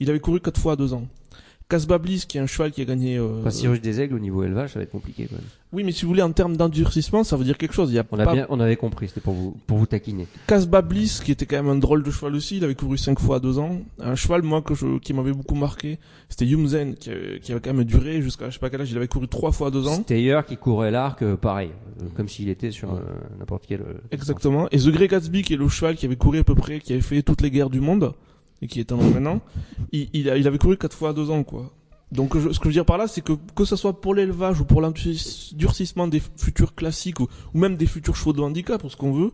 il 0.00 0.10
avait 0.10 0.20
couru 0.20 0.40
quatre 0.40 0.60
fois 0.60 0.72
à 0.72 0.76
deux 0.76 0.92
ans. 0.92 1.06
Casbah 1.68 1.98
Bliss, 1.98 2.26
qui 2.26 2.38
est 2.38 2.40
un 2.40 2.46
cheval 2.46 2.70
qui 2.70 2.80
a 2.80 2.84
gagné... 2.84 3.16
euh, 3.16 3.40
Enfin, 3.40 3.50
Cyrus 3.50 3.80
des 3.80 4.00
Aigles 4.00 4.14
au 4.14 4.18
niveau 4.20 4.44
élevage, 4.44 4.72
ça 4.72 4.78
va 4.78 4.84
être 4.84 4.90
compliqué. 4.92 5.26
Quand 5.28 5.34
même. 5.36 5.44
Oui, 5.72 5.82
mais 5.82 5.90
si 5.90 6.02
vous 6.04 6.08
voulez, 6.10 6.22
en 6.22 6.30
termes 6.30 6.56
d'endurcissement, 6.56 7.24
ça 7.24 7.36
veut 7.36 7.42
dire 7.42 7.58
quelque 7.58 7.74
chose. 7.74 7.90
Il 7.90 7.96
y 7.96 7.98
a 7.98 8.04
On 8.12 8.18
a 8.20 8.24
pas... 8.24 8.32
bien, 8.34 8.46
on 8.50 8.60
avait 8.60 8.76
compris. 8.76 9.08
C'était 9.08 9.20
pour 9.20 9.34
vous, 9.34 9.56
pour 9.66 9.78
vous 9.78 9.86
taquiner. 9.86 10.28
Casbah 10.46 10.80
Bliss, 10.80 11.18
qui 11.20 11.32
était 11.32 11.44
quand 11.44 11.56
même 11.56 11.68
un 11.68 11.74
drôle 11.78 12.04
de 12.04 12.10
cheval 12.12 12.36
aussi, 12.36 12.58
il 12.58 12.64
avait 12.64 12.76
couru 12.76 12.96
cinq 12.96 13.18
fois 13.18 13.36
à 13.36 13.40
deux 13.40 13.58
ans. 13.58 13.80
Un 13.98 14.14
cheval, 14.14 14.42
moi, 14.42 14.62
que 14.62 14.74
je, 14.74 14.98
qui 14.98 15.12
m'avait 15.12 15.32
beaucoup 15.32 15.56
marqué, 15.56 15.98
c'était 16.28 16.46
Yumzen, 16.46 16.94
qui, 16.94 17.10
avait- 17.10 17.40
qui 17.40 17.50
avait 17.50 17.60
quand 17.60 17.74
même 17.74 17.84
duré 17.84 18.22
jusqu'à 18.22 18.48
je 18.48 18.54
sais 18.54 18.60
pas 18.60 18.70
quel 18.70 18.80
âge, 18.82 18.90
il 18.92 18.96
avait 18.96 19.08
couru 19.08 19.26
trois 19.26 19.50
fois 19.50 19.66
à 19.68 19.70
deux 19.72 19.88
ans. 19.88 20.02
Steyer 20.02 20.38
qui 20.46 20.56
courait 20.56 20.92
l'arc, 20.92 21.20
euh, 21.22 21.36
pareil, 21.36 21.70
euh, 22.00 22.04
comme 22.14 22.28
s'il 22.28 22.48
était 22.48 22.70
sur 22.70 22.94
euh, 22.94 23.00
n'importe 23.40 23.64
quel. 23.66 23.80
euh, 23.80 23.94
Exactement. 24.12 24.68
Et 24.70 24.78
The 24.78 24.90
Grey 24.90 25.08
Gatsby, 25.08 25.42
qui 25.42 25.54
est 25.54 25.58
le 25.58 25.68
cheval 25.68 25.96
qui 25.96 26.06
avait 26.06 26.14
couru 26.16 26.38
à 26.38 26.44
peu 26.44 26.54
près, 26.54 26.78
qui 26.78 26.92
avait 26.92 27.02
fait 27.02 27.22
toutes 27.22 27.40
les 27.42 27.50
guerres 27.50 27.70
du 27.70 27.80
monde, 27.80 28.12
et 28.62 28.66
qui 28.66 28.80
est 28.80 28.90
homme 28.92 29.12
maintenant, 29.12 29.40
il, 29.92 30.08
il, 30.12 30.26
il 30.36 30.46
avait 30.48 30.58
couru 30.58 30.76
quatre 30.76 30.96
fois 30.96 31.10
à 31.10 31.12
deux 31.12 31.30
ans, 31.30 31.42
quoi. 31.44 31.72
Donc, 32.12 32.38
je- 32.38 32.52
ce 32.52 32.58
que 32.58 32.64
je 32.64 32.68
veux 32.68 32.72
dire 32.72 32.84
par 32.84 32.98
là, 32.98 33.08
c'est 33.08 33.20
que, 33.20 33.32
que 33.54 33.64
ce 33.64 33.74
soit 33.76 34.00
pour 34.00 34.14
l'élevage 34.14 34.60
ou 34.60 34.64
pour 34.64 34.80
l'endurcissement 34.80 36.06
des 36.08 36.20
futurs 36.36 36.74
classiques 36.74 37.20
ou, 37.20 37.26
ou 37.52 37.58
même 37.58 37.76
des 37.76 37.86
futurs 37.86 38.14
chevaux 38.16 38.32
de 38.32 38.40
handicap, 38.40 38.82
ou 38.84 38.88
ce 38.88 38.96
qu'on 38.96 39.12
veut, 39.12 39.32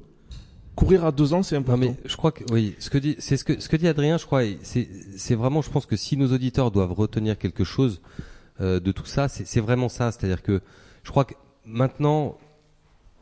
courir 0.74 1.04
à 1.04 1.12
deux 1.12 1.34
ans, 1.34 1.42
c'est 1.42 1.54
Non 1.56 1.60
important. 1.60 1.80
mais 1.80 1.96
je 2.08 2.16
crois 2.16 2.32
que 2.32 2.44
oui, 2.50 2.74
ce 2.78 2.88
que 2.88 2.96
dit 2.98 3.14
c'est 3.18 3.36
ce 3.36 3.44
que 3.44 3.60
ce 3.60 3.68
que 3.68 3.76
dit 3.76 3.86
Adrien, 3.88 4.16
je 4.16 4.24
crois, 4.24 4.42
c'est 4.62 4.88
c'est 5.16 5.34
vraiment, 5.34 5.60
je 5.60 5.70
pense 5.70 5.84
que 5.84 5.96
si 5.96 6.16
nos 6.16 6.32
auditeurs 6.32 6.70
doivent 6.70 6.92
retenir 6.92 7.36
quelque 7.36 7.62
chose 7.62 8.00
euh, 8.60 8.80
de 8.80 8.90
tout 8.90 9.04
ça, 9.04 9.28
c'est 9.28 9.60
vraiment 9.60 9.90
ça, 9.90 10.10
c'est-à-dire 10.10 10.42
que 10.42 10.62
je 11.04 11.10
crois 11.10 11.26
que 11.26 11.34
maintenant 11.66 12.38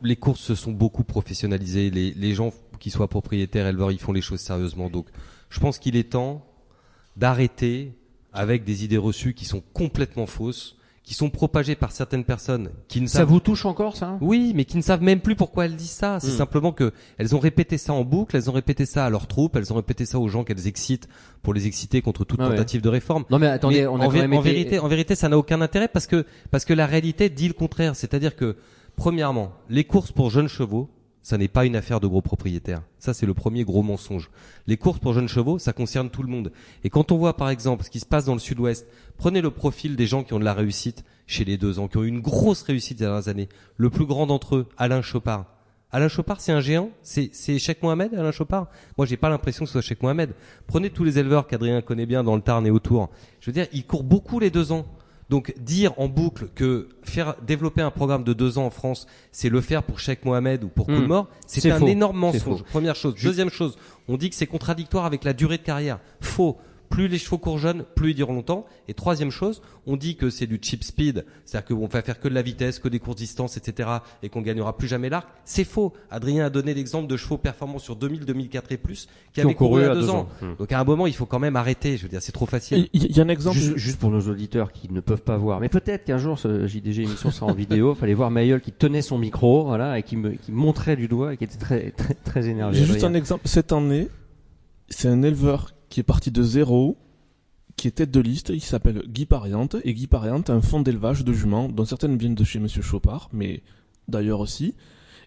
les 0.01 0.15
courses 0.15 0.39
se 0.39 0.55
sont 0.55 0.71
beaucoup 0.71 1.03
professionnalisées, 1.03 1.89
les 1.91 2.13
les 2.13 2.33
gens 2.33 2.53
qui 2.79 2.89
soient 2.89 3.09
propriétaires, 3.09 3.67
éleveurs, 3.67 3.91
ils 3.91 3.99
font 3.99 4.13
les 4.13 4.21
choses 4.21 4.39
sérieusement. 4.39 4.89
Donc, 4.89 5.07
je 5.51 5.59
pense 5.59 5.77
qu'il 5.77 5.95
est 5.95 6.09
temps 6.13 6.43
d'arrêter 7.17 7.93
avec 8.33 8.63
des 8.63 8.83
idées 8.83 8.97
reçues 8.97 9.33
qui 9.33 9.45
sont 9.45 9.61
complètement 9.73 10.25
fausses, 10.25 10.77
qui 11.03 11.13
sont 11.13 11.29
propagées 11.29 11.75
par 11.75 11.91
certaines 11.91 12.23
personnes 12.23 12.69
qui 12.87 13.01
ne 13.01 13.07
Ça 13.07 13.19
savent 13.19 13.27
vous 13.29 13.39
touche 13.41 13.65
encore, 13.65 13.97
ça? 13.97 14.17
Oui, 14.21 14.53
mais 14.55 14.63
qui 14.65 14.77
ne 14.77 14.81
savent 14.81 15.01
même 15.01 15.19
plus 15.19 15.35
pourquoi 15.35 15.65
elles 15.65 15.75
disent 15.75 15.89
ça. 15.91 16.19
C'est 16.21 16.27
Hmm. 16.31 16.37
simplement 16.37 16.71
que 16.71 16.93
elles 17.17 17.35
ont 17.35 17.39
répété 17.39 17.77
ça 17.77 17.91
en 17.91 18.03
boucle, 18.05 18.35
elles 18.37 18.49
ont 18.49 18.53
répété 18.53 18.85
ça 18.85 19.05
à 19.05 19.09
leurs 19.09 19.27
troupes, 19.27 19.55
elles 19.57 19.73
ont 19.73 19.75
répété 19.75 20.05
ça 20.05 20.19
aux 20.19 20.27
gens 20.29 20.43
qu'elles 20.45 20.67
excitent 20.67 21.09
pour 21.41 21.53
les 21.53 21.67
exciter 21.67 22.01
contre 22.01 22.23
toute 22.23 22.39
Ah 22.39 22.45
ouais. 22.49 22.55
tentative 22.55 22.81
de 22.81 22.87
réforme. 22.89 23.25
Non 23.29 23.39
mais 23.39 23.47
attendez, 23.47 23.81
Mais 23.81 23.87
on 23.87 23.95
a 23.99 24.05
en, 24.05 24.07
quand 24.07 24.13
vé- 24.13 24.21
même 24.21 24.33
en 24.33 24.41
été- 24.41 24.49
vérité, 24.51 24.79
en 24.79 24.87
vérité, 24.87 25.15
ça 25.15 25.27
n'a 25.27 25.37
aucun 25.37 25.59
intérêt 25.59 25.87
parce 25.89 26.07
que 26.07 26.25
parce 26.51 26.63
que 26.65 26.73
la 26.73 26.85
réalité 26.85 27.29
dit 27.29 27.47
le 27.47 27.53
contraire. 27.55 27.95
C'est-à-dire 27.95 28.35
que 28.37 28.55
premièrement, 28.95 29.51
les 29.69 29.83
courses 29.83 30.11
pour 30.13 30.29
jeunes 30.29 30.47
chevaux, 30.47 30.89
ça 31.21 31.37
n'est 31.37 31.47
pas 31.47 31.65
une 31.65 31.75
affaire 31.75 31.99
de 31.99 32.07
gros 32.07 32.21
propriétaires. 32.21 32.81
Ça, 32.97 33.13
c'est 33.13 33.25
le 33.25 33.33
premier 33.33 33.63
gros 33.63 33.83
mensonge. 33.83 34.31
Les 34.67 34.77
courses 34.77 34.99
pour 34.99 35.13
jeunes 35.13 35.27
chevaux, 35.27 35.59
ça 35.59 35.73
concerne 35.73 36.09
tout 36.09 36.23
le 36.23 36.29
monde. 36.29 36.51
Et 36.83 36.89
quand 36.89 37.11
on 37.11 37.17
voit, 37.17 37.37
par 37.37 37.49
exemple, 37.49 37.83
ce 37.83 37.89
qui 37.89 37.99
se 37.99 38.05
passe 38.05 38.25
dans 38.25 38.33
le 38.33 38.39
sud-ouest, 38.39 38.87
prenez 39.17 39.41
le 39.41 39.51
profil 39.51 39.95
des 39.95 40.07
gens 40.07 40.23
qui 40.23 40.33
ont 40.33 40.39
de 40.39 40.45
la 40.45 40.53
réussite 40.53 41.03
chez 41.27 41.45
les 41.45 41.57
deux 41.57 41.79
ans, 41.79 41.87
qui 41.87 41.97
ont 41.97 42.03
eu 42.03 42.07
une 42.07 42.21
grosse 42.21 42.63
réussite 42.63 42.97
ces 42.97 43.03
dernières 43.05 43.27
années. 43.27 43.49
Le 43.77 43.89
plus 43.89 44.05
grand 44.05 44.27
d'entre 44.27 44.55
eux, 44.55 44.67
Alain 44.77 45.01
Chopard. 45.01 45.45
Alain 45.91 46.07
Chopard, 46.07 46.39
c'est 46.39 46.53
un 46.53 46.61
géant? 46.61 46.89
C'est 47.01 47.29
c'est 47.33 47.59
Cheikh 47.59 47.83
Mohamed, 47.83 48.13
Alain 48.13 48.31
Chopard? 48.31 48.67
Moi, 48.97 49.05
j'ai 49.05 49.17
pas 49.17 49.29
l'impression 49.29 49.65
que 49.65 49.69
ce 49.69 49.73
soit 49.73 49.81
Cheikh 49.81 50.01
Mohamed. 50.01 50.33
Prenez 50.65 50.89
tous 50.89 51.03
les 51.03 51.19
éleveurs 51.19 51.47
qu'Adrien 51.47 51.81
connaît 51.81 52.05
bien 52.05 52.23
dans 52.23 52.35
le 52.35 52.41
Tarn 52.41 52.65
et 52.65 52.71
autour. 52.71 53.09
Je 53.41 53.47
veux 53.47 53.53
dire, 53.53 53.67
ils 53.73 53.85
courent 53.85 54.03
beaucoup 54.03 54.39
les 54.39 54.49
deux 54.49 54.71
ans. 54.71 54.85
Donc 55.31 55.53
dire 55.57 55.93
en 55.97 56.09
boucle 56.09 56.49
que 56.55 56.89
faire 57.03 57.35
développer 57.41 57.81
un 57.81 57.89
programme 57.89 58.25
de 58.25 58.33
deux 58.33 58.57
ans 58.57 58.65
en 58.65 58.69
France, 58.69 59.07
c'est 59.31 59.47
le 59.47 59.61
faire 59.61 59.81
pour 59.81 59.97
Cheikh 59.97 60.25
Mohamed 60.25 60.65
ou 60.65 60.67
pour. 60.67 60.87
Coolmore, 60.87 61.29
c'est 61.47 61.71
un 61.71 61.79
faux. 61.79 61.87
énorme 61.87 62.17
mensonge. 62.19 62.63
Première 62.63 62.97
chose. 62.97 63.15
Deuxième 63.15 63.49
chose, 63.49 63.77
on 64.09 64.17
dit 64.17 64.29
que 64.29 64.35
c'est 64.35 64.45
contradictoire 64.45 65.05
avec 65.05 65.23
la 65.23 65.31
durée 65.31 65.57
de 65.57 65.63
carrière. 65.63 65.99
Faux. 66.19 66.57
Plus 66.91 67.07
les 67.07 67.17
chevaux 67.17 67.37
courent 67.37 67.57
jeunes, 67.57 67.83
plus 67.95 68.11
ils 68.11 68.15
durent 68.15 68.31
longtemps. 68.31 68.65
Et 68.87 68.93
troisième 68.93 69.31
chose, 69.31 69.61
on 69.87 69.95
dit 69.95 70.15
que 70.17 70.29
c'est 70.29 70.45
du 70.45 70.59
cheap 70.61 70.83
speed, 70.83 71.25
c'est-à-dire 71.45 71.75
qu'on 71.75 71.87
va 71.87 72.01
faire 72.01 72.19
que 72.19 72.27
de 72.27 72.33
la 72.33 72.41
vitesse, 72.41 72.79
que 72.79 72.89
des 72.89 72.99
courtes 72.99 73.17
distances, 73.17 73.57
etc., 73.57 73.89
et 74.21 74.29
qu'on 74.29 74.41
gagnera 74.41 74.77
plus 74.77 74.87
jamais 74.87 75.09
l'arc. 75.09 75.27
C'est 75.45 75.63
faux. 75.63 75.93
Adrien 76.09 76.45
a 76.45 76.49
donné 76.49 76.73
l'exemple 76.73 77.07
de 77.07 77.17
chevaux 77.17 77.37
performants 77.37 77.79
sur 77.79 77.95
2000, 77.95 78.25
2004 78.25 78.71
et 78.73 78.77
plus, 78.77 79.05
qui, 79.05 79.33
Qui 79.33 79.41
ont 79.41 79.45
avaient 79.45 79.55
couru, 79.55 79.69
couru 79.69 79.85
à 79.85 79.93
deux 79.93 80.01
deux 80.01 80.09
ans. 80.09 80.19
ans. 80.19 80.29
Hmm. 80.41 80.55
Donc 80.59 80.71
à 80.71 80.79
un 80.79 80.83
moment, 80.83 81.07
il 81.07 81.13
faut 81.15 81.25
quand 81.25 81.39
même 81.39 81.55
arrêter. 81.55 81.97
Je 81.97 82.03
veux 82.03 82.09
dire, 82.09 82.21
c'est 82.21 82.31
trop 82.33 82.45
facile. 82.45 82.89
Il 82.93 83.15
y, 83.15 83.19
a 83.19 83.23
un 83.23 83.29
exemple. 83.29 83.57
Juste, 83.57 83.77
juste 83.77 83.99
pour 83.99 84.11
nos 84.11 84.21
auditeurs 84.21 84.71
qui 84.73 84.91
ne 84.91 84.99
peuvent 84.99 85.23
pas 85.23 85.37
voir, 85.37 85.59
mais 85.61 85.69
peut-être 85.69 86.03
qu'un 86.03 86.17
jour 86.17 86.37
ce 86.37 86.67
JDG 86.67 87.03
émission 87.03 87.31
sera 87.31 87.51
en 87.51 87.53
vidéo. 87.55 87.95
Fallait 87.95 88.13
voir 88.13 88.31
Mayol 88.31 88.59
qui 88.59 88.71
tenait 88.71 89.01
son 89.01 89.17
micro, 89.17 89.63
voilà, 89.65 89.97
et 89.97 90.03
qui 90.03 90.17
me 90.17 90.31
qui 90.31 90.51
montrait 90.51 90.95
du 90.95 91.07
doigt 91.07 91.33
et 91.33 91.37
qui 91.37 91.45
était 91.45 91.57
très 91.57 91.91
très 91.91 92.13
très 92.13 92.47
énervé. 92.47 92.77
J'ai 92.77 92.85
juste 92.85 92.97
Adrien. 92.97 93.11
un 93.11 93.13
exemple. 93.15 93.47
Cette 93.47 93.71
année, 93.71 94.09
c'est 94.89 95.07
un 95.07 95.21
éleveur 95.23 95.71
qui 95.91 95.99
est 95.99 96.03
parti 96.03 96.31
de 96.31 96.41
zéro, 96.41 96.97
qui 97.75 97.87
est 97.87 97.91
tête 97.91 98.11
de 98.11 98.19
liste, 98.21 98.49
il 98.49 98.61
s'appelle 98.61 99.03
Guy 99.07 99.25
Pariante, 99.25 99.75
et 99.83 99.93
Guy 99.93 100.07
Pariante 100.07 100.49
a 100.49 100.53
un 100.53 100.61
fonds 100.61 100.79
d'élevage 100.79 101.23
de 101.23 101.33
juments, 101.33 101.67
dont 101.67 101.85
certaines 101.85 102.17
viennent 102.17 102.33
de 102.33 102.43
chez 102.43 102.59
Monsieur 102.59 102.81
Chopard, 102.81 103.29
mais 103.33 103.61
d'ailleurs 104.07 104.39
aussi. 104.39 104.73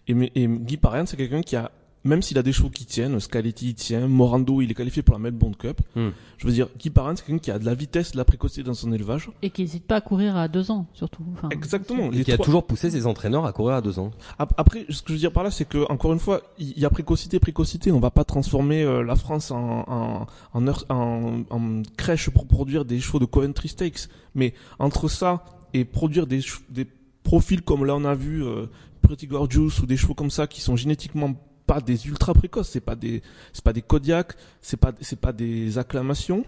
Et, 0.07 0.13
et 0.35 0.47
Guy 0.47 0.77
Pariante, 0.77 1.07
c'est 1.07 1.17
quelqu'un 1.17 1.43
qui 1.43 1.55
a, 1.55 1.71
même 2.05 2.21
s'il 2.21 2.37
a 2.37 2.43
des 2.43 2.53
chevaux 2.53 2.69
qui 2.69 2.85
tiennent, 2.85 3.19
Scaletti 3.19 3.69
il 3.69 3.73
tient, 3.75 4.07
Morando 4.07 4.61
il 4.61 4.71
est 4.71 4.73
qualifié 4.73 5.01
pour 5.01 5.13
la 5.15 5.19
Melbourne 5.19 5.55
Cup, 5.55 5.81
Hmm. 5.95 6.09
je 6.37 6.47
veux 6.47 6.53
dire, 6.53 6.67
Guy 6.79 6.89
Pariante, 6.89 7.17
c'est 7.17 7.25
quelqu'un 7.25 7.39
qui 7.39 7.51
a 7.51 7.59
de 7.59 7.65
la 7.65 7.73
vitesse, 7.73 8.11
de 8.13 8.17
la 8.17 8.23
précocité 8.25 8.63
dans 8.63 8.73
son 8.73 8.93
élevage. 8.93 9.29
Et 9.41 9.49
qui 9.49 9.63
n'hésite 9.63 9.85
pas 9.85 9.95
à 9.97 10.01
courir 10.01 10.37
à 10.37 10.47
deux 10.47 10.71
ans, 10.71 10.87
surtout. 10.93 11.23
Enfin, 11.33 11.49
Exactement. 11.49 12.11
Et 12.11 12.23
qui 12.23 12.31
a 12.31 12.37
toujours 12.37 12.65
poussé 12.65 12.89
ses 12.91 13.05
entraîneurs 13.07 13.45
à 13.45 13.51
courir 13.51 13.75
à 13.75 13.81
deux 13.81 13.99
ans. 13.99 14.11
Ap- 14.39 14.53
Après, 14.57 14.85
ce 14.89 15.01
que 15.01 15.09
je 15.09 15.13
veux 15.13 15.19
dire 15.19 15.31
par 15.31 15.43
là, 15.43 15.51
c'est 15.51 15.65
que 15.67 15.85
encore 15.91 16.13
une 16.13 16.19
fois, 16.19 16.41
il 16.59 16.77
y 16.79 16.85
a 16.85 16.89
précocité, 16.89 17.39
précocité. 17.39 17.91
On 17.91 17.99
va 17.99 18.11
pas 18.11 18.23
transformer 18.23 18.83
euh, 18.83 19.03
la 19.03 19.15
France 19.15 19.51
en 19.51 19.83
en, 19.87 20.25
en, 20.53 20.67
heure- 20.67 20.85
en- 20.89 21.41
en 21.49 21.81
crèche 21.97 22.29
pour 22.29 22.45
produire 22.47 22.85
des 22.85 22.99
chevaux 22.99 23.19
de 23.19 23.25
Coventry 23.25 23.67
Stakes. 23.67 24.07
Mais 24.35 24.53
entre 24.79 25.07
ça 25.07 25.43
et 25.73 25.83
produire 25.85 26.27
des, 26.27 26.41
des 26.69 26.85
profils 27.23 27.61
comme 27.61 27.85
là 27.85 27.95
on 27.95 28.05
a 28.05 28.13
vu 28.15 28.43
euh, 28.43 28.67
Pretty 29.01 29.27
Gorgeous 29.27 29.81
ou 29.81 29.85
des 29.85 29.97
chevaux 29.97 30.13
comme 30.13 30.29
ça 30.29 30.45
qui 30.47 30.61
sont 30.61 30.75
génétiquement 30.75 31.33
pas 31.65 31.81
des 31.81 32.07
ultra 32.07 32.33
précoces, 32.33 32.69
c'est 32.69 32.81
pas 32.81 32.95
des 32.95 33.21
c'est 33.53 33.63
pas 33.63 33.73
des 33.73 33.81
Kodiak, 33.81 34.33
c'est 34.61 34.77
pas 34.77 34.93
c'est 35.01 35.19
pas 35.19 35.33
des 35.33 35.77
acclamations. 35.77 36.45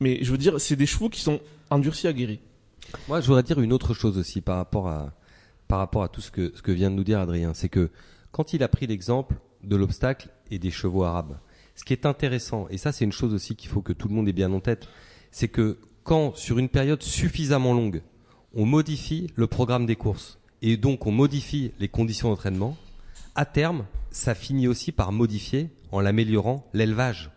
Mais 0.00 0.22
je 0.22 0.30
veux 0.30 0.38
dire, 0.38 0.60
c'est 0.60 0.76
des 0.76 0.86
chevaux 0.86 1.10
qui 1.10 1.20
sont 1.20 1.40
endurcis 1.68 2.08
aguerris. 2.08 2.40
Moi, 3.06 3.20
je 3.20 3.26
voudrais 3.26 3.42
dire 3.42 3.60
une 3.60 3.72
autre 3.72 3.92
chose 3.92 4.16
aussi 4.16 4.40
par 4.40 4.56
rapport 4.56 4.88
à 4.88 5.12
par 5.68 5.78
rapport 5.78 6.02
à 6.02 6.08
tout 6.08 6.20
ce 6.20 6.30
que 6.30 6.52
ce 6.54 6.62
que 6.62 6.72
vient 6.72 6.90
de 6.90 6.96
nous 6.96 7.04
dire 7.04 7.20
Adrien, 7.20 7.54
c'est 7.54 7.68
que 7.68 7.90
quand 8.32 8.52
il 8.52 8.62
a 8.62 8.68
pris 8.68 8.86
l'exemple 8.86 9.36
de 9.62 9.76
l'obstacle 9.76 10.28
et 10.50 10.58
des 10.58 10.70
chevaux 10.70 11.04
arabes. 11.04 11.38
Ce 11.74 11.84
qui 11.84 11.92
est 11.92 12.06
intéressant, 12.06 12.66
et 12.70 12.78
ça 12.78 12.92
c'est 12.92 13.04
une 13.04 13.12
chose 13.12 13.32
aussi 13.32 13.56
qu'il 13.56 13.70
faut 13.70 13.82
que 13.82 13.92
tout 13.92 14.08
le 14.08 14.14
monde 14.14 14.28
ait 14.28 14.32
bien 14.32 14.52
en 14.52 14.60
tête, 14.60 14.88
c'est 15.30 15.48
que 15.48 15.78
quand 16.02 16.36
sur 16.36 16.58
une 16.58 16.68
période 16.68 17.02
suffisamment 17.02 17.72
longue, 17.72 18.02
on 18.54 18.66
modifie 18.66 19.28
le 19.36 19.46
programme 19.46 19.86
des 19.86 19.96
courses 19.96 20.38
et 20.62 20.76
donc 20.76 21.06
on 21.06 21.12
modifie 21.12 21.72
les 21.78 21.88
conditions 21.88 22.28
d'entraînement, 22.28 22.76
à 23.34 23.44
terme, 23.44 23.86
ça 24.10 24.34
finit 24.34 24.68
aussi 24.68 24.92
par 24.92 25.12
modifier, 25.12 25.70
en 25.92 26.00
l'améliorant, 26.00 26.66
l'élevage. 26.72 27.30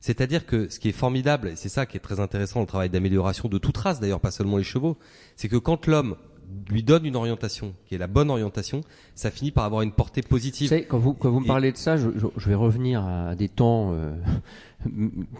C'est-à-dire 0.00 0.44
que 0.44 0.68
ce 0.68 0.78
qui 0.78 0.88
est 0.90 0.92
formidable, 0.92 1.48
et 1.48 1.56
c'est 1.56 1.70
ça 1.70 1.86
qui 1.86 1.96
est 1.96 2.00
très 2.00 2.20
intéressant, 2.20 2.60
le 2.60 2.66
travail 2.66 2.90
d'amélioration 2.90 3.48
de 3.48 3.56
toute 3.58 3.76
race 3.78 4.00
d'ailleurs, 4.00 4.20
pas 4.20 4.30
seulement 4.30 4.58
les 4.58 4.62
chevaux, 4.64 4.98
c'est 5.36 5.48
que 5.48 5.56
quand 5.56 5.86
l'homme 5.86 6.16
lui 6.68 6.82
donne 6.82 7.06
une 7.06 7.16
orientation 7.16 7.74
qui 7.86 7.94
est 7.94 7.98
la 7.98 8.06
bonne 8.06 8.30
orientation, 8.30 8.82
ça 9.14 9.30
finit 9.30 9.50
par 9.50 9.64
avoir 9.64 9.80
une 9.80 9.92
portée 9.92 10.20
positive. 10.20 10.66
Vous 10.68 10.74
savez, 10.76 10.84
quand 10.84 10.98
vous, 10.98 11.14
quand 11.14 11.30
vous 11.30 11.40
me 11.40 11.46
parlez 11.46 11.72
de 11.72 11.78
ça, 11.78 11.96
je, 11.96 12.10
je- 12.16 12.26
je 12.36 12.48
vais 12.48 12.54
revenir 12.54 13.02
à 13.02 13.34
des 13.34 13.48
temps 13.48 13.92
euh, 13.94 14.14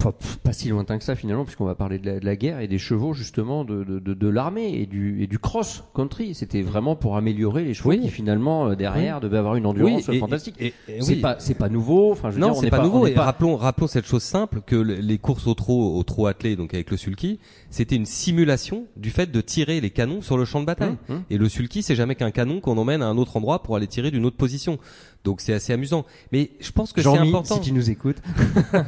pas, 0.00 0.12
pas 0.42 0.52
si 0.52 0.68
lointains 0.68 0.98
que 0.98 1.04
ça 1.04 1.14
finalement, 1.16 1.44
puisqu'on 1.44 1.64
va 1.64 1.74
parler 1.74 1.98
de 1.98 2.06
la, 2.06 2.20
de 2.20 2.24
la 2.24 2.36
guerre 2.36 2.60
et 2.60 2.68
des 2.68 2.78
chevaux 2.78 3.12
justement 3.14 3.64
de, 3.64 3.84
de, 3.84 3.98
de, 3.98 4.14
de 4.14 4.28
l'armée 4.28 4.74
et 4.80 4.86
du, 4.86 5.22
et 5.22 5.26
du 5.26 5.38
cross 5.38 5.84
country. 5.94 6.34
C'était 6.34 6.62
vraiment 6.62 6.96
pour 6.96 7.16
améliorer 7.16 7.64
les 7.64 7.74
chevaux 7.74 7.90
Oui. 7.90 8.00
qui 8.00 8.08
finalement 8.08 8.68
euh, 8.68 8.74
derrière 8.74 9.20
devaient 9.20 9.38
avoir 9.38 9.56
une 9.56 9.66
endurance 9.66 10.08
et- 10.08 10.18
fantastique. 10.18 10.56
et- 10.60 10.74
et 10.88 11.00
c'est 11.02 11.16
pas 11.16 11.36
c'est 11.38 11.54
pas 11.54 11.68
nouveau. 11.68 12.12
Enfin, 12.12 12.30
je 12.30 12.34
veux 12.36 12.40
non, 12.40 12.54
c'est 12.54 12.70
pas, 12.70 12.80
on 12.80 12.84
nouveau. 12.84 13.06
Et 13.06 13.14
rappelons, 13.14 13.56
rappelons 13.56 13.86
cette 13.86 14.06
chose 14.06 14.22
simple 14.22 14.60
que 14.66 14.76
le- 14.76 14.94
les 14.94 15.18
courses 15.18 15.46
au 15.46 15.54
trot, 15.54 15.96
au 15.96 16.02
trot 16.02 16.26
attelé, 16.26 16.56
donc 16.56 16.74
avec 16.74 16.90
le 16.90 16.96
sulky, 16.96 17.38
c'était 17.70 17.96
une 17.96 18.06
simulation 18.06 18.86
du 18.96 19.10
fait 19.10 19.30
de 19.30 19.40
tirer 19.40 19.80
les 19.80 19.90
canons 19.90 20.22
sur 20.22 20.36
le 20.38 20.44
champ 20.44 20.60
de 20.60 20.66
bataille. 20.66 20.96
Hum, 21.08 21.16
hum. 21.16 21.22
Et 21.30 21.38
le 21.38 21.48
sulky, 21.48 21.82
c'est 21.82 21.94
jamais 21.94 22.14
qu'un 22.14 22.30
canon 22.30 22.60
qu'on 22.60 22.76
emmène 22.78 23.02
à 23.02 23.06
un 23.06 23.16
autre 23.18 23.36
endroit 23.36 23.62
pour 23.62 23.76
aller 23.76 23.86
tirer 23.86 24.10
d'une 24.10 24.24
autre 24.24 24.36
position. 24.36 24.78
Donc 25.24 25.40
c'est 25.40 25.54
assez 25.54 25.72
amusant. 25.72 26.04
Mais 26.32 26.50
je 26.60 26.70
pense 26.70 26.92
que 26.92 27.02
c'est 27.02 27.08
important. 27.08 27.56
si 27.56 27.60
tu 27.62 27.72
nous 27.72 27.90
écoutes. 27.90 28.18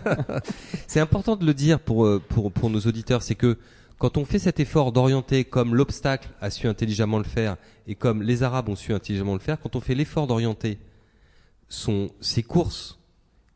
C'est 0.86 1.00
important 1.00 1.36
de 1.36 1.44
le 1.44 1.54
dire 1.54 1.80
pour, 1.80 2.04
euh, 2.06 2.22
pour, 2.28 2.52
pour 2.52 2.70
nos 2.70 2.80
auditeurs, 2.80 3.22
c'est 3.22 3.34
que 3.34 3.58
quand 3.98 4.18
on 4.18 4.24
fait 4.24 4.38
cet 4.38 4.60
effort 4.60 4.92
d'orienter 4.92 5.44
comme 5.44 5.74
l'obstacle 5.74 6.28
a 6.40 6.50
su 6.50 6.66
intelligemment 6.68 7.18
le 7.18 7.24
faire 7.24 7.56
et 7.86 7.94
comme 7.94 8.22
les 8.22 8.42
Arabes 8.42 8.68
ont 8.68 8.76
su 8.76 8.92
intelligemment 8.92 9.32
le 9.32 9.40
faire, 9.40 9.58
quand 9.60 9.74
on 9.76 9.80
fait 9.80 9.94
l'effort 9.94 10.26
d'orienter 10.26 10.78
son, 11.68 12.10
ses 12.20 12.42
courses 12.42 12.98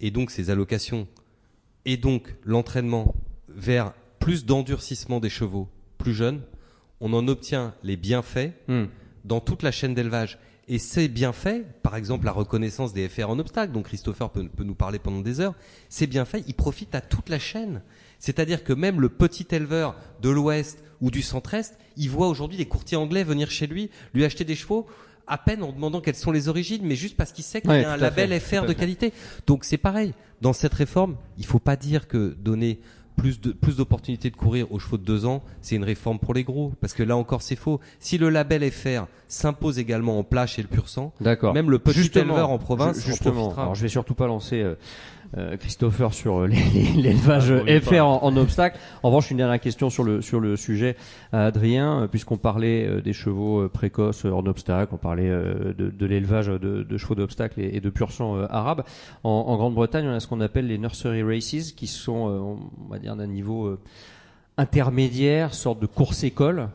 et 0.01 0.11
donc 0.11 0.31
ses 0.31 0.49
allocations 0.51 1.07
et 1.85 1.97
donc 1.97 2.35
l'entraînement 2.45 3.15
vers 3.49 3.93
plus 4.19 4.45
d'endurcissement 4.47 5.21
des 5.21 5.31
chevaux 5.31 5.69
plus 5.99 6.15
jeunes, 6.15 6.41
on 7.01 7.13
en 7.13 7.29
obtient 7.29 7.75
les 7.83 7.97
bienfaits 7.97 8.53
Hum. 8.69 8.89
dans 9.25 9.41
toute 9.41 9.63
la 9.63 9.71
chaîne 9.71 9.95
d'élevage. 9.95 10.39
Et 10.73 10.79
ces 10.79 11.09
bienfaits, 11.09 11.65
par 11.83 11.97
exemple 11.97 12.27
la 12.27 12.31
reconnaissance 12.33 12.93
des 12.93 13.09
FR 13.09 13.29
en 13.29 13.41
obstacle, 13.41 13.73
dont 13.73 13.83
Christopher 13.83 14.31
peut, 14.31 14.49
peut 14.49 14.63
nous 14.63 14.77
parler 14.77 15.01
pendant 15.01 15.21
des 15.21 15.41
heures, 15.41 15.55
ces 15.89 16.07
bienfaits, 16.07 16.45
ils 16.47 16.55
profitent 16.55 16.95
à 16.95 17.01
toute 17.01 17.29
la 17.29 17.41
chaîne. 17.41 17.83
C'est-à-dire 18.21 18.63
que 18.63 18.73
même 18.73 19.01
le 19.01 19.09
petit 19.09 19.49
éleveur 19.51 19.97
de 20.23 20.31
l'Ouest 20.31 20.79
ou 21.01 21.11
du 21.11 21.23
Centre-Est, 21.23 21.77
il 21.97 22.09
voit 22.09 22.29
aujourd'hui 22.29 22.57
des 22.57 22.67
courtiers 22.67 22.97
anglais 22.97 23.25
venir 23.25 23.51
chez 23.51 23.67
lui, 23.67 23.91
lui 24.15 24.25
acheter 24.25 24.45
des 24.45 24.55
chevaux, 24.55 24.87
à 25.27 25.39
peine 25.39 25.65
en 25.65 25.73
demandant 25.73 26.01
quelles 26.01 26.15
sont 26.15 26.31
les 26.31 26.47
origines, 26.49 26.83
mais 26.85 26.95
juste 26.95 27.17
parce 27.17 27.33
qu'il 27.33 27.43
sait 27.45 27.61
qu'il 27.61 27.71
Ouais, 27.71 27.83
y 27.83 27.85
a 27.85 27.93
un 27.93 27.97
label 27.97 28.31
fait, 28.39 28.59
FR 28.59 28.63
de 28.63 28.69
fait. 28.69 28.75
qualité. 28.77 29.13
Donc 29.49 29.65
c'est 29.65 29.77
pareil. 29.77 30.15
Dans 30.41 30.53
cette 30.53 30.75
réforme, 30.75 31.17
il 31.37 31.47
faut 31.47 31.59
pas 31.59 31.75
dire 31.77 32.07
que 32.07 32.37
donner 32.39 32.79
plus 33.17 33.41
de 33.41 33.53
plus 33.53 33.77
d'opportunités 33.77 34.31
de 34.31 34.37
courir 34.37 34.73
aux 34.73 34.79
chevaux 34.79 34.97
de 34.97 35.05
deux 35.05 35.27
ans, 35.27 35.43
c'est 35.61 35.77
une 35.77 35.85
réforme 35.85 36.19
pour 36.19 36.33
les 36.35 36.43
gros, 36.45 36.73
parce 36.81 36.95
que 36.95 37.03
là 37.03 37.17
encore 37.17 37.43
c'est 37.43 37.57
faux. 37.57 37.79
Si 37.99 38.17
le 38.19 38.31
label 38.31 38.71
FR 38.71 39.05
s'impose 39.29 39.79
également 39.79 40.19
en 40.19 40.25
plat 40.25 40.47
chez 40.47 40.63
le 40.63 40.69
pur 40.69 40.89
sang, 40.89 41.13
D'accord. 41.21 41.53
même 41.55 41.71
le 41.71 41.79
petit 41.79 41.99
Justement, 41.99 42.33
éleveur 42.35 42.51
en 42.51 42.59
province 42.59 42.97
ju- 43.01 43.09
en 43.09 43.11
justement. 43.11 43.35
profitera. 43.43 43.63
Alors 43.63 43.75
je 43.75 43.83
vais 43.83 43.89
surtout 43.89 44.15
pas 44.15 44.27
lancer 44.27 44.61
euh, 44.63 44.75
euh, 45.37 45.57
Christopher 45.57 46.13
sur 46.13 46.41
euh, 46.41 46.47
l'élevage 46.97 47.53
Ah, 47.53 47.81
FR 47.81 48.01
en, 48.01 48.23
en 48.25 48.37
obstacle. 48.37 48.79
En 49.03 49.09
revanche, 49.09 49.31
une 49.31 49.37
dernière 49.37 49.61
question 49.61 49.89
sur 49.89 50.03
le 50.03 50.23
sur 50.23 50.41
le 50.41 50.57
sujet 50.57 50.97
à 51.33 51.47
Adrien, 51.47 52.03
euh, 52.03 52.07
puisqu'on 52.09 52.37
parlait 52.37 53.01
des 53.03 53.13
chevaux 53.13 53.69
précoces 53.69 54.25
en 54.25 54.45
obstacle, 54.47 54.93
on 54.95 54.99
parlait 54.99 55.29
de, 55.29 55.75
de 55.91 56.07
l'élevage 56.07 56.49
de, 56.49 56.83
de 56.83 56.97
chevaux 56.99 57.15
d'obstacle 57.15 57.61
et, 57.61 57.77
et 57.77 57.81
de 57.81 57.91
pur 57.91 58.11
sang 58.11 58.41
arabe. 58.43 58.83
En, 59.23 59.31
en 59.31 59.57
Grande-Bretagne, 59.57 60.07
on 60.09 60.15
a 60.15 60.21
ce 60.21 60.27
qu'on 60.27 60.41
appelle 60.41 60.67
les 60.67 60.79
nursery 60.79 61.23
races, 61.23 61.73
qui 61.73 61.87
sont, 61.87 62.61
on 62.83 62.91
va 62.91 62.99
dire, 62.99 63.15
d'un 63.15 63.27
niveau 63.27 63.79
intermédiaire, 64.57 65.55
sorte 65.55 65.81
de 65.81 65.87
course 65.87 66.25
école. 66.25 66.69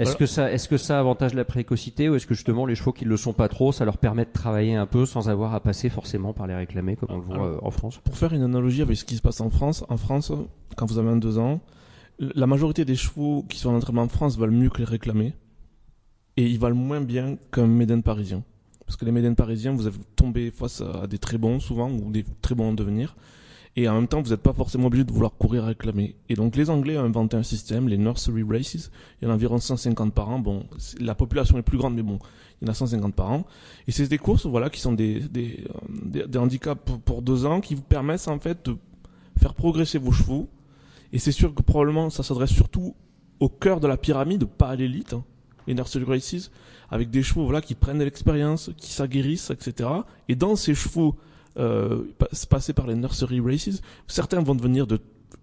Est-ce 0.00 0.12
Voilà. 0.12 0.18
que 0.18 0.26
ça, 0.26 0.52
est-ce 0.52 0.68
que 0.68 0.76
ça 0.78 0.98
avantage 0.98 1.34
la 1.34 1.44
précocité 1.44 2.08
ou 2.08 2.14
est-ce 2.14 2.26
que 2.26 2.34
justement 2.34 2.64
les 2.64 2.74
chevaux 2.74 2.92
qui 2.92 3.04
le 3.04 3.16
sont 3.16 3.32
pas 3.34 3.48
trop, 3.48 3.70
ça 3.70 3.84
leur 3.84 3.98
permet 3.98 4.24
de 4.24 4.30
travailler 4.32 4.74
un 4.74 4.86
peu 4.86 5.04
sans 5.04 5.28
avoir 5.28 5.54
à 5.54 5.60
passer 5.60 5.90
forcément 5.90 6.32
par 6.32 6.46
les 6.46 6.54
réclamés 6.54 6.96
comme 6.96 7.10
on 7.10 7.16
le 7.18 7.22
voit 7.22 7.34
Alors, 7.34 7.46
euh, 7.46 7.58
en 7.62 7.70
France? 7.70 8.00
Pour 8.02 8.16
faire 8.16 8.32
une 8.32 8.42
analogie 8.42 8.80
avec 8.82 8.96
ce 8.96 9.04
qui 9.04 9.16
se 9.16 9.22
passe 9.22 9.40
en 9.40 9.50
France, 9.50 9.84
en 9.88 9.96
France, 9.98 10.32
quand 10.76 10.86
vous 10.86 10.98
avez 10.98 11.10
un 11.10 11.16
deux 11.16 11.38
ans, 11.38 11.60
la 12.18 12.46
majorité 12.46 12.84
des 12.84 12.96
chevaux 12.96 13.44
qui 13.48 13.58
sont 13.58 13.70
en 13.70 13.76
entraînement 13.76 14.02
en 14.02 14.08
France 14.08 14.36
valent 14.38 14.52
mieux 14.52 14.70
que 14.70 14.78
les 14.78 14.84
réclamés. 14.84 15.34
Et 16.36 16.46
ils 16.46 16.58
valent 16.58 16.74
moins 16.76 17.00
bien 17.02 17.36
qu'un 17.52 17.66
Méden 17.66 18.02
parisien. 18.02 18.42
Parce 18.86 18.96
que 18.96 19.04
les 19.04 19.12
Méden 19.12 19.34
parisiens, 19.34 19.72
vous 19.72 19.86
avez 19.86 19.98
tombé 20.16 20.50
face 20.50 20.80
à 20.80 21.06
des 21.06 21.18
très 21.18 21.36
bons 21.38 21.60
souvent, 21.60 21.90
ou 21.90 22.10
des 22.10 22.24
très 22.40 22.54
bons 22.54 22.70
en 22.70 22.72
devenir. 22.72 23.16
Et 23.76 23.88
en 23.88 23.94
même 23.94 24.08
temps, 24.08 24.20
vous 24.20 24.30
n'êtes 24.30 24.42
pas 24.42 24.52
forcément 24.52 24.88
obligé 24.88 25.04
de 25.04 25.12
vouloir 25.12 25.32
courir 25.32 25.64
réclamer. 25.64 26.16
Et 26.28 26.34
donc 26.34 26.56
les 26.56 26.70
Anglais 26.70 26.98
ont 26.98 27.04
inventé 27.04 27.36
un 27.36 27.42
système, 27.42 27.88
les 27.88 27.98
Nursery 27.98 28.42
Races. 28.42 28.90
Il 29.20 29.24
y 29.24 29.28
en 29.28 29.30
a 29.30 29.34
environ 29.34 29.58
150 29.58 30.12
par 30.12 30.28
an. 30.28 30.40
Bon, 30.40 30.66
la 30.98 31.14
population 31.14 31.56
est 31.56 31.62
plus 31.62 31.78
grande, 31.78 31.94
mais 31.94 32.02
bon, 32.02 32.18
il 32.60 32.66
y 32.66 32.68
en 32.68 32.72
a 32.72 32.74
150 32.74 33.14
par 33.14 33.30
an. 33.30 33.46
Et 33.86 33.92
c'est 33.92 34.08
des 34.08 34.18
courses, 34.18 34.46
voilà, 34.46 34.70
qui 34.70 34.80
sont 34.80 34.92
des, 34.92 35.20
des, 35.20 35.64
euh, 36.16 36.38
handicaps 36.38 36.80
pour, 36.84 37.00
pour 37.00 37.22
deux 37.22 37.46
ans, 37.46 37.60
qui 37.60 37.76
vous 37.76 37.82
permettent 37.82 38.26
en 38.26 38.40
fait 38.40 38.64
de 38.66 38.76
faire 39.38 39.54
progresser 39.54 39.98
vos 39.98 40.12
chevaux. 40.12 40.48
Et 41.12 41.18
c'est 41.18 41.32
sûr 41.32 41.54
que 41.54 41.62
probablement 41.62 42.10
ça 42.10 42.22
s'adresse 42.22 42.50
surtout 42.50 42.94
au 43.38 43.48
cœur 43.48 43.80
de 43.80 43.86
la 43.86 43.96
pyramide, 43.96 44.44
pas 44.44 44.68
à 44.68 44.76
l'élite, 44.76 45.12
hein, 45.12 45.24
les 45.66 45.74
Nursery 45.74 46.04
Races, 46.04 46.50
avec 46.90 47.10
des 47.10 47.22
chevaux 47.22 47.44
voilà, 47.44 47.60
qui 47.60 47.74
prennent 47.74 47.98
de 47.98 48.04
l'expérience, 48.04 48.70
qui 48.76 48.92
s'aguerrissent, 48.92 49.50
etc. 49.50 49.88
Et 50.28 50.34
dans 50.34 50.56
ces 50.56 50.74
chevaux 50.74 51.16
euh, 51.58 52.02
pa- 52.18 52.28
passés 52.48 52.72
par 52.72 52.86
les 52.86 52.94
Nursery 52.94 53.40
Races, 53.40 53.82
certains 54.06 54.40
vont 54.42 54.54
devenir 54.54 54.86
de, 54.86 54.98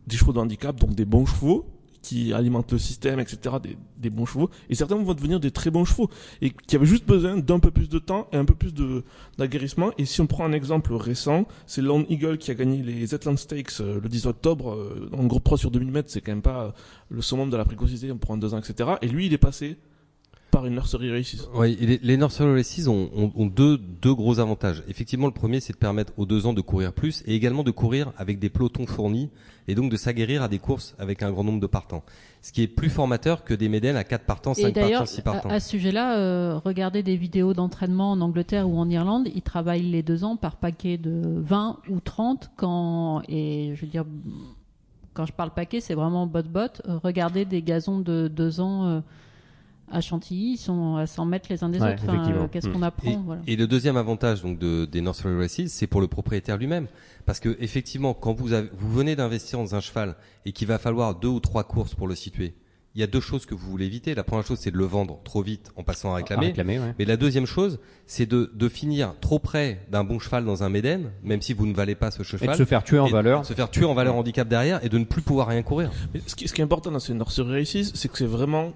des 0.07 0.15
chevaux 0.17 0.33
de 0.33 0.39
handicap, 0.39 0.79
donc 0.79 0.95
des 0.95 1.05
bons 1.05 1.25
chevaux, 1.25 1.65
qui 2.03 2.31
alimentent 2.31 2.71
le 2.71 2.77
système, 2.77 3.19
etc., 3.19 3.55
des, 3.61 3.75
des 3.97 4.09
bons 4.09 4.25
chevaux, 4.25 4.49
et 4.69 4.75
certains 4.75 4.95
vont 4.95 5.13
devenir 5.13 5.41
des 5.41 5.51
très 5.51 5.71
bons 5.71 5.83
chevaux, 5.83 6.09
et 6.41 6.51
qui 6.51 6.75
avaient 6.77 6.85
juste 6.85 7.05
besoin 7.05 7.35
d'un 7.37 7.59
peu 7.59 7.69
plus 7.71 7.89
de 7.89 7.99
temps 7.99 8.27
et 8.31 8.37
un 8.37 8.45
peu 8.45 8.53
plus 8.55 8.73
d'aguerrissement. 9.37 9.91
Et 9.97 10.05
si 10.05 10.21
on 10.21 10.27
prend 10.27 10.45
un 10.45 10.53
exemple 10.53 10.93
récent, 10.93 11.45
c'est 11.65 11.81
Lone 11.81 12.05
Eagle 12.09 12.37
qui 12.37 12.51
a 12.51 12.53
gagné 12.53 12.81
les 12.81 13.07
Zetland 13.07 13.37
Stakes 13.37 13.81
euh, 13.81 13.99
le 14.01 14.07
10 14.07 14.27
octobre, 14.27 14.73
euh, 14.73 15.09
en 15.11 15.25
groupe 15.25 15.43
3 15.43 15.57
sur 15.57 15.71
2000 15.71 15.91
mètres, 15.91 16.09
c'est 16.09 16.21
quand 16.21 16.31
même 16.31 16.41
pas 16.41 16.73
le 17.09 17.21
summum 17.21 17.49
de 17.49 17.57
la 17.57 17.65
précocité 17.65 18.13
pour 18.13 18.31
un 18.31 18.37
deux 18.37 18.53
ans, 18.53 18.59
etc. 18.59 18.91
Et 19.01 19.07
lui, 19.07 19.25
il 19.25 19.33
est 19.33 19.37
passé 19.37 19.77
par 20.51 20.65
une 20.65 20.73
nursery 20.73 21.11
races. 21.11 21.47
Oui, 21.55 21.77
les, 21.79 21.99
les 22.01 22.17
Nursery 22.17 22.53
Races 22.53 22.87
ont, 22.87 23.09
ont, 23.15 23.31
ont 23.35 23.45
deux, 23.45 23.77
deux 23.77 24.13
gros 24.13 24.39
avantages. 24.39 24.83
Effectivement, 24.87 25.27
le 25.27 25.33
premier, 25.33 25.59
c'est 25.59 25.73
de 25.73 25.77
permettre 25.77 26.13
aux 26.17 26.25
deux 26.25 26.45
ans 26.45 26.53
de 26.53 26.61
courir 26.61 26.93
plus 26.93 27.23
et 27.25 27.35
également 27.35 27.63
de 27.63 27.71
courir 27.71 28.11
avec 28.17 28.39
des 28.39 28.49
pelotons 28.49 28.85
fournis 28.87 29.29
et 29.67 29.75
donc 29.75 29.91
de 29.91 29.97
s'aguerrir 29.97 30.41
à 30.41 30.47
des 30.47 30.59
courses 30.59 30.95
avec 30.99 31.21
un 31.23 31.31
grand 31.31 31.43
nombre 31.43 31.59
de 31.59 31.67
partants. 31.67 32.03
Ce 32.41 32.51
qui 32.53 32.61
est 32.63 32.67
plus 32.67 32.89
formateur 32.89 33.43
que 33.43 33.53
des 33.53 33.67
médailles 33.67 33.97
à 33.97 34.03
4 34.03 34.23
partants, 34.25 34.53
Et 34.53 34.61
5 34.61 34.73
partants, 34.73 34.81
d'ailleurs, 34.81 35.07
6 35.07 35.21
partants. 35.21 35.49
à, 35.49 35.53
à 35.53 35.59
ce 35.59 35.69
sujet-là, 35.69 36.17
euh, 36.17 36.59
regardez 36.63 37.03
des 37.03 37.17
vidéos 37.17 37.53
d'entraînement 37.53 38.11
en 38.11 38.21
Angleterre 38.21 38.69
ou 38.69 38.77
en 38.77 38.89
Irlande. 38.89 39.27
Ils 39.35 39.41
travaillent 39.41 39.81
les 39.89 40.03
deux 40.03 40.23
ans 40.23 40.37
par 40.37 40.55
paquet 40.55 40.97
de 40.97 41.21
20 41.25 41.79
ou 41.89 41.99
30 41.99 42.51
quand, 42.55 43.21
et 43.27 43.73
je 43.75 43.81
veux 43.81 43.91
dire, 43.91 44.05
quand 45.13 45.25
je 45.25 45.33
parle 45.33 45.51
paquet, 45.51 45.81
c'est 45.81 45.95
vraiment 45.95 46.27
bot-bot. 46.27 46.59
Euh, 46.87 46.99
regardez 47.03 47.43
des 47.43 47.61
gazons 47.61 47.99
de 47.99 48.27
deux 48.27 48.61
ans 48.61 48.85
euh, 48.85 48.99
à 49.91 50.01
Chantilly, 50.01 50.53
ils 50.53 50.57
sont 50.57 50.95
à 50.97 51.07
100 51.07 51.25
mètres 51.25 51.47
les 51.49 51.63
uns 51.63 51.69
des 51.69 51.79
Ouais, 51.79 51.93
autres. 51.93 52.03
Enfin, 52.03 52.29
euh, 52.31 52.47
Qu'est-ce 52.51 52.67
qu'on 52.69 52.81
apprend 52.81 53.09
Et, 53.11 53.17
voilà. 53.25 53.41
et 53.47 53.55
le 53.55 53.67
deuxième 53.67 53.97
avantage 53.97 54.41
donc 54.41 54.59
de, 54.59 54.85
des 54.85 55.01
Nursery 55.01 55.35
Races, 55.37 55.67
c'est 55.67 55.87
pour 55.87 56.01
le 56.01 56.07
propriétaire 56.07 56.57
lui-même, 56.57 56.87
parce 57.25 57.39
que 57.39 57.55
effectivement, 57.59 58.13
quand 58.13 58.33
vous 58.33 58.53
avez, 58.53 58.69
vous 58.77 58.91
venez 58.91 59.15
d'investir 59.15 59.59
dans 59.59 59.75
un 59.75 59.79
cheval 59.79 60.15
et 60.45 60.51
qu'il 60.51 60.67
va 60.67 60.77
falloir 60.77 61.15
deux 61.15 61.27
ou 61.29 61.39
trois 61.39 61.63
courses 61.63 61.95
pour 61.95 62.07
le 62.07 62.15
situer, 62.15 62.53
il 62.95 62.99
y 63.01 63.03
a 63.03 63.07
deux 63.07 63.19
choses 63.19 63.45
que 63.45 63.53
vous 63.53 63.69
voulez 63.69 63.85
éviter. 63.85 64.15
La 64.15 64.23
première 64.23 64.43
chose, 64.43 64.57
c'est 64.59 64.71
de 64.71 64.77
le 64.77 64.85
vendre 64.85 65.19
trop 65.23 65.43
vite 65.43 65.69
en 65.75 65.83
passant 65.83 66.09
à 66.09 66.13
À 66.13 66.15
réclamer. 66.17 66.47
réclamer, 66.47 66.79
ouais. 66.79 66.95
Mais 66.97 67.05
la 67.05 67.15
deuxième 67.15 67.45
chose, 67.45 67.79
c'est 68.07 68.25
de, 68.25 68.51
de 68.55 68.69
finir 68.69 69.13
trop 69.21 69.37
près 69.37 69.85
d'un 69.91 70.03
bon 70.03 70.17
cheval 70.17 70.45
dans 70.45 70.63
un 70.63 70.69
Méden, 70.69 71.11
même 71.23 71.41
si 71.43 71.53
vous 71.53 71.67
ne 71.67 71.75
valez 71.75 71.93
pas 71.93 72.09
ce 72.09 72.17
Et 72.17 72.19
de 72.23 72.23
cheval. 72.27 72.55
se 72.57 72.65
faire 72.65 72.83
tuer 72.83 72.97
en 72.97 73.05
et 73.05 73.09
de 73.09 73.13
valeur. 73.13 73.45
se 73.45 73.53
faire 73.53 73.69
tuer 73.69 73.85
en 73.85 73.93
valeur 73.93 74.15
handicap 74.15 74.47
derrière 74.47 74.83
et 74.83 74.89
de 74.89 74.97
ne 74.97 75.05
plus 75.05 75.21
pouvoir 75.21 75.47
rien 75.47 75.61
courir. 75.61 75.91
Mais 76.13 76.21
ce 76.25 76.33
qui, 76.35 76.47
ce 76.47 76.53
qui 76.55 76.61
est 76.61 76.63
important 76.63 76.89
dans 76.89 76.99
ces 76.99 77.13
nursery 77.13 77.59
races, 77.59 77.91
c'est 77.93 78.07
que 78.11 78.17
c'est 78.17 78.25
vraiment 78.25 78.73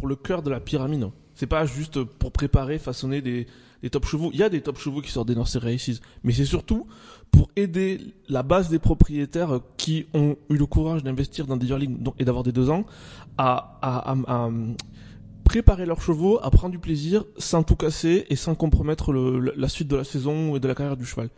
pour 0.00 0.08
le 0.08 0.16
cœur 0.16 0.42
de 0.42 0.48
la 0.48 0.60
pyramide. 0.60 1.10
C'est 1.34 1.46
pas 1.46 1.66
juste 1.66 2.02
pour 2.02 2.32
préparer, 2.32 2.78
façonner 2.78 3.20
des, 3.20 3.46
top 3.90 4.06
chevaux. 4.06 4.30
Il 4.32 4.40
y 4.40 4.42
a 4.42 4.48
des 4.48 4.62
top 4.62 4.78
chevaux 4.78 5.02
qui 5.02 5.10
sortent 5.10 5.28
des 5.28 5.34
nursery 5.34 5.72
races, 5.74 6.00
mais 6.24 6.32
c'est 6.32 6.46
surtout 6.46 6.86
pour 7.30 7.50
aider 7.54 8.00
la 8.28 8.42
base 8.42 8.70
des 8.70 8.78
propriétaires 8.78 9.60
qui 9.76 10.06
ont 10.14 10.36
eu 10.48 10.56
le 10.56 10.64
courage 10.64 11.02
d'investir 11.02 11.46
dans 11.46 11.58
des 11.58 11.66
yearlings 11.66 11.98
et 12.18 12.24
d'avoir 12.24 12.44
des 12.44 12.52
deux 12.52 12.70
ans 12.70 12.86
à, 13.36 13.78
préparer 15.44 15.84
leurs 15.84 16.00
chevaux, 16.00 16.38
à 16.42 16.50
prendre 16.50 16.72
du 16.72 16.78
plaisir 16.78 17.24
sans 17.36 17.62
tout 17.62 17.76
casser 17.76 18.24
et 18.30 18.36
sans 18.36 18.54
compromettre 18.54 19.12
la 19.12 19.68
suite 19.68 19.88
de 19.88 19.96
la 19.96 20.04
saison 20.04 20.56
et 20.56 20.60
de 20.60 20.68
la 20.68 20.74
carrière 20.74 20.96
du 20.96 21.04
cheval. 21.04 21.28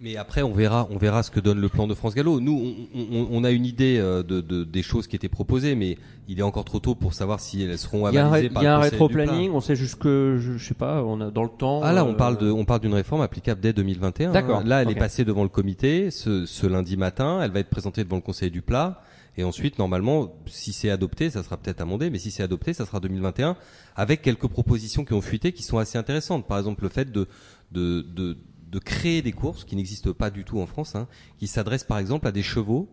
Mais 0.00 0.16
après, 0.16 0.42
on 0.42 0.52
verra, 0.52 0.86
on 0.90 0.96
verra 0.96 1.24
ce 1.24 1.30
que 1.32 1.40
donne 1.40 1.60
le 1.60 1.68
plan 1.68 1.88
de 1.88 1.94
France 1.94 2.14
Gallo. 2.14 2.38
Nous, 2.38 2.88
on, 2.94 3.00
on, 3.00 3.28
on 3.32 3.42
a 3.42 3.50
une 3.50 3.66
idée 3.66 3.98
euh, 3.98 4.22
de, 4.22 4.40
de, 4.40 4.62
des 4.62 4.82
choses 4.82 5.08
qui 5.08 5.16
étaient 5.16 5.28
proposées, 5.28 5.74
mais 5.74 5.98
il 6.28 6.38
est 6.38 6.42
encore 6.42 6.64
trop 6.64 6.78
tôt 6.78 6.94
pour 6.94 7.14
savoir 7.14 7.40
si 7.40 7.62
elles 7.62 7.78
seront 7.78 8.06
un, 8.06 8.14
avalisées 8.14 8.48
par 8.48 8.62
il 8.62 8.66
y 8.66 8.68
a 8.68 8.76
un 8.76 8.78
du 8.78 8.84
rétro-planning, 8.84 9.50
on 9.50 9.60
sait 9.60 9.74
juste 9.74 9.96
que, 9.96 10.38
je, 10.40 10.56
je 10.56 10.64
sais 10.64 10.74
pas, 10.74 11.02
on 11.02 11.20
a 11.20 11.32
dans 11.32 11.42
le 11.42 11.48
temps. 11.50 11.80
Ah 11.82 11.92
là, 11.92 12.04
on 12.04 12.12
euh, 12.12 12.16
parle 12.16 12.38
de, 12.38 12.48
on 12.48 12.64
parle 12.64 12.80
d'une 12.80 12.94
réforme 12.94 13.22
applicable 13.22 13.60
dès 13.60 13.72
2021. 13.72 14.30
D'accord, 14.30 14.58
hein. 14.58 14.64
Là, 14.64 14.82
elle 14.82 14.90
est 14.90 14.94
passée 14.94 15.24
devant 15.24 15.42
le 15.42 15.48
comité 15.48 16.12
ce, 16.12 16.46
ce 16.46 16.68
lundi 16.68 16.96
matin. 16.96 17.40
Elle 17.42 17.50
va 17.50 17.58
être 17.58 17.70
présentée 17.70 18.04
devant 18.04 18.16
le 18.16 18.22
Conseil 18.22 18.52
du 18.52 18.62
plat. 18.62 19.02
Et 19.36 19.44
ensuite, 19.44 19.78
normalement, 19.78 20.34
si 20.46 20.72
c'est 20.72 20.90
adopté, 20.90 21.30
ça 21.30 21.44
sera 21.44 21.56
peut-être 21.56 21.80
amendé, 21.80 22.10
mais 22.10 22.18
si 22.18 22.32
c'est 22.32 22.42
adopté, 22.42 22.72
ça 22.72 22.84
sera 22.84 22.98
2021, 22.98 23.56
avec 23.94 24.20
quelques 24.20 24.48
propositions 24.48 25.04
qui 25.04 25.12
ont 25.12 25.20
fuité, 25.20 25.52
qui 25.52 25.62
sont 25.62 25.78
assez 25.78 25.96
intéressantes. 25.96 26.46
Par 26.48 26.58
exemple, 26.58 26.82
le 26.82 26.88
fait 26.88 27.12
de, 27.12 27.28
de, 27.70 28.02
de, 28.02 28.36
de 28.70 28.78
créer 28.78 29.22
des 29.22 29.32
courses 29.32 29.64
qui 29.64 29.76
n'existent 29.76 30.12
pas 30.12 30.30
du 30.30 30.44
tout 30.44 30.60
en 30.60 30.66
France, 30.66 30.94
hein, 30.94 31.08
qui 31.38 31.46
s'adressent 31.46 31.84
par 31.84 31.98
exemple 31.98 32.26
à 32.26 32.32
des 32.32 32.42
chevaux 32.42 32.88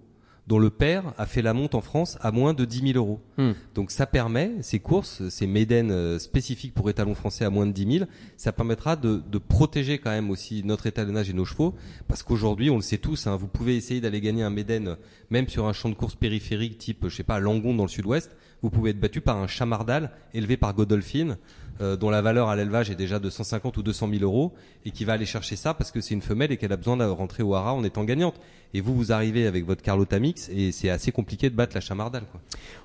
dont 0.47 0.59
le 0.59 0.69
père 0.69 1.13
a 1.17 1.25
fait 1.25 1.41
la 1.41 1.53
monte 1.53 1.73
en 1.73 1.81
France 1.81 2.17
à 2.21 2.31
moins 2.31 2.53
de 2.53 2.65
10 2.65 2.93
000 2.93 2.97
euros. 2.97 3.19
Hmm. 3.37 3.53
Donc 3.73 3.89
ça 3.89 4.05
permet, 4.05 4.51
ces 4.61 4.79
courses, 4.79 5.27
ces 5.29 5.47
médènes 5.47 5.91
euh, 5.91 6.19
spécifiques 6.19 6.73
pour 6.73 6.89
étalons 6.89 7.15
français 7.15 7.45
à 7.45 7.49
moins 7.49 7.65
de 7.65 7.71
10 7.71 7.99
000, 7.99 8.09
ça 8.37 8.51
permettra 8.51 8.95
de, 8.95 9.23
de 9.27 9.37
protéger 9.37 9.97
quand 9.97 10.11
même 10.11 10.29
aussi 10.29 10.63
notre 10.63 10.85
étalonnage 10.85 11.29
et 11.29 11.33
nos 11.33 11.45
chevaux, 11.45 11.73
parce 12.07 12.21
qu'aujourd'hui, 12.21 12.69
on 12.69 12.75
le 12.75 12.81
sait 12.81 12.99
tous, 12.99 13.25
hein, 13.25 13.35
vous 13.35 13.47
pouvez 13.47 13.75
essayer 13.75 14.01
d'aller 14.01 14.21
gagner 14.21 14.43
un 14.43 14.55
euh, 14.55 14.95
même 15.31 15.47
sur 15.47 15.65
un 15.65 15.73
champ 15.73 15.89
de 15.89 15.95
course 15.95 16.15
périphérique 16.15 16.77
type, 16.77 17.07
je 17.07 17.15
sais 17.15 17.23
pas, 17.23 17.39
Langon 17.39 17.73
dans 17.73 17.83
le 17.83 17.89
sud-ouest, 17.89 18.35
vous 18.61 18.69
pouvez 18.69 18.91
être 18.91 18.99
battu 18.99 19.21
par 19.21 19.37
un 19.37 19.47
chamardal 19.47 20.11
élevé 20.33 20.57
par 20.57 20.73
Godolphin, 20.73 21.37
euh, 21.81 21.95
dont 21.95 22.09
la 22.09 22.21
valeur 22.21 22.49
à 22.49 22.55
l'élevage 22.55 22.89
est 22.89 22.95
déjà 22.95 23.19
de 23.19 23.29
150 23.29 23.77
ou 23.77 23.83
200 23.83 24.09
000 24.09 24.23
euros, 24.23 24.53
et 24.85 24.91
qui 24.91 25.05
va 25.05 25.13
aller 25.13 25.25
chercher 25.25 25.55
ça 25.55 25.73
parce 25.73 25.91
que 25.91 26.01
c'est 26.01 26.13
une 26.13 26.21
femelle 26.21 26.51
et 26.51 26.57
qu'elle 26.57 26.73
a 26.73 26.77
besoin 26.77 26.97
de 26.97 27.03
rentrer 27.03 27.43
au 27.43 27.53
hara 27.55 27.73
en 27.73 27.83
étant 27.83 28.03
gagnante. 28.03 28.39
Et 28.73 28.81
vous, 28.81 28.95
vous 28.95 29.11
arrivez 29.11 29.47
avec 29.47 29.65
votre 29.65 29.81
Carlota 29.81 30.19
Mix, 30.19 30.49
et 30.49 30.71
c'est 30.71 30.89
assez 30.89 31.11
compliqué 31.11 31.49
de 31.49 31.55
battre 31.55 31.75
la 31.75 31.81
chamardal, 31.81 32.23
quoi. 32.31 32.41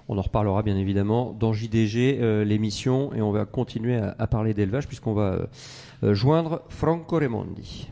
On 0.08 0.18
en 0.18 0.22
reparlera 0.22 0.62
bien 0.62 0.76
évidemment 0.76 1.36
dans 1.38 1.52
JDG, 1.52 2.18
euh, 2.20 2.44
l'émission, 2.44 3.12
et 3.14 3.22
on 3.22 3.30
va 3.30 3.44
continuer 3.44 3.96
à, 3.96 4.16
à 4.18 4.26
parler 4.26 4.54
d'élevage 4.54 4.88
puisqu'on 4.88 5.14
va 5.14 5.22
euh, 5.22 5.46
euh, 6.02 6.14
joindre 6.14 6.62
Franco 6.68 7.16
Raimondi. 7.16 7.88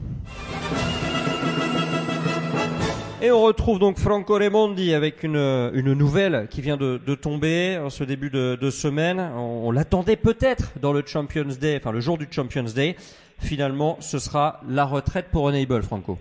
Et 3.28 3.30
on 3.30 3.42
retrouve 3.42 3.78
donc 3.78 3.98
Franco 3.98 4.36
Raimondi 4.36 4.94
avec 4.94 5.22
une, 5.22 5.36
une 5.36 5.92
nouvelle 5.92 6.48
qui 6.50 6.62
vient 6.62 6.78
de, 6.78 7.14
tomber 7.14 7.76
en 7.76 7.90
ce 7.90 8.02
début 8.02 8.30
de, 8.30 8.70
semaine. 8.70 9.20
On, 9.36 9.70
l'attendait 9.70 10.16
peut-être 10.16 10.78
dans 10.78 10.94
le 10.94 11.04
Champions 11.04 11.44
Day, 11.60 11.76
enfin 11.78 11.92
le 11.92 12.00
jour 12.00 12.16
du 12.16 12.26
Champions 12.30 12.62
Day. 12.62 12.96
Finalement, 13.38 14.00
ce 14.00 14.18
sera 14.18 14.62
la 14.66 14.86
retraite 14.86 15.30
pour 15.30 15.44
Enable, 15.44 15.82
Franco. 15.82 16.18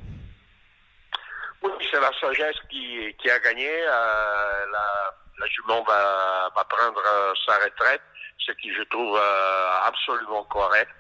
Oui, 1.64 1.72
c'est 1.90 2.02
la 2.02 2.12
sagesse 2.20 2.58
qui, 2.70 3.30
a 3.30 3.40
gagné. 3.40 3.70
Euh, 3.70 4.66
la, 4.74 5.16
la 5.40 5.48
jument 5.48 5.82
va, 5.84 6.52
prendre 6.68 7.02
euh, 7.08 7.34
sa 7.46 7.54
retraite, 7.54 8.02
ce 8.38 8.52
qui 8.52 8.74
je 8.74 8.84
trouve 8.84 9.18
euh, 9.18 9.70
absolument 9.86 10.44
correct. 10.44 10.92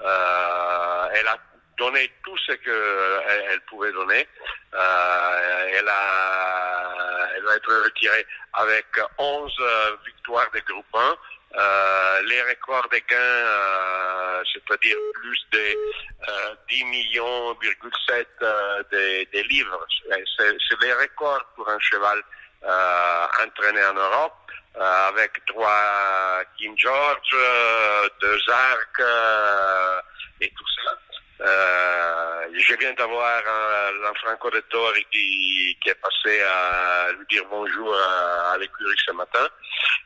Euh, 0.00 1.08
elle 1.12 1.26
a 1.26 1.36
donné 1.78 2.10
tout 2.24 2.36
ce 2.38 2.52
qu'elle 2.52 3.50
elle 3.50 3.60
pouvait 3.62 3.92
donner. 3.92 4.26
Euh, 4.74 5.68
elle, 5.78 5.88
a, 5.88 7.28
elle 7.36 7.44
va 7.44 7.56
être 7.56 7.84
retirée 7.84 8.26
avec 8.54 8.86
11 9.18 9.52
euh, 9.60 9.96
victoires 10.04 10.50
de 10.52 10.60
groupe 10.60 10.86
1. 10.94 11.16
Euh, 11.58 12.22
les 12.22 12.42
records 12.42 12.88
de 12.90 12.98
gains, 13.08 13.16
euh, 13.16 14.42
c'est-à-dire 14.52 14.96
plus 15.14 15.46
de 15.52 15.58
euh, 16.28 16.54
10 16.68 16.84
millions, 16.84 17.56
7 18.08 18.28
euh, 18.42 18.82
de, 18.92 19.38
de 19.38 19.48
livres. 19.48 19.86
C'est 20.38 20.80
des 20.80 20.92
records 20.92 21.44
pour 21.54 21.68
un 21.68 21.78
cheval 21.80 22.22
euh, 22.64 23.26
entraîné 23.44 23.82
en 23.84 23.94
Europe, 23.94 24.50
euh, 24.76 25.08
avec 25.08 25.44
trois 25.46 26.42
King 26.58 26.76
George, 26.76 27.34
euh, 27.34 28.08
deux 28.20 28.50
arcs 28.50 29.00
euh, 29.00 30.00
et 30.40 30.52
tout 30.56 30.66
ça. 30.84 30.98
Euh, 31.40 32.46
je 32.54 32.74
viens 32.76 32.94
d'avoir 32.94 33.42
un 33.46 34.14
Franco 34.14 34.50
de 34.50 34.60
Tori 34.70 35.06
qui, 35.12 35.76
qui 35.82 35.90
est 35.90 35.94
passé 35.96 36.40
à 36.40 37.12
lui 37.12 37.26
dire 37.28 37.44
bonjour 37.50 37.94
à, 37.94 38.52
à 38.52 38.58
l'écurie 38.58 38.96
ce 39.04 39.12
matin 39.12 39.46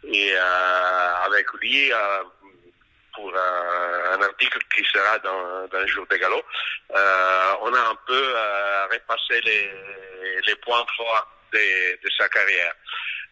et 0.05 0.33
euh, 0.35 1.15
avec 1.27 1.47
lui 1.61 1.93
euh, 1.93 2.23
pour 3.15 3.33
un, 3.37 4.15
un 4.19 4.23
article 4.23 4.59
qui 4.75 4.85
sera 4.93 5.19
dans, 5.21 5.69
dans 5.69 5.81
le 5.81 5.87
jour 5.87 6.07
de 6.11 6.17
galop. 6.17 6.43
Euh, 6.97 7.53
on 7.63 7.75
a 7.75 7.81
un 7.81 7.99
peu 8.07 8.33
euh, 8.37 8.87
repassé 8.87 9.41
les, 9.43 9.71
les 10.47 10.57
points 10.57 10.85
forts 10.97 11.29
de, 11.53 12.03
de 12.03 12.11
sa 12.19 12.29
carrière. 12.29 12.75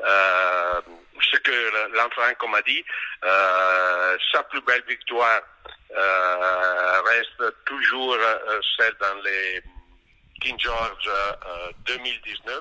Euh, 0.00 0.80
ce 1.20 1.36
que 1.38 1.96
l'enfant 1.96 2.48
m'a 2.48 2.62
dit, 2.62 2.84
euh, 3.24 4.16
sa 4.32 4.42
plus 4.44 4.60
belle 4.62 4.82
victoire 4.88 5.40
euh, 5.96 7.00
reste 7.06 7.64
toujours 7.64 8.14
euh, 8.14 8.60
celle 8.76 8.94
dans 9.00 9.20
les 9.24 9.62
King 10.40 10.56
George 10.58 11.08
euh, 11.08 11.72
2019 11.86 12.60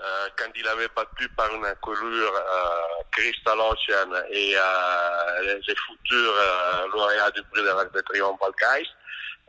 euh, 0.00 0.28
quand 0.36 0.50
il 0.56 0.66
avait 0.66 0.88
battu 0.96 1.28
par 1.30 1.54
une 1.54 1.64
encolure 1.64 2.34
euh, 2.34 3.02
Crystal 3.12 3.58
Ocean 3.60 4.10
et 4.30 4.54
euh, 4.56 5.60
les, 5.66 5.76
futurs 5.76 6.34
euh, 6.36 6.88
lauréats 6.92 7.30
du 7.30 7.42
prix 7.44 7.62
de 7.62 7.66
l'Arc 7.68 7.92
de 7.92 8.00
Triomphe. 8.00 8.40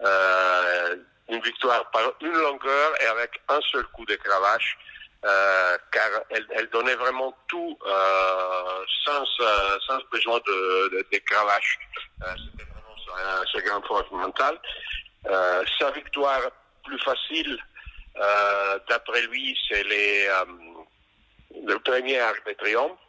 Euh, 0.06 0.96
une 1.30 1.41
victoire 1.41 1.89
par 1.91 2.12
une 2.22 2.34
longueur 2.34 3.02
et 3.02 3.06
avec 3.06 3.41
un 3.50 3.60
seul 3.72 3.86
coup 3.88 4.06
de 4.06 4.15
cravache. 4.15 4.78
Euh, 5.25 5.77
car 5.91 6.09
elle, 6.31 6.45
elle, 6.51 6.67
donnait 6.69 6.95
vraiment 6.95 7.33
tout 7.47 7.77
euh, 7.88 8.86
sans, 9.05 9.23
euh, 9.39 9.77
sans 9.88 9.97
besoin 10.12 10.38
de, 10.45 11.19
cravache. 11.25 11.79
Euh, 12.23 12.36
C'était 12.51 12.69
vraiment 12.69 13.45
sa, 13.53 13.62
grande 13.62 13.86
force 13.86 14.12
mentale. 14.12 14.59
Sa 15.79 15.91
victoire 15.91 16.41
plus 16.83 16.99
facile, 16.99 17.57
d'après 18.89 19.21
lui, 19.27 19.57
c'est 19.69 19.83
les, 19.83 20.27
le 21.65 21.79
premier 21.79 22.19
arc 22.19 22.45
de 22.45 22.53
triomphe. 22.53 22.99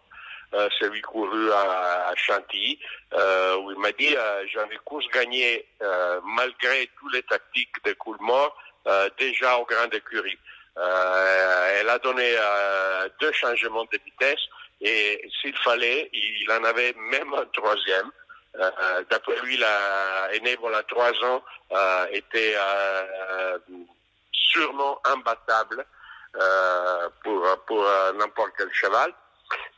Euh, 0.55 0.69
celui 0.79 1.01
couru 1.01 1.51
à, 1.51 2.07
à 2.11 2.15
Chantilly, 2.15 2.79
euh, 3.13 3.57
où 3.57 3.73
il 3.73 3.79
m'a 3.79 3.91
dit 3.91 4.15
euh, 4.17 4.47
j'en 4.53 4.71
ai 4.71 4.79
course 4.85 5.07
gagné 5.13 5.67
euh, 5.83 6.21
malgré 6.23 6.89
toutes 6.97 7.13
les 7.13 7.25
tactiques 7.25 7.85
de 7.85 7.93
Coolmore, 7.95 8.57
euh, 8.87 9.11
déjà 9.19 9.57
au 9.57 9.65
Grand 9.65 9.93
Écurie. 9.93 10.39
Euh, 10.77 11.81
elle 11.81 11.89
a 11.89 11.99
donné 11.99 12.35
euh, 12.37 13.09
deux 13.21 13.33
changements 13.33 13.85
de 13.85 13.99
vitesse 14.05 14.41
et 14.81 15.31
s'il 15.41 15.57
fallait, 15.59 16.11
il 16.13 16.51
en 16.51 16.65
avait 16.65 16.95
même 16.97 17.33
un 17.35 17.47
troisième. 17.53 18.11
Euh, 18.57 19.05
D'après 19.11 19.41
lui, 19.43 19.57
la 19.57 20.27
à 20.29 20.83
trois 20.85 21.13
ans 21.25 21.43
euh, 21.73 22.07
était 22.13 22.55
euh, 22.57 23.59
sûrement 24.33 25.01
imbattable 25.05 25.85
euh, 26.37 27.09
pour, 27.23 27.65
pour 27.67 27.87
n'importe 28.19 28.53
quel 28.57 28.73
cheval. 28.73 29.13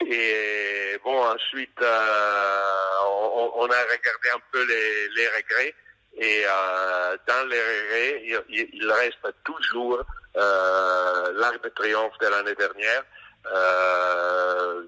Et 0.01 0.99
bon, 1.05 1.25
ensuite, 1.25 1.79
on, 1.83 3.53
on, 3.57 3.67
a 3.67 3.83
regardé 3.83 4.31
un 4.35 4.41
peu 4.53 4.65
les, 4.67 5.09
les 5.11 5.29
regrets. 5.29 5.75
Et 6.19 6.45
euh, 6.47 7.17
dans 7.27 7.49
les 7.49 7.61
regrets, 7.61 8.23
il, 8.49 8.69
il 8.73 8.91
reste 8.91 9.35
toujours 9.45 10.03
euh, 10.37 11.33
l'arc 11.35 11.63
de 11.63 11.69
triomphe 11.71 12.17
de 12.19 12.27
l'année 12.27 12.55
dernière, 12.55 13.05
euh, 13.53 14.83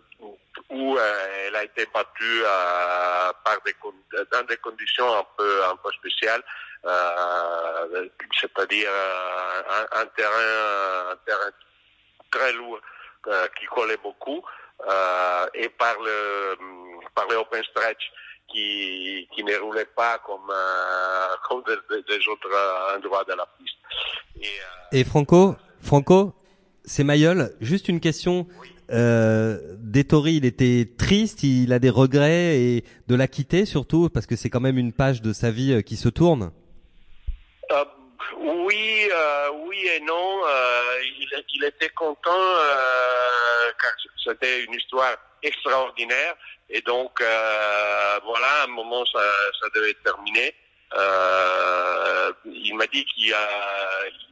où 0.71 0.99
elle 0.99 1.57
a 1.57 1.65
été 1.65 1.87
battue 1.93 2.43
euh, 2.45 3.33
par 3.45 3.59
des, 3.65 3.75
dans 4.33 4.43
des 4.45 4.57
conditions 4.57 5.19
un 5.19 5.27
peu, 5.37 5.65
un 5.65 5.77
peu 5.77 5.91
spéciales, 5.93 6.43
euh, 6.87 8.09
c'est-à-dire 8.41 8.91
un, 8.91 10.01
un, 10.01 10.07
terrain, 10.07 11.11
un 11.13 11.17
terrain 11.27 11.51
très 12.31 12.53
lourd 12.55 12.81
euh, 13.27 13.49
qui 13.59 13.67
collait 13.67 13.99
beaucoup, 13.99 14.43
et 15.55 15.69
par 15.71 16.01
le, 16.01 16.57
par 17.15 17.27
le 17.29 17.37
open 17.37 17.63
stretch 17.65 18.13
qui, 18.51 19.29
qui 19.35 19.45
ne 19.45 19.57
roulait 19.57 19.89
pas 19.97 20.19
comme, 20.27 20.51
euh, 20.51 21.35
comme 21.49 21.63
des, 21.65 22.03
des 22.03 22.29
autres 22.29 22.51
endroits 22.97 23.25
de 23.25 23.35
la 23.35 23.47
piste. 23.59 23.77
Et, 24.41 24.47
euh... 24.47 24.99
et 24.99 25.05
Franco, 25.05 25.57
Franco, 25.81 26.35
c'est 26.85 27.05
Mayol. 27.05 27.55
Juste 27.61 27.89
une 27.89 28.01
question. 28.01 28.47
Oui. 28.61 28.69
Euh, 28.91 29.59
Détori, 29.79 30.37
il 30.37 30.45
était 30.47 30.89
triste, 30.99 31.43
il 31.43 31.73
a 31.73 31.79
des 31.79 31.91
regrets 31.91 32.59
et 32.59 32.85
de 33.07 33.15
la 33.15 33.29
quitter 33.29 33.67
surtout 33.67 34.09
parce 34.09 34.27
que 34.27 34.35
c'est 34.35 34.49
quand 34.49 34.61
même 34.61 34.79
une 34.79 34.93
page 34.93 35.21
de 35.21 35.33
sa 35.33 35.51
vie 35.51 35.83
qui 35.83 35.97
se 35.97 36.09
tourne. 36.09 36.53
Euh, 37.71 37.85
oui, 38.41 39.09
euh, 39.15 39.49
oui 39.67 39.77
et 39.95 40.01
non. 40.01 40.41
Il, 41.19 41.45
il, 41.55 41.65
était 41.65 41.91
content 41.91 42.31
car 43.81 43.93
c'était 44.25 44.65
une 44.65 44.75
histoire 44.75 45.17
extraordinaire 45.43 46.35
et 46.71 46.81
donc 46.83 47.21
euh, 47.21 48.21
voilà, 48.25 48.47
à 48.61 48.65
un 48.65 48.69
moment 48.69 49.05
ça, 49.07 49.21
ça 49.61 49.69
devait 49.75 49.95
terminer. 50.05 50.55
Euh, 50.97 52.33
il 52.45 52.75
m'a 52.77 52.87
dit 52.87 53.05
qu'il 53.07 53.35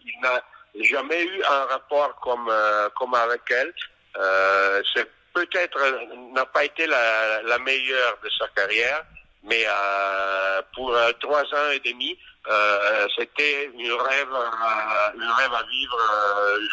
il 0.05 0.20
n'a 0.22 0.42
jamais 0.90 1.25
eu 1.25 1.42
un 1.44 1.64
rapport 1.66 2.14
comme 2.20 2.49
euh, 2.51 2.88
comme 2.90 3.14
avec 3.14 3.42
elle. 3.51 3.72
Euh, 4.18 4.83
c'est 4.94 5.09
peut-être 5.35 5.79
n'a 6.33 6.46
pas 6.46 6.64
été 6.64 6.87
la, 6.87 7.42
la 7.42 7.59
meilleure 7.59 8.18
de 8.22 8.31
sa 8.38 8.49
carrière, 8.49 9.05
mais 9.47 9.65
euh, 9.65 10.63
pour 10.75 10.93
euh, 10.93 11.13
trois 11.21 11.43
ans 11.43 11.71
et 11.73 11.81
demi, 11.81 12.19
euh, 12.49 13.07
c'était 13.17 13.67
une 13.67 13.93
rêve, 13.93 14.35
à, 14.35 15.13
rêve 15.39 15.55
à 15.55 15.63
vivre 15.63 15.99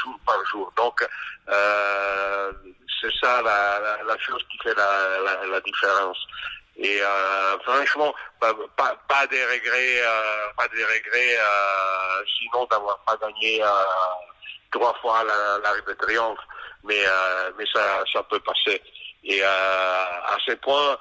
jour 0.04 0.20
par 0.26 0.46
jour. 0.46 0.74
Donc 0.76 1.08
c'est 3.02 3.14
ça 3.22 3.42
la, 3.42 4.18
chose 4.18 4.42
qui 4.52 4.58
fait 4.60 4.76
la, 4.76 5.60
différence. 5.62 6.18
Et 6.78 7.00
franchement, 7.64 8.14
pas, 8.40 8.54
pas, 9.08 9.28
des 9.28 9.46
regrets, 9.46 10.02
pas 10.58 10.68
des 10.70 10.84
regrets, 10.84 11.38
sinon 12.40 12.66
d'avoir 12.66 12.98
pas 13.00 13.18
gagné 13.18 13.64
trois 14.72 14.94
fois 15.02 15.24
la- 15.24 15.60
l'Arc 15.60 15.88
de 15.88 15.94
Triomphe. 15.94 16.40
Mais 16.84 17.04
mais 17.58 17.66
ça 17.74 18.04
ça 18.12 18.24
peut 18.24 18.40
passer. 18.40 18.82
Et 19.24 19.44
à 19.44 20.38
ce 20.46 20.54
point, 20.54 20.98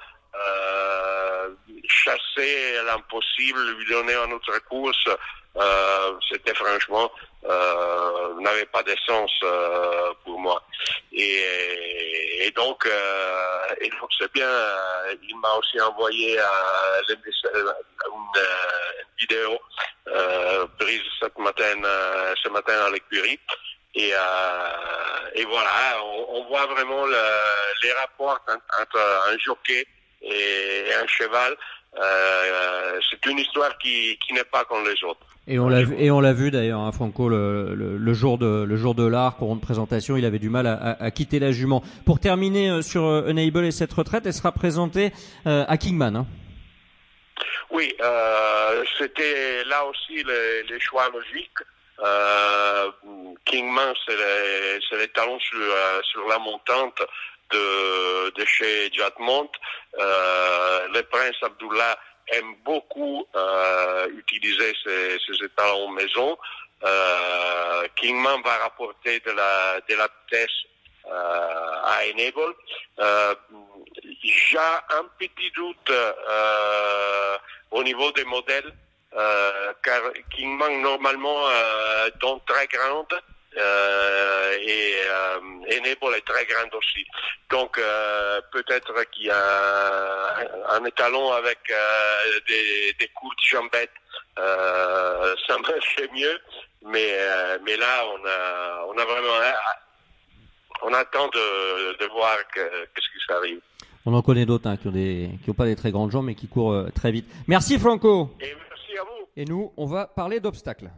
chasser 1.87 2.81
l'impossible, 2.85 3.71
lui 3.77 3.85
donner 3.87 4.13
une 4.15 4.33
autre 4.33 4.57
course, 4.69 5.07
euh, 5.55 6.13
c'était 6.29 6.55
franchement 6.55 7.11
euh, 7.45 8.33
n'avait 8.39 8.65
pas 8.65 8.81
de 8.83 8.95
sens 9.05 9.31
euh, 9.43 10.13
pour 10.23 10.39
moi. 10.39 10.63
Et, 11.11 12.45
et 12.45 12.51
donc, 12.51 12.85
euh, 12.85 13.75
et 13.81 13.89
donc 13.89 14.09
c'est 14.17 14.31
bien. 14.33 14.47
euh, 14.47 15.15
Il 15.21 15.37
m'a 15.39 15.53
aussi 15.55 15.79
envoyé 15.81 16.39
euh, 16.39 17.01
une, 17.09 17.21
une 18.13 18.43
vidéo 19.19 19.59
prise 20.79 21.01
ce 21.19 21.41
matin, 21.41 21.81
ce 22.43 22.49
matin 22.49 22.85
à 22.85 22.89
l'écurie. 22.89 23.39
Et, 23.95 24.09
et 25.35 25.45
voilà, 25.45 26.01
on, 26.03 26.25
on 26.29 26.45
voit 26.47 26.65
vraiment 26.65 27.05
le, 27.05 27.17
les 27.83 27.91
rapports 27.93 28.39
entre 28.79 28.99
un 29.29 29.37
jockey 29.37 29.85
et 30.23 30.93
un 31.01 31.07
cheval. 31.07 31.53
Euh, 32.01 32.99
c'est 33.09 33.23
une 33.29 33.37
histoire 33.37 33.77
qui, 33.77 34.17
qui 34.25 34.33
n'est 34.33 34.43
pas 34.45 34.63
comme 34.65 34.83
les 34.83 35.03
autres. 35.03 35.19
Et 35.45 35.59
on 35.59 35.67
l'a 35.69 35.83
vu, 35.83 35.95
et 35.99 36.09
on 36.09 36.21
l'a 36.21 36.33
vu 36.33 36.49
d'ailleurs, 36.49 36.79
hein, 36.79 36.91
Franco, 36.91 37.27
le, 37.29 37.75
le, 37.75 37.97
le 37.97 38.13
jour 38.13 38.37
de 38.37 38.63
le 38.63 38.75
jour 38.77 38.95
de 38.95 39.05
l'arc, 39.05 39.41
au 39.41 39.45
rond 39.45 39.55
de 39.57 39.61
présentation, 39.61 40.15
il 40.17 40.25
avait 40.25 40.39
du 40.39 40.49
mal 40.49 40.65
à, 40.65 40.73
à- 40.73 41.03
à 41.03 41.11
quitter 41.11 41.37
la 41.37 41.51
jument. 41.51 41.83
Pour 42.05 42.19
terminer 42.19 42.69
euh, 42.71 42.81
sur 42.81 43.03
euh, 43.05 43.27
Unable 43.29 43.65
et 43.65 43.71
cette 43.71 43.91
retraite, 43.93 44.23
elle 44.25 44.33
sera 44.33 44.51
présentée 44.53 45.11
euh, 45.45 45.65
à 45.67 45.77
Kingman. 45.77 46.15
Hein. 46.15 46.25
Oui, 47.69 47.93
c'était 48.97 49.63
là 49.65 49.83
aussi 49.85 50.23
les, 50.23 50.63
les 50.69 50.79
choix 50.79 51.09
logiques. 51.13 51.49
Kingman, 53.45 53.93
c'est 54.05 54.15
les, 54.15 54.99
les 54.99 55.07
talons 55.09 55.39
sur, 55.39 55.57
sur 56.11 56.27
la 56.27 56.37
montante 56.39 57.01
de, 57.55 58.29
de 58.37 58.45
chez 58.45 58.91
Jadmont. 58.91 59.49
Euh, 59.99 60.87
le 60.95 61.01
prince 61.03 61.35
Abdullah 61.41 61.97
aime 62.27 62.55
beaucoup 62.65 63.25
euh, 63.35 64.07
utiliser 64.21 64.71
ces, 64.83 65.17
ces 65.25 65.45
étalons 65.45 65.89
maison. 65.89 66.37
Euh, 66.83 67.87
Kingman 67.95 68.41
va 68.43 68.55
rapporter 68.57 69.19
de 69.21 69.31
la, 69.31 69.79
de 69.87 69.95
la 69.95 70.07
vitesse 70.15 70.57
euh, 71.05 71.91
à 71.93 71.95
Enable. 72.09 72.53
Euh, 72.99 73.35
J'ai 74.23 74.57
un 74.99 75.05
petit 75.19 75.51
doute 75.55 75.89
euh, 75.89 77.37
au 77.71 77.83
niveau 77.83 78.11
des 78.11 78.25
modèles, 78.25 78.71
euh, 79.15 79.73
car 79.83 80.01
Kingman 80.35 80.81
normalement 80.81 81.47
euh, 81.47 82.09
donne 82.21 82.39
très 82.45 82.67
grande 82.67 83.13
euh, 83.57 84.57
et 84.61 84.93
euh, 85.09 85.77
Enable 85.77 86.15
est 86.17 86.25
très 86.25 86.45
grande 86.45 86.73
aussi. 86.75 87.05
Donc 87.49 87.77
euh, 87.77 88.41
peut-être 88.51 88.93
qu'il 89.11 89.25
y 89.25 89.29
a 89.29 90.37
un, 90.69 90.81
un 90.81 90.85
étalon 90.85 91.31
avec 91.33 91.59
des, 92.47 92.93
des 92.99 93.07
courtes 93.09 93.37
jambettes, 93.49 93.91
ça 94.35 95.57
marchait 95.59 96.09
mieux. 96.15 96.39
Mais 96.85 97.17
mais 97.65 97.77
là 97.77 98.03
on 98.13 98.25
a 98.27 98.85
on 98.89 98.97
a 98.97 99.05
vraiment 99.05 99.39
on 100.83 100.93
attend 100.93 101.27
de, 101.29 101.97
de 101.97 102.05
voir 102.11 102.37
que- 102.53 102.85
qu'est-ce 102.93 103.07
qui 103.07 103.25
s'arrive. 103.25 103.61
On 104.05 104.13
en 104.13 104.21
connaît 104.21 104.45
d'autres 104.45 104.67
hein, 104.67 104.75
qui 104.75 104.87
ont 104.89 104.91
des 104.91 105.29
qui 105.43 105.49
ont 105.49 105.53
pas 105.53 105.65
des 105.65 105.77
très 105.77 105.91
grandes 105.91 106.11
jambes 106.11 106.25
mais 106.25 106.35
qui 106.35 106.47
courent 106.49 106.73
euh, 106.73 106.89
très 106.93 107.11
vite. 107.11 107.25
Merci 107.47 107.79
Franco. 107.79 108.35
Et 108.41 108.53
merci 108.69 108.97
à 108.99 109.03
vous. 109.03 109.27
Et 109.37 109.45
nous, 109.45 109.71
on 109.77 109.85
va 109.85 110.07
parler 110.07 110.41
d'obstacles. 110.41 110.89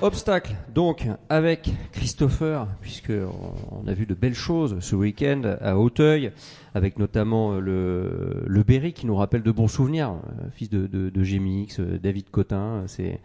Obstacles, 0.00 0.54
donc, 0.72 1.08
avec 1.28 1.70
Christopher, 1.90 2.68
puisque 2.80 3.12
on 3.72 3.88
a 3.88 3.92
vu 3.92 4.06
de 4.06 4.14
belles 4.14 4.34
choses 4.34 4.78
ce 4.78 4.94
week-end 4.94 5.42
à 5.60 5.76
Hauteuil, 5.76 6.30
avec 6.74 7.00
notamment 7.00 7.54
euh, 7.54 7.60
le, 7.60 8.44
le 8.46 8.62
Berry 8.62 8.92
qui 8.92 9.06
nous 9.06 9.16
rappelle 9.16 9.42
de 9.42 9.50
bons 9.50 9.66
souvenirs, 9.66 10.10
euh, 10.12 10.50
fils 10.52 10.70
de, 10.70 10.86
de, 10.86 11.10
de 11.10 11.80
euh, 11.80 11.98
David 11.98 12.30
Cotin, 12.30 12.84
c'est, 12.86 13.20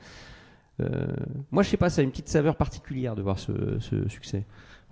moi 1.52 1.62
je 1.62 1.70
sais 1.70 1.78
pas, 1.78 1.92
ça 1.92 2.02
a 2.02 2.04
une 2.04 2.10
petite 2.10 2.28
saveur 2.28 2.56
particulière 2.56 3.16
de 3.16 3.22
voir 3.22 3.38
ce, 3.38 3.80
succès. 4.08 4.44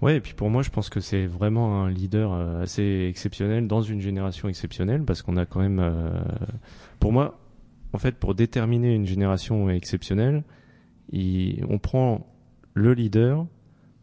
Ouais, 0.01 0.17
et 0.17 0.21
puis 0.21 0.33
pour 0.33 0.51
moi, 0.51 0.61
je 0.61 0.69
pense 0.69 0.89
que 0.89 0.99
c'est 0.99 1.25
vraiment 1.25 1.83
un 1.83 1.89
leader 1.89 2.31
assez 2.61 3.07
exceptionnel 3.09 3.67
dans 3.67 3.81
une 3.81 4.01
génération 4.01 4.47
exceptionnelle, 4.49 5.01
parce 5.01 5.23
qu'on 5.23 5.35
a 5.35 5.47
quand 5.47 5.59
même, 5.59 5.83
pour 6.99 7.11
moi, 7.11 7.39
en 7.93 7.97
fait, 7.97 8.15
pour 8.15 8.35
déterminer 8.35 8.93
une 8.93 9.07
génération 9.07 9.69
exceptionnelle, 9.69 10.43
il- 11.11 11.65
on 11.69 11.77
prend 11.79 12.27
le 12.73 12.93
leader 12.93 13.45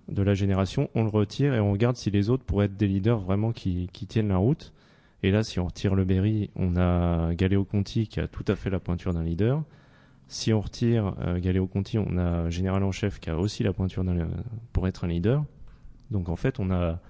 de 0.09 0.23
la 0.23 0.35
génération, 0.35 0.89
on 0.95 1.03
le 1.03 1.11
retire 1.11 1.55
et 1.55 1.61
on 1.61 1.73
regarde 1.73 1.97
si 1.97 2.11
les 2.11 2.31
autres 2.31 2.45
pourraient 2.45 2.67
être 2.67 2.77
des 2.77 2.87
leaders 2.89 3.19
vraiment 3.21 3.53
qui, 3.53 3.89
qui 3.93 4.07
tiennent 4.07 4.29
la 4.29 4.39
route. 4.39 4.73
Et 5.23 5.31
là, 5.31 5.43
si 5.43 5.59
on 5.59 5.67
retire 5.67 5.95
le 5.95 6.05
Berry, 6.05 6.51
on 6.57 6.77
a 6.77 7.35
Galéo 7.35 7.65
Conti 7.65 8.07
qui 8.07 8.21
a 8.21 8.29
tout 8.29 8.45
à 8.49 8.55
fait 8.57 8.71
la 8.71 8.79
pointure 8.79 9.13
d'un 9.13 9.25
leader. 9.25 9.63
Si 10.29 10.53
on 10.53 10.61
retire 10.61 11.15
euh, 11.21 11.39
Galéo 11.41 11.67
Conti, 11.67 11.99
on 11.99 12.17
a 12.19 12.49
Général 12.51 12.83
en 12.85 12.93
chef 12.93 13.19
qui 13.19 13.29
a 13.31 13.39
aussi 13.39 13.63
la 13.65 13.73
pointure 13.73 14.05
pour 14.73 14.87
être 14.87 15.05
un 15.05 15.09
leader. 15.09 15.45
Donc 16.11 16.29
en 16.29 16.37
fait, 16.37 16.59
on 16.61 16.71
a 16.71 17.01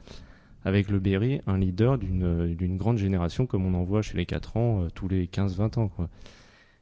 avec 0.64 0.88
le 0.88 0.98
Berry 0.98 1.40
un 1.46 1.58
leader 1.58 1.98
d'une 1.98 2.54
d'une 2.54 2.76
grande 2.76 2.98
génération 2.98 3.46
comme 3.46 3.64
on 3.64 3.74
en 3.74 3.84
voit 3.84 4.02
chez 4.02 4.16
les 4.16 4.26
4 4.26 4.56
ans 4.56 4.82
euh, 4.82 4.88
tous 4.92 5.06
les 5.08 5.26
15-20 5.26 5.78
ans 5.78 5.88
quoi. 5.88 6.08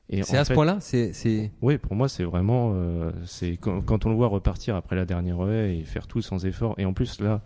Et 0.08 0.22
C'est 0.22 0.36
à 0.36 0.44
ce 0.44 0.48
fait- 0.48 0.54
point-là 0.54 0.78
C'est 0.80 1.12
c'est 1.12 1.50
Oui, 1.62 1.78
pour 1.78 1.94
moi, 1.96 2.08
c'est 2.08 2.22
vraiment, 2.24 2.72
euh, 2.74 3.10
c'est 3.24 3.56
quand, 3.56 3.80
quand 3.84 4.06
on 4.06 4.10
le 4.10 4.14
voit 4.14 4.28
repartir 4.28 4.76
après 4.76 4.94
la 4.96 5.04
dernière 5.04 5.40
haie 5.50 5.78
et 5.78 5.82
faire 5.84 6.06
tout 6.06 6.22
sans 6.22 6.46
effort. 6.46 6.74
Et 6.78 6.84
en 6.84 6.92
plus, 6.92 7.20
là, 7.20 7.42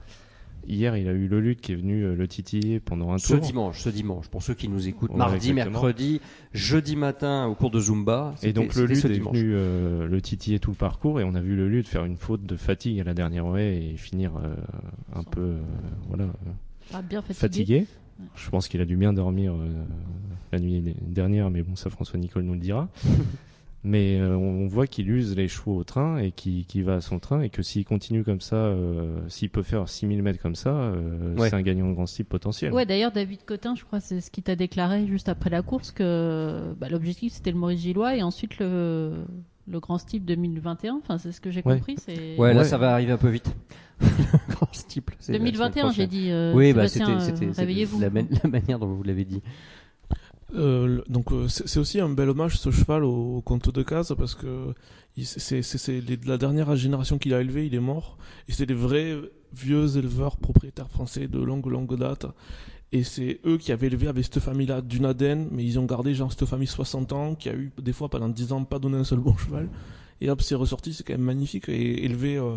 hier, 0.68 0.94
il 0.98 1.08
a 1.08 1.12
eu 1.12 1.26
le 1.26 1.40
lutte 1.40 1.62
qui 1.62 1.72
est 1.72 1.76
venu 1.76 2.02
euh, 2.04 2.14
le 2.14 2.28
titiller 2.28 2.78
pendant 2.78 3.12
un 3.12 3.18
Ce 3.18 3.28
tour. 3.28 3.38
dimanche, 3.40 3.80
ce 3.80 3.88
dimanche, 3.88 4.28
pour 4.28 4.42
ceux 4.42 4.52
qui 4.52 4.68
nous 4.68 4.88
écoutent, 4.88 5.10
Ouais, 5.12 5.16
mardi, 5.16 5.50
exactement. 5.50 5.70
mercredi, 5.82 6.20
jeudi 6.52 6.96
matin 6.96 7.46
au 7.46 7.54
cours 7.54 7.70
de 7.70 7.80
Zumba. 7.80 8.34
Et 8.42 8.52
donc 8.52 8.74
le 8.74 8.84
lutte 8.84 8.98
ce 8.98 9.06
est 9.08 9.12
dimanche. 9.14 9.38
venu 9.38 9.52
euh, 9.54 10.06
le 10.06 10.20
titiller 10.20 10.58
tout 10.58 10.70
le 10.70 10.76
parcours 10.76 11.18
et 11.18 11.24
on 11.24 11.34
a 11.34 11.40
vu 11.40 11.56
le 11.56 11.66
lutte 11.66 11.88
faire 11.88 12.04
une 12.04 12.18
faute 12.18 12.44
de 12.44 12.56
fatigue 12.56 13.00
à 13.00 13.04
la 13.04 13.14
dernière 13.14 13.56
haie 13.56 13.92
et 13.92 13.96
finir 13.96 14.32
euh, 14.36 14.54
un 15.14 15.22
peu 15.24 15.40
euh, 15.40 15.58
voilà 16.08 16.26
Ah, 16.92 17.00
bien 17.00 17.22
fatigué. 17.22 17.38
fatigué. 17.40 17.86
Je 18.34 18.50
pense 18.50 18.68
qu'il 18.68 18.80
a 18.80 18.84
dû 18.84 18.96
bien 18.96 19.12
dormir 19.12 19.54
euh, 19.54 19.84
la 20.52 20.58
nuit 20.58 20.94
dernière, 21.02 21.50
mais 21.50 21.62
bon, 21.62 21.76
ça 21.76 21.90
François 21.90 22.18
Nicole 22.18 22.42
nous 22.42 22.54
le 22.54 22.60
dira. 22.60 22.88
mais 23.82 24.18
euh, 24.20 24.36
on 24.36 24.66
voit 24.66 24.86
qu'il 24.86 25.10
use 25.10 25.34
les 25.34 25.48
chevaux 25.48 25.76
au 25.76 25.84
train 25.84 26.18
et 26.18 26.32
qu'il 26.32 26.66
qu'il 26.66 26.84
va 26.84 26.96
à 26.96 27.00
son 27.00 27.18
train 27.18 27.40
et 27.40 27.48
que 27.48 27.62
s'il 27.62 27.84
continue 27.84 28.24
comme 28.24 28.40
ça, 28.40 28.56
euh, 28.56 29.20
s'il 29.28 29.48
peut 29.48 29.62
faire 29.62 29.88
6000 29.88 30.22
mètres 30.22 30.40
comme 30.40 30.54
ça, 30.54 30.70
euh, 30.70 31.34
Ouais. 31.36 31.48
c'est 31.48 31.56
un 31.56 31.62
gagnant 31.62 31.88
de 31.88 31.94
grand 31.94 32.06
style 32.06 32.26
potentiel. 32.26 32.72
Ouais, 32.72 32.84
d'ailleurs, 32.84 33.12
David 33.12 33.44
Cotin, 33.44 33.74
je 33.74 33.84
crois, 33.84 34.00
c'est 34.00 34.20
ce 34.20 34.30
qu'il 34.30 34.44
t'a 34.44 34.56
déclaré 34.56 35.06
juste 35.06 35.28
après 35.28 35.48
la 35.50 35.62
course 35.62 35.92
que 35.92 36.74
bah, 36.78 36.88
l'objectif 36.90 37.32
c'était 37.32 37.52
le 37.52 37.58
Maurice 37.58 37.80
Gillois 37.80 38.16
et 38.16 38.22
ensuite 38.22 38.58
le, 38.58 39.24
le 39.70 39.80
Grand 39.80 39.98
Style 39.98 40.24
2021. 40.24 40.96
Enfin, 41.02 41.18
c'est 41.18 41.32
ce 41.32 41.40
que 41.40 41.50
j'ai 41.50 41.62
Ouais. 41.64 41.76
compris. 41.76 41.96
Ouais, 42.38 42.52
là 42.52 42.60
Ouais. 42.60 42.64
ça 42.64 42.76
va 42.78 42.92
arriver 42.92 43.12
un 43.12 43.16
peu 43.18 43.28
vite. 43.28 43.54
Le 44.00 44.54
grand 44.54 44.68
semaine 44.72 45.04
2021, 45.28 45.92
j'ai 45.92 46.06
dit. 46.06 46.30
euh, 46.30 46.54
Oui, 46.54 46.72
bah 46.72 46.88
c'était 46.88 47.04
euh, 47.04 47.18
la, 48.00 48.10
man- 48.10 48.28
la 48.42 48.48
manière 48.50 48.78
dont 48.78 48.86
vous 48.86 49.02
l'avez 49.02 49.24
dit. 49.24 49.42
Euh, 50.56 51.00
donc 51.08 51.30
euh, 51.32 51.46
c'est 51.48 51.78
aussi 51.78 52.00
un 52.00 52.08
bel 52.08 52.28
hommage 52.28 52.58
ce 52.58 52.70
cheval 52.72 53.04
au, 53.04 53.36
au 53.36 53.40
comte 53.40 53.72
de 53.72 53.82
Cazes 53.84 54.12
parce 54.18 54.34
que 54.34 54.74
c'est 55.22 55.62
la 56.26 56.38
dernière 56.38 56.74
génération 56.74 57.18
qu'il 57.18 57.34
a 57.34 57.40
élevée, 57.40 57.66
il 57.66 57.74
est 57.74 57.78
mort 57.80 58.18
et 58.48 58.52
c'est 58.52 58.66
des 58.66 58.74
vrais 58.74 59.16
vieux 59.52 59.96
éleveurs 59.96 60.38
propriétaires 60.38 60.88
français 60.90 61.28
de 61.28 61.38
longue 61.40 61.66
longue 61.66 61.96
date 61.96 62.26
et 62.92 63.04
c'est 63.04 63.40
eux 63.46 63.56
qui 63.56 63.72
avaient 63.72 63.86
élevé 63.86 64.08
avec 64.08 64.24
cette 64.24 64.40
famille-là 64.40 64.80
Dunaden 64.82 65.48
mais 65.50 65.64
ils 65.64 65.78
ont 65.78 65.84
gardé 65.84 66.14
genre 66.14 66.32
cette 66.32 66.46
famille 66.46 66.66
60 66.66 67.12
ans 67.12 67.34
qui 67.34 67.48
a 67.48 67.54
eu 67.54 67.72
des 67.80 67.92
fois 67.92 68.08
pendant 68.08 68.28
10 68.28 68.52
ans 68.52 68.64
pas 68.64 68.78
donné 68.78 68.96
un 68.96 69.04
seul 69.04 69.18
bon 69.20 69.36
cheval 69.36 69.68
et 70.20 70.30
hop 70.30 70.42
c'est 70.42 70.54
ressorti, 70.54 70.92
c'est 70.92 71.02
quand 71.04 71.14
même 71.14 71.22
magnifique 71.22 71.68
et 71.68 72.04
élevé 72.04 72.36
euh, 72.36 72.56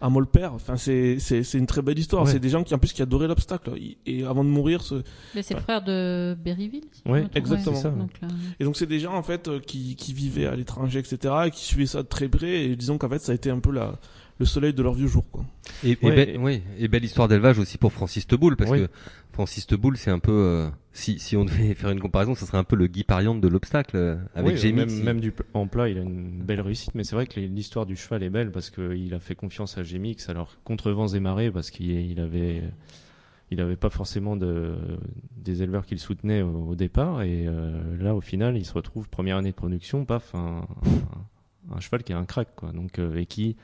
à 0.00 0.08
Molpère. 0.08 0.54
Enfin 0.54 0.76
c'est 0.76 1.18
c'est 1.18 1.42
c'est 1.42 1.58
une 1.58 1.66
très 1.66 1.82
belle 1.82 1.98
histoire. 1.98 2.24
Ouais. 2.24 2.32
C'est 2.32 2.40
des 2.40 2.48
gens 2.48 2.64
qui 2.64 2.74
en 2.74 2.78
plus 2.78 2.92
qui 2.92 3.02
adoraient 3.02 3.28
l'obstacle 3.28 3.70
et 4.06 4.24
avant 4.24 4.44
de 4.44 4.48
mourir 4.48 4.82
ce, 4.82 5.02
Mais 5.34 5.42
c'est 5.42 5.54
le 5.54 5.60
frère 5.60 5.82
de 5.82 6.36
Berryville. 6.42 6.84
si 6.92 7.02
trompe. 7.02 7.36
exactement. 7.36 7.76
Ouais, 7.76 7.76
C'est 7.76 7.82
ça, 7.82 7.90
donc 7.90 8.10
là, 8.20 8.28
Et 8.58 8.64
donc 8.64 8.76
c'est 8.76 8.86
des 8.86 8.98
gens 8.98 9.14
en 9.14 9.22
fait 9.22 9.48
euh, 9.48 9.60
qui, 9.60 9.94
qui 9.94 10.12
vivaient 10.12 10.46
à 10.46 10.56
l'étranger, 10.56 10.98
etc., 10.98 11.34
et 11.46 11.50
qui 11.50 11.64
suivaient 11.64 11.86
ça 11.86 12.02
de 12.02 12.08
très 12.08 12.28
près. 12.28 12.64
Et 12.64 12.76
disons 12.76 12.98
qu'en 12.98 13.08
fait 13.08 13.20
ça 13.20 13.32
a 13.32 13.34
été 13.34 13.50
un 13.50 13.60
peu 13.60 13.70
la, 13.70 13.98
le 14.38 14.44
soleil 14.46 14.74
de 14.74 14.82
leur 14.82 14.92
vieux 14.94 15.06
jour. 15.06 15.24
Quoi. 15.30 15.44
Et, 15.84 15.92
et, 15.92 15.98
Ouais, 16.02 16.14
belle- 16.14 16.28
et- 16.30 16.38
oui, 16.38 16.62
et 16.78 16.88
belle 16.88 17.04
histoire 17.04 17.28
d'élevage 17.28 17.58
aussi 17.58 17.78
pour 17.78 17.92
Francis 17.92 18.26
Teboul, 18.26 18.56
parce 18.56 18.70
Oui. 18.70 18.80
que 18.80 18.88
Francis 19.32 19.66
Teboul, 19.66 19.96
c'est 19.96 20.10
un 20.10 20.18
peu, 20.18 20.32
euh, 20.32 20.68
si, 20.92 21.18
si 21.18 21.36
on 21.36 21.44
devait 21.44 21.74
faire 21.74 21.90
une 21.90 22.00
comparaison, 22.00 22.34
ce 22.34 22.44
serait 22.46 22.58
un 22.58 22.64
peu 22.64 22.76
le 22.76 22.86
Guy 22.86 23.04
Pariante 23.04 23.40
de 23.40 23.48
l'obstacle, 23.48 23.96
euh, 23.96 24.16
avec 24.34 24.54
Oui, 24.54 24.60
Gémix. 24.60 24.92
Même, 24.94 25.04
même 25.04 25.20
du, 25.20 25.32
pl- 25.32 25.46
en 25.54 25.66
plat, 25.66 25.88
il 25.88 25.98
a 25.98 26.02
une 26.02 26.42
belle 26.42 26.60
réussite, 26.60 26.94
mais 26.94 27.04
c'est 27.04 27.14
vrai 27.16 27.26
que 27.26 27.40
l'histoire 27.40 27.86
du 27.86 27.96
cheval 27.96 28.22
est 28.22 28.30
belle 28.30 28.50
parce 28.50 28.70
qu'il 28.70 29.12
a 29.14 29.20
fait 29.20 29.34
confiance 29.34 29.78
à 29.78 29.82
Gémix, 29.82 30.28
alors 30.28 30.56
contre 30.64 30.90
vents 30.90 31.08
et 31.08 31.20
marées, 31.20 31.50
parce 31.50 31.70
qu'il 31.70 31.90
il 31.90 32.20
avait, 32.20 32.62
il 33.50 33.60
avait 33.60 33.76
pas 33.76 33.90
forcément 33.90 34.36
de, 34.36 34.74
des 35.36 35.62
éleveurs 35.62 35.86
qu'il 35.86 35.98
soutenait 35.98 36.42
au, 36.42 36.68
au 36.70 36.74
départ, 36.74 37.22
et 37.22 37.46
euh, 37.46 37.80
là, 38.02 38.14
au 38.14 38.20
final, 38.20 38.56
il 38.56 38.66
se 38.66 38.72
retrouve 38.74 39.08
première 39.08 39.36
année 39.38 39.50
de 39.50 39.56
production, 39.56 40.04
paf, 40.04 40.34
un, 40.34 40.66
un, 41.70 41.74
un 41.76 41.80
cheval 41.80 42.02
qui 42.04 42.12
a 42.12 42.18
un 42.18 42.24
crack, 42.26 42.48
quoi. 42.56 42.72
Donc, 42.72 42.98
euh, 42.98 43.16
et 43.16 43.26
qui, 43.26 43.56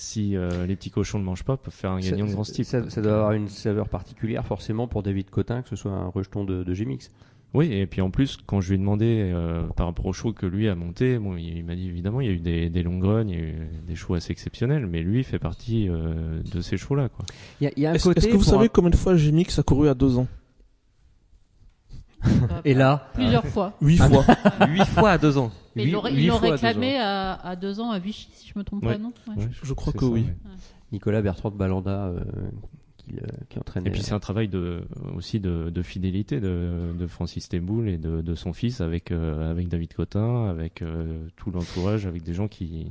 si 0.00 0.36
euh, 0.36 0.66
les 0.66 0.76
petits 0.76 0.90
cochons 0.90 1.18
ne 1.18 1.24
mangent 1.24 1.44
pas, 1.44 1.56
peuvent 1.56 1.74
faire 1.74 1.90
un 1.92 2.00
gagnant 2.00 2.26
de 2.26 2.32
grand 2.32 2.44
style. 2.44 2.64
Ça, 2.64 2.88
ça 2.90 3.00
doit 3.02 3.12
avoir 3.14 3.32
une 3.32 3.48
saveur 3.48 3.88
particulière 3.88 4.44
forcément 4.46 4.88
pour 4.88 5.02
David 5.02 5.30
Cotin, 5.30 5.62
que 5.62 5.68
ce 5.68 5.76
soit 5.76 5.92
un 5.92 6.08
rejeton 6.08 6.44
de, 6.44 6.64
de 6.64 6.74
Gmix. 6.74 7.10
Oui, 7.52 7.72
et 7.72 7.86
puis 7.88 8.00
en 8.00 8.10
plus, 8.10 8.38
quand 8.46 8.60
je 8.60 8.68
lui 8.68 8.74
ai 8.76 8.78
demandé 8.78 9.28
euh, 9.34 9.64
par 9.76 9.86
rapport 9.86 10.06
au 10.06 10.12
show 10.12 10.32
que 10.32 10.46
lui 10.46 10.68
a 10.68 10.76
monté, 10.76 11.18
bon, 11.18 11.36
il, 11.36 11.58
il 11.58 11.64
m'a 11.64 11.74
dit 11.74 11.88
évidemment, 11.88 12.20
il 12.20 12.26
y 12.28 12.30
a 12.30 12.32
eu 12.32 12.38
des, 12.38 12.70
des 12.70 12.82
longues 12.84 13.24
il 13.28 13.30
y 13.30 13.34
a 13.34 13.38
eu 13.42 13.54
des 13.88 13.96
shows 13.96 14.14
assez 14.14 14.30
exceptionnels, 14.30 14.86
mais 14.86 15.02
lui 15.02 15.24
fait 15.24 15.40
partie 15.40 15.88
euh, 15.88 16.40
de 16.52 16.60
ces 16.60 16.76
shows-là. 16.76 17.08
Quoi. 17.08 17.24
Il 17.60 17.64
y 17.64 17.66
a, 17.66 17.70
il 17.76 17.82
y 17.82 17.86
a 17.86 17.90
un 17.90 17.94
Est-ce 17.94 18.04
côté. 18.04 18.18
est-ce 18.20 18.28
que 18.28 18.36
vous 18.36 18.44
savez 18.44 18.66
un- 18.66 18.68
combien 18.68 18.90
de 18.90 18.96
fois 18.96 19.16
Gémix 19.16 19.58
a 19.58 19.64
couru 19.64 19.88
à 19.88 19.94
deux 19.94 20.16
ans? 20.18 20.28
Et 22.64 22.74
là, 22.74 23.08
Plusieurs 23.14 23.46
fois. 23.46 23.72
Huit 23.80 23.98
Ah, 24.00 24.08
fois. 24.08 24.24
Huit 24.68 24.84
fois 24.86 25.10
à 25.12 25.18
deux 25.18 25.36
ans. 25.38 25.50
Mais 25.76 25.84
Huit- 25.84 25.94
ils 26.12 26.26
l'ont 26.26 26.38
réclamé 26.38 26.98
à, 26.98 27.34
à 27.34 27.56
deux 27.56 27.80
ans 27.80 27.90
à 27.90 27.98
Vichy, 27.98 28.28
si 28.32 28.48
je 28.48 28.58
me 28.58 28.64
trompe 28.64 28.84
Ouais. 28.84 28.92
pas, 28.94 28.98
non 28.98 29.12
Ouais. 29.28 29.44
Ouais, 29.44 29.48
Je 29.62 29.72
crois 29.74 29.92
que 29.92 30.00
ça, 30.00 30.06
oui. 30.06 30.22
ouais. 30.22 30.34
Nicolas 30.92 31.22
Bertrand 31.22 31.50
de 31.50 31.56
Balanda, 31.56 32.06
euh, 32.06 32.20
qui, 32.96 33.14
euh, 33.16 33.26
qui 33.48 33.58
entraînait. 33.58 33.88
Et 33.88 33.92
puis 33.92 34.02
c'est 34.02 34.12
un 34.14 34.18
travail 34.18 34.48
de, 34.48 34.82
aussi 35.16 35.38
de, 35.38 35.70
de 35.70 35.82
fidélité 35.82 36.40
de, 36.40 36.92
de 36.98 37.06
Francis 37.06 37.48
Teboul 37.48 37.88
et 37.88 37.98
de, 37.98 38.20
de 38.20 38.34
son 38.34 38.52
fils 38.52 38.80
avec, 38.80 39.12
euh, 39.12 39.50
avec 39.50 39.68
David 39.68 39.94
Cotin, 39.94 40.46
avec 40.48 40.82
euh, 40.82 41.26
tout 41.36 41.50
l'entourage, 41.52 42.06
avec 42.06 42.24
des 42.24 42.34
gens 42.34 42.48
qui, 42.48 42.88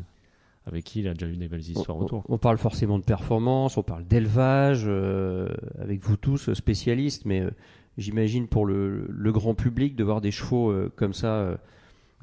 avec 0.65 0.85
qui 0.85 0.99
il 1.01 1.07
a 1.09 1.13
déjà 1.13 1.27
eu 1.27 1.35
des 1.35 1.49
belles 1.49 1.59
histoires 1.59 1.97
on, 1.97 2.03
autour. 2.03 2.23
on 2.29 2.37
parle 2.37 2.57
forcément 2.57 2.97
de 2.99 3.03
performance, 3.03 3.75
on 3.77 3.83
parle 3.83 4.05
d'élevage, 4.05 4.83
euh, 4.87 5.49
avec 5.81 6.01
vous 6.01 6.15
tous 6.15 6.53
spécialistes, 6.53 7.25
mais 7.25 7.41
euh, 7.41 7.49
j'imagine 7.97 8.47
pour 8.47 8.65
le, 8.65 9.05
le 9.09 9.31
grand 9.33 9.53
public 9.55 9.97
de 9.97 10.03
voir 10.05 10.21
des 10.21 10.31
chevaux 10.31 10.69
euh, 10.71 10.89
comme 10.95 11.13
ça 11.13 11.33
euh, 11.35 11.57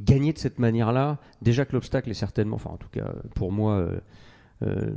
gagner 0.01 0.32
de 0.32 0.38
cette 0.38 0.59
manière-là. 0.59 1.18
Déjà 1.42 1.64
que 1.64 1.72
l'obstacle 1.72 2.11
est 2.11 2.14
certainement, 2.14 2.57
enfin 2.57 2.70
en 2.70 2.76
tout 2.76 2.88
cas 2.90 3.12
pour 3.34 3.53
moi, 3.53 3.74
euh, 3.74 4.01
euh, 4.62 4.90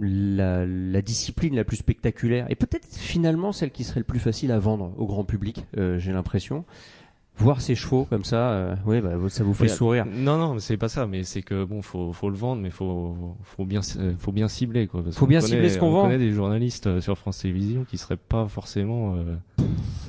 la, 0.00 0.64
la 0.66 1.02
discipline 1.02 1.54
la 1.56 1.64
plus 1.64 1.76
spectaculaire 1.76 2.46
et 2.48 2.54
peut-être 2.54 2.86
finalement 2.90 3.52
celle 3.52 3.70
qui 3.70 3.84
serait 3.84 4.00
le 4.00 4.04
plus 4.04 4.18
facile 4.20 4.50
à 4.50 4.58
vendre 4.58 4.94
au 4.96 5.06
grand 5.06 5.24
public. 5.24 5.66
euh, 5.76 5.98
J'ai 5.98 6.12
l'impression. 6.12 6.64
Voir 7.36 7.60
ces 7.60 7.74
chevaux 7.74 8.04
comme 8.08 8.22
ça, 8.24 8.50
euh, 8.50 8.74
ouais, 8.86 9.00
bah, 9.00 9.10
ça 9.28 9.42
vous 9.42 9.54
fait 9.54 9.64
Oui, 9.64 9.68
sourire. 9.68 10.06
Non, 10.06 10.38
non, 10.38 10.54
mais 10.54 10.60
c'est 10.60 10.76
pas 10.76 10.88
ça. 10.88 11.06
Mais 11.08 11.24
c'est 11.24 11.42
que 11.42 11.64
bon, 11.64 11.82
faut, 11.82 12.12
faut 12.12 12.30
le 12.30 12.36
vendre, 12.36 12.62
mais 12.62 12.70
faut, 12.70 13.16
faut 13.42 13.64
bien, 13.64 13.80
euh, 13.98 14.12
faut 14.18 14.30
bien 14.32 14.46
cibler 14.46 14.86
quoi. 14.86 15.02
Parce 15.02 15.16
Faut 15.16 15.26
bien 15.26 15.40
connaît- 15.40 15.50
cibler 15.52 15.68
ce 15.68 15.78
qu'on 15.78 15.88
on 15.88 15.92
vend. 15.92 16.02
connaît 16.04 16.18
des 16.18 16.30
journalistes 16.30 16.86
euh, 16.86 17.00
sur 17.00 17.18
France 17.18 17.38
Télévisions 17.40 17.84
qui 17.84 17.98
seraient 17.98 18.16
pas 18.16 18.46
forcément. 18.46 19.16
euh, 19.16 19.34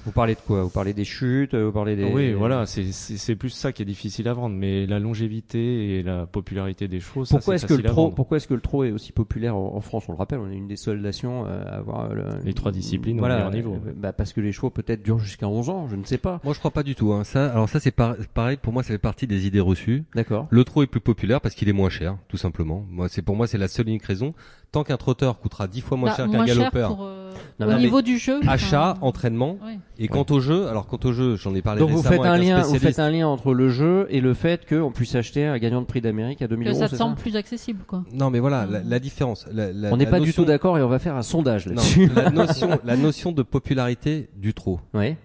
Vous 0.06 0.12
parlez 0.12 0.36
de 0.36 0.40
quoi? 0.40 0.62
Vous 0.62 0.70
parlez 0.70 0.94
des 0.94 1.04
chutes, 1.04 1.56
vous 1.56 1.72
parlez 1.72 1.96
des. 1.96 2.04
Oui, 2.06 2.34
voilà, 2.34 2.68
c'est 2.68 2.92
c'est 2.92 3.18
c'est 3.18 3.36
plus 3.36 3.50
ça 3.50 3.72
qui 3.74 3.82
est 3.82 3.86
difficile 3.86 4.28
à 4.28 4.34
vendre, 4.34 4.56
mais 4.56 4.86
la 4.86 5.00
longévité 5.00 5.98
et 5.98 6.04
la 6.04 6.28
popularité 6.28 6.88
des 6.88 7.00
chevaux, 7.00 7.26
ça, 7.26 7.38
Pourquoi 7.38 7.58
c'est 7.58 7.66
est-ce 7.66 7.74
que 7.74 7.82
le 7.82 7.90
trot, 7.90 8.12
pourquoi 8.12 8.38
est-ce 8.38 8.48
que 8.48 8.54
le 8.54 8.62
trot 8.62 8.84
est 8.84 8.92
aussi 8.92 9.12
populaire 9.14 9.56
en, 9.56 9.76
en 9.76 9.82
France? 9.82 10.04
On 10.10 10.12
le 10.12 10.18
rappelle, 10.20 10.38
on 10.40 10.52
est 10.52 10.56
une 10.56 10.68
des 10.68 10.76
seules 10.78 11.02
nations 11.02 11.46
euh, 11.48 11.66
à 11.66 11.78
avoir 11.78 12.14
le- 12.14 12.24
Les 12.44 12.54
trois 12.54 12.72
disciplines 12.72 13.18
au 13.18 13.20
voilà, 13.22 13.38
meilleur 13.50 13.52
niveau. 13.52 13.78
bah, 13.96 14.14
parce 14.14 14.32
que 14.32 14.42
les 14.42 14.52
chevaux 14.52 14.70
peut-être 14.70 15.02
durent 15.02 15.18
jusqu'à 15.18 15.48
11 15.48 15.70
ans, 15.70 15.88
je 15.90 15.96
ne 15.96 16.04
sais 16.04 16.20
pas. 16.20 16.40
Moi, 16.44 16.54
je 16.54 16.60
crois 16.60 16.70
pas 16.72 16.84
du 16.84 16.94
tout. 16.94 17.14
Hein. 17.14 17.15
Ça, 17.24 17.52
alors 17.52 17.70
ça, 17.70 17.80
c'est 17.80 17.92
par- 17.92 18.16
pareil. 18.34 18.58
Pour 18.62 18.74
moi, 18.74 18.84
ça 18.84 18.90
fait 18.90 18.98
partie 18.98 19.28
des 19.28 19.48
idées 19.48 19.60
reçues. 19.60 20.04
D'accord. 20.16 20.48
Le 20.50 20.64
trot 20.64 20.84
est 20.84 20.88
plus 20.88 21.00
populaire 21.00 21.42
parce 21.42 21.56
qu'il 21.56 21.70
est 21.70 21.74
moins 21.74 21.90
cher, 21.90 22.18
tout 22.28 22.38
simplement. 22.38 22.84
Moi, 22.90 23.08
c'est 23.10 23.22
pour 23.22 23.36
moi, 23.36 23.48
c'est 23.48 23.58
la 23.58 23.68
seule 23.68 23.88
unique 23.88 24.04
raison. 24.06 24.32
Tant 24.72 24.84
qu'un 24.84 24.98
trotteur 24.98 25.40
coûtera 25.40 25.68
dix 25.68 25.80
fois 25.82 25.96
moins 25.98 26.10
Bah, 26.10 26.16
cher 26.18 26.26
qu'un 26.30 26.46
cher 26.46 26.58
galopeur, 26.58 26.96
pour, 26.96 27.06
euh, 27.06 27.32
Non, 27.60 27.74
au 27.74 27.80
niveau 27.80 28.02
du 28.02 28.18
jeu. 28.18 28.42
achat, 28.48 28.92
enfin, 28.92 29.00
entraînement. 29.06 29.58
ouais. 29.64 29.80
Et 30.00 30.10
quant 30.10 30.26
au 30.30 30.42
jeu, 30.42 30.68
alors 30.68 30.86
quant 30.88 31.00
au 31.06 31.14
jeu, 31.14 31.38
j'en 31.38 31.56
ai 31.56 31.62
parlé 31.62 31.80
Donc 31.80 31.92
vous 31.92 32.04
faites 32.04 32.20
un 32.20 32.38
lien, 32.38 32.62
vous 32.62 32.78
faites 32.78 33.00
un 33.00 33.10
lien 33.10 33.28
entre 33.28 33.54
le 33.54 33.70
jeu 33.70 34.08
et 34.10 34.20
le 34.20 34.34
fait 34.34 34.68
qu'on 34.68 34.92
puisse 34.92 35.16
acheter 35.16 35.46
un 35.46 35.58
gagnant 35.58 35.82
de 35.82 35.86
prix 35.86 36.02
d'Amérique 36.02 36.42
à 36.42 36.48
2000 36.48 36.66
Que 36.68 36.72
euros. 36.72 36.80
ça 36.80 36.88
te 36.88 36.92
c'est 36.92 36.98
semble 36.98 37.16
plus 37.16 37.36
accessible, 37.38 37.84
quoi. 37.88 38.04
Non, 38.12 38.30
mais 38.30 38.40
voilà, 38.40 38.66
la, 38.66 38.82
la 38.82 39.00
différence. 39.00 39.46
la- 39.54 39.72
la- 39.72 39.94
On 39.94 39.98
n'est 39.98 40.06
pas 40.08 40.20
du 40.20 40.34
tout 40.34 40.44
d'accord 40.44 40.78
et 40.78 40.82
on 40.82 40.90
va 40.90 41.00
faire 41.00 41.16
un 41.16 41.22
sondage 41.22 41.68
là-dessus. 41.68 42.10
la 42.14 42.30
notion, 42.32 42.78
la 42.84 42.98
notion 42.98 43.32
de 43.32 43.44
popularité 43.44 44.30
du 44.36 44.54
trot, 44.54 44.82
ouais. 44.94 45.16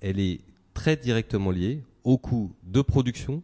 elle 0.00 0.18
est 0.20 0.40
très 0.74 0.96
directement 0.96 1.50
liée 1.50 1.82
au 2.04 2.18
coût 2.18 2.54
de 2.64 2.82
production, 2.82 3.42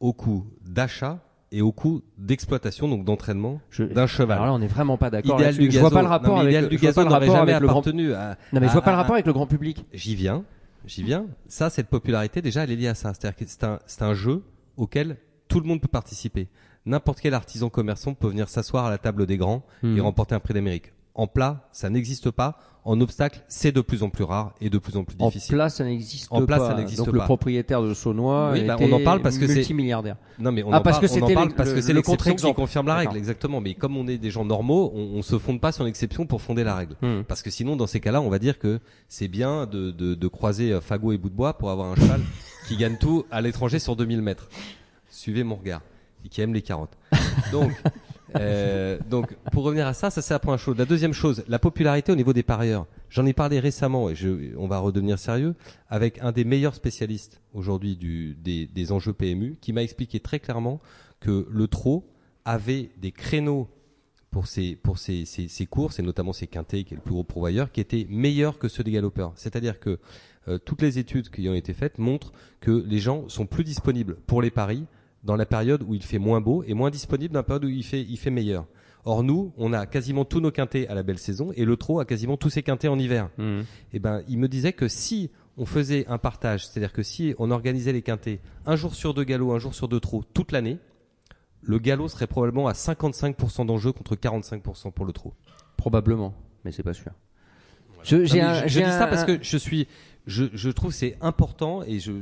au 0.00 0.12
coût 0.12 0.46
d'achat 0.66 1.18
et 1.52 1.60
au 1.62 1.72
coût 1.72 2.02
d'exploitation, 2.16 2.88
donc 2.88 3.04
d'entraînement 3.04 3.60
d'un 3.78 4.06
cheval. 4.06 4.36
Alors 4.36 4.46
là, 4.46 4.52
on 4.54 4.58
n'est 4.60 4.68
vraiment 4.68 4.96
pas 4.96 5.10
d'accord. 5.10 5.34
Idéal 5.38 5.56
du 5.56 5.70
Je 5.70 5.78
vois 5.80 5.90
pas 5.90 6.02
le 6.02 6.08
rapport 6.08 6.34
non, 6.36 6.40
avec 6.40 6.50
idéal 6.52 6.64
le, 6.64 6.70
du 6.70 6.76
je 6.76 6.80
vois 6.80 6.88
gazo 6.90 6.94
pas 6.94 7.02
le 7.02 7.08
n'aurait 7.08 7.18
rapport 7.26 7.36
jamais 7.36 7.52
avec 7.52 7.60
le 7.62 7.66
grand. 7.66 7.80
à. 8.16 8.36
Non 8.52 8.60
mais 8.60 8.68
je 8.68 8.72
vois 8.72 8.82
pas 8.82 8.90
le 8.92 8.94
à- 8.94 9.00
rapport 9.00 9.14
avec 9.14 9.26
le 9.26 9.32
grand 9.32 9.46
public. 9.46 9.84
J'y 9.92 10.14
viens, 10.14 10.44
j'y 10.86 11.02
viens. 11.02 11.26
Ça, 11.48 11.68
cette 11.68 11.88
popularité, 11.88 12.40
déjà, 12.40 12.62
elle 12.64 12.70
est 12.70 12.76
liée 12.76 12.86
à 12.88 12.94
ça. 12.94 13.12
C'est-à-dire 13.12 13.36
que 13.36 13.44
c'est 13.46 13.64
un, 13.64 13.80
c'est 13.86 14.02
un 14.02 14.14
jeu 14.14 14.42
auquel 14.76 15.16
tout 15.48 15.58
le 15.60 15.66
monde 15.66 15.80
peut 15.80 15.88
participer. 15.88 16.46
N'importe 16.86 17.20
quel 17.20 17.34
artisan 17.34 17.68
commerçant 17.68 18.14
peut 18.14 18.28
venir 18.28 18.48
s'asseoir 18.48 18.86
à 18.86 18.90
la 18.90 18.98
table 18.98 19.26
des 19.26 19.36
grands 19.36 19.62
Hmm. 19.82 19.96
et 19.96 20.00
remporter 20.00 20.34
un 20.36 20.40
prix 20.40 20.54
d'Amérique. 20.54 20.92
En 21.14 21.26
plat, 21.26 21.68
ça 21.72 21.90
n'existe 21.90 22.30
pas. 22.30 22.56
En 22.82 22.98
obstacle, 23.02 23.42
c'est 23.46 23.72
de 23.72 23.82
plus 23.82 24.02
en 24.02 24.08
plus 24.08 24.24
rare 24.24 24.54
et 24.62 24.70
de 24.70 24.78
plus 24.78 24.96
en 24.96 25.04
plus 25.04 25.14
En 25.18 25.26
difficile. 25.26 25.54
place, 25.54 25.74
ça 25.76 25.84
n'existe 25.84 26.28
En 26.30 26.40
pas. 26.40 26.46
place, 26.46 26.62
ça 26.62 26.74
n'existe 26.74 26.98
Donc 27.04 27.12
le 27.12 27.18
pas. 27.18 27.24
propriétaire 27.26 27.82
de 27.82 27.92
Saunois 27.92 28.52
Oui, 28.52 28.64
bah, 28.64 28.76
on 28.80 28.90
en 28.92 29.04
parle 29.04 29.20
parce 29.20 29.36
que 29.36 29.46
c'est- 29.46 29.56
multimilliardaire. 29.56 30.16
Non, 30.38 30.50
mais 30.50 30.62
on 30.62 30.72
Ah, 30.72 30.78
en 30.78 30.80
parce 30.80 30.96
parle, 30.98 31.06
que 31.08 31.12
on 31.12 31.22
en 31.24 31.28
c'était 31.28 31.54
parce 31.54 31.72
que 31.74 31.80
c'est 31.82 31.92
le 31.92 32.00
qui 32.00 32.54
confirme 32.54 32.86
la 32.86 32.94
règle, 32.94 33.18
exactement. 33.18 33.60
Mais 33.60 33.74
comme 33.74 33.98
on 33.98 34.08
est 34.08 34.16
des 34.16 34.30
gens 34.30 34.46
normaux, 34.46 34.92
on, 34.94 35.18
on 35.18 35.22
se 35.22 35.38
fonde 35.38 35.60
pas 35.60 35.72
sur 35.72 35.84
l'exception 35.84 36.24
pour 36.24 36.40
fonder 36.40 36.64
la 36.64 36.74
règle. 36.74 36.94
Hmm. 37.02 37.22
Parce 37.28 37.42
que 37.42 37.50
sinon, 37.50 37.76
dans 37.76 37.86
ces 37.86 38.00
cas-là, 38.00 38.22
on 38.22 38.30
va 38.30 38.38
dire 38.38 38.58
que 38.58 38.80
c'est 39.08 39.28
bien 39.28 39.66
de, 39.66 39.90
de, 39.90 40.14
de 40.14 40.28
croiser 40.28 40.72
euh, 40.72 40.80
fagot 40.80 41.12
et 41.12 41.18
bout 41.18 41.28
de 41.28 41.34
bois 41.36 41.58
pour 41.58 41.70
avoir 41.70 41.92
un 41.92 41.96
cheval 41.96 42.22
qui 42.66 42.78
gagne 42.78 42.96
tout 42.98 43.26
à 43.30 43.42
l'étranger 43.42 43.78
sur 43.78 43.94
2000 43.94 44.22
mètres. 44.22 44.48
Suivez 45.10 45.44
mon 45.44 45.56
regard. 45.56 45.82
Et 46.24 46.28
qui 46.28 46.40
aime 46.40 46.54
les 46.54 46.62
carottes. 46.62 46.96
Donc, 47.52 47.72
euh, 48.36 48.98
donc, 49.08 49.34
pour 49.52 49.64
revenir 49.64 49.86
à 49.86 49.94
ça, 49.94 50.10
ça 50.10 50.22
c'est 50.22 50.34
la 50.34 50.38
première 50.38 50.58
chose. 50.58 50.76
La 50.76 50.84
deuxième 50.84 51.12
chose, 51.12 51.44
la 51.48 51.58
popularité 51.58 52.12
au 52.12 52.16
niveau 52.16 52.32
des 52.32 52.42
parieurs. 52.42 52.86
J'en 53.08 53.26
ai 53.26 53.32
parlé 53.32 53.58
récemment 53.60 54.08
et 54.10 54.14
on 54.56 54.68
va 54.68 54.78
redevenir 54.78 55.18
sérieux 55.18 55.54
avec 55.88 56.20
un 56.22 56.32
des 56.32 56.44
meilleurs 56.44 56.74
spécialistes 56.74 57.40
aujourd'hui 57.54 57.96
des, 57.96 58.92
enjeux 58.92 59.12
PMU 59.12 59.56
qui 59.60 59.72
m'a 59.72 59.82
expliqué 59.82 60.20
très 60.20 60.38
clairement 60.38 60.80
que 61.18 61.46
le 61.50 61.68
trot 61.68 62.08
avait 62.44 62.90
des 62.98 63.12
créneaux 63.12 63.68
pour 64.30 64.46
ses, 64.46 64.76
pour 64.76 64.98
ses, 64.98 65.24
ses, 65.24 65.48
ses 65.48 65.66
courses 65.66 65.98
et 65.98 66.02
notamment 66.02 66.32
ses 66.32 66.46
quintés 66.46 66.84
qui 66.84 66.94
est 66.94 66.96
le 66.96 67.02
plus 67.02 67.14
gros 67.14 67.24
pourvoyeur 67.24 67.72
qui 67.72 67.80
étaient 67.80 68.06
meilleurs 68.08 68.58
que 68.58 68.68
ceux 68.68 68.84
des 68.84 68.92
galopeurs. 68.92 69.32
C'est-à-dire 69.34 69.80
que 69.80 69.98
euh, 70.48 70.58
toutes 70.58 70.82
les 70.82 70.98
études 70.98 71.30
qui 71.30 71.48
ont 71.48 71.54
été 71.54 71.74
faites 71.74 71.98
montrent 71.98 72.32
que 72.60 72.70
les 72.70 72.98
gens 72.98 73.28
sont 73.28 73.46
plus 73.46 73.64
disponibles 73.64 74.16
pour 74.26 74.40
les 74.40 74.50
paris 74.50 74.86
dans 75.24 75.36
la 75.36 75.46
période 75.46 75.82
où 75.86 75.94
il 75.94 76.02
fait 76.02 76.18
moins 76.18 76.40
beau 76.40 76.62
et 76.66 76.74
moins 76.74 76.90
disponibles 76.90 77.32
dans 77.34 77.40
la 77.40 77.44
période 77.44 77.64
où 77.64 77.68
il 77.68 77.84
fait, 77.84 78.02
il 78.02 78.16
fait 78.16 78.30
meilleur. 78.30 78.66
Or 79.04 79.22
nous, 79.22 79.52
on 79.56 79.72
a 79.72 79.86
quasiment 79.86 80.24
tous 80.24 80.40
nos 80.40 80.50
quintés 80.50 80.86
à 80.88 80.94
la 80.94 81.02
belle 81.02 81.18
saison 81.18 81.52
et 81.56 81.64
le 81.64 81.76
trot 81.76 82.00
a 82.00 82.04
quasiment 82.04 82.36
tous 82.36 82.50
ses 82.50 82.62
quintés 82.62 82.88
en 82.88 82.98
hiver. 82.98 83.30
Hmm. 83.38 83.60
Et 83.92 83.98
ben, 83.98 84.22
il 84.28 84.38
me 84.38 84.46
disait 84.48 84.72
que 84.74 84.88
si 84.88 85.30
on 85.56 85.64
faisait 85.66 86.06
un 86.06 86.18
partage, 86.18 86.66
c'est-à-dire 86.66 86.92
que 86.92 87.02
si 87.02 87.34
on 87.38 87.50
organisait 87.50 87.92
les 87.92 88.02
quintés 88.02 88.40
un 88.66 88.76
jour 88.76 88.94
sur 88.94 89.14
deux 89.14 89.24
galop, 89.24 89.52
un 89.52 89.58
jour 89.58 89.74
sur 89.74 89.88
deux 89.88 90.00
trot 90.00 90.22
toute 90.34 90.52
l'année, 90.52 90.78
le 91.62 91.78
galop 91.78 92.08
serait 92.08 92.26
probablement 92.26 92.68
à 92.68 92.72
55% 92.72 93.66
d'enjeu 93.66 93.92
contre 93.92 94.16
45% 94.16 94.92
pour 94.92 95.04
le 95.04 95.12
trot. 95.12 95.34
Probablement, 95.76 96.34
mais 96.64 96.72
c'est 96.72 96.82
pas 96.82 96.94
sûr. 96.94 97.12
Je, 98.02 98.16
Non, 98.16 98.22
un- 98.48 98.66
je, 98.66 98.80
dis 98.80 98.84
ça 98.86 99.04
un- 99.04 99.08
parce 99.08 99.24
que 99.24 99.38
je 99.42 99.56
suis, 99.58 99.86
je, 100.26 100.44
je 100.54 100.70
trouve 100.70 100.90
que 100.90 100.96
c'est 100.96 101.16
important 101.20 101.82
et 101.82 101.98
je, 102.00 102.12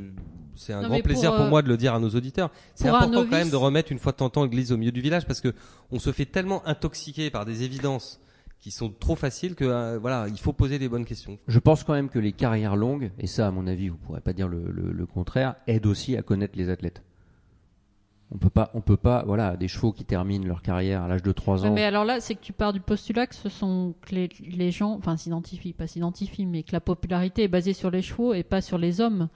c'est 0.59 0.73
un 0.75 0.83
Non, 0.83 0.89
grand 0.89 0.97
pour, 0.97 1.05
plaisir 1.05 1.35
pour, 1.35 1.45
euh, 1.47 1.49
moi 1.49 1.63
de 1.63 1.69
le 1.69 1.77
dire 1.77 1.95
à 1.95 1.99
nos 2.01 2.11
auditeurs. 2.11 2.51
C'est 2.75 2.89
important 2.89 3.23
quand 3.25 3.31
même 3.31 3.51
de 3.51 3.57
remettre 3.57 3.91
une 3.93 3.99
fois 3.99 4.13
de 4.13 4.17
temps 4.19 4.27
en 4.27 4.31
temps 4.31 4.43
l'église 4.45 4.73
au 4.73 4.77
milieu 4.77 4.93
du 4.93 5.01
village 5.01 5.27
parce 5.27 5.41
que 5.41 5.55
on 5.91 5.99
se 5.99 6.13
fait 6.13 6.27
tellement 6.27 6.67
intoxiquer 6.67 7.31
par 7.31 7.45
des 7.47 7.63
évidences 7.63 8.21
qui 8.61 8.71
sont 8.73 8.91
trop 8.91 9.15
faciles 9.15 9.55
que 9.55 9.65
euh, 9.65 9.99
voilà, 10.01 10.27
il 10.29 10.37
faut 10.39 10.53
poser 10.53 10.79
les 10.79 10.89
bonnes 10.89 11.05
questions. 11.05 11.39
Je 11.47 11.59
pense 11.61 11.85
quand 11.85 11.93
même 11.95 12.09
que 12.09 12.19
les 12.19 12.33
carrières 12.33 12.75
longues, 12.77 13.13
et 13.19 13.27
ça 13.29 13.47
à 13.47 13.51
mon 13.53 13.67
avis 13.69 13.89
vous 13.89 13.97
pourrez 13.97 14.21
pas 14.21 14.33
dire 14.33 14.49
le, 14.49 14.71
le- 14.71 14.91
le 14.93 15.07
contraire, 15.07 15.55
aident 15.69 15.87
aussi 15.87 16.17
à 16.17 16.23
connaître 16.23 16.59
les 16.59 16.69
athlètes. 16.69 17.03
On 18.31 18.37
peut 18.37 18.51
pas, 18.51 18.71
on 18.75 18.83
peut 18.83 18.99
pas, 18.99 19.23
voilà, 19.27 19.57
des 19.57 19.69
chevaux 19.69 19.91
qui 19.93 20.05
terminent 20.05 20.47
leur 20.47 20.61
carrière 20.61 21.03
à 21.03 21.09
l'âge 21.09 21.23
de 21.23 21.33
3 21.33 21.63
Ouais, 21.63 21.69
ans. 21.69 21.73
mais 21.73 21.85
alors 21.85 22.05
là, 22.05 22.21
c'est 22.21 22.35
que 22.35 22.43
tu 22.43 22.53
pars 22.53 22.75
du 22.75 22.81
postulat 22.81 23.27
que 23.27 23.35
ce 23.35 23.49
sont 23.49 23.95
que 24.03 24.15
les, 24.15 24.29
les 24.47 24.71
gens, 24.71 24.91
enfin 24.99 25.17
s'identifient, 25.17 25.73
pas 25.73 25.87
s'identifient, 25.87 26.45
mais 26.45 26.63
que 26.63 26.73
la 26.73 26.81
popularité 26.81 27.45
est 27.45 27.49
basée 27.49 27.73
sur 27.73 27.91
les 27.91 28.03
chevaux 28.03 28.35
et 28.35 28.43
pas 28.43 28.61
sur 28.61 28.77
les 28.77 29.01
hommes. 29.01 29.29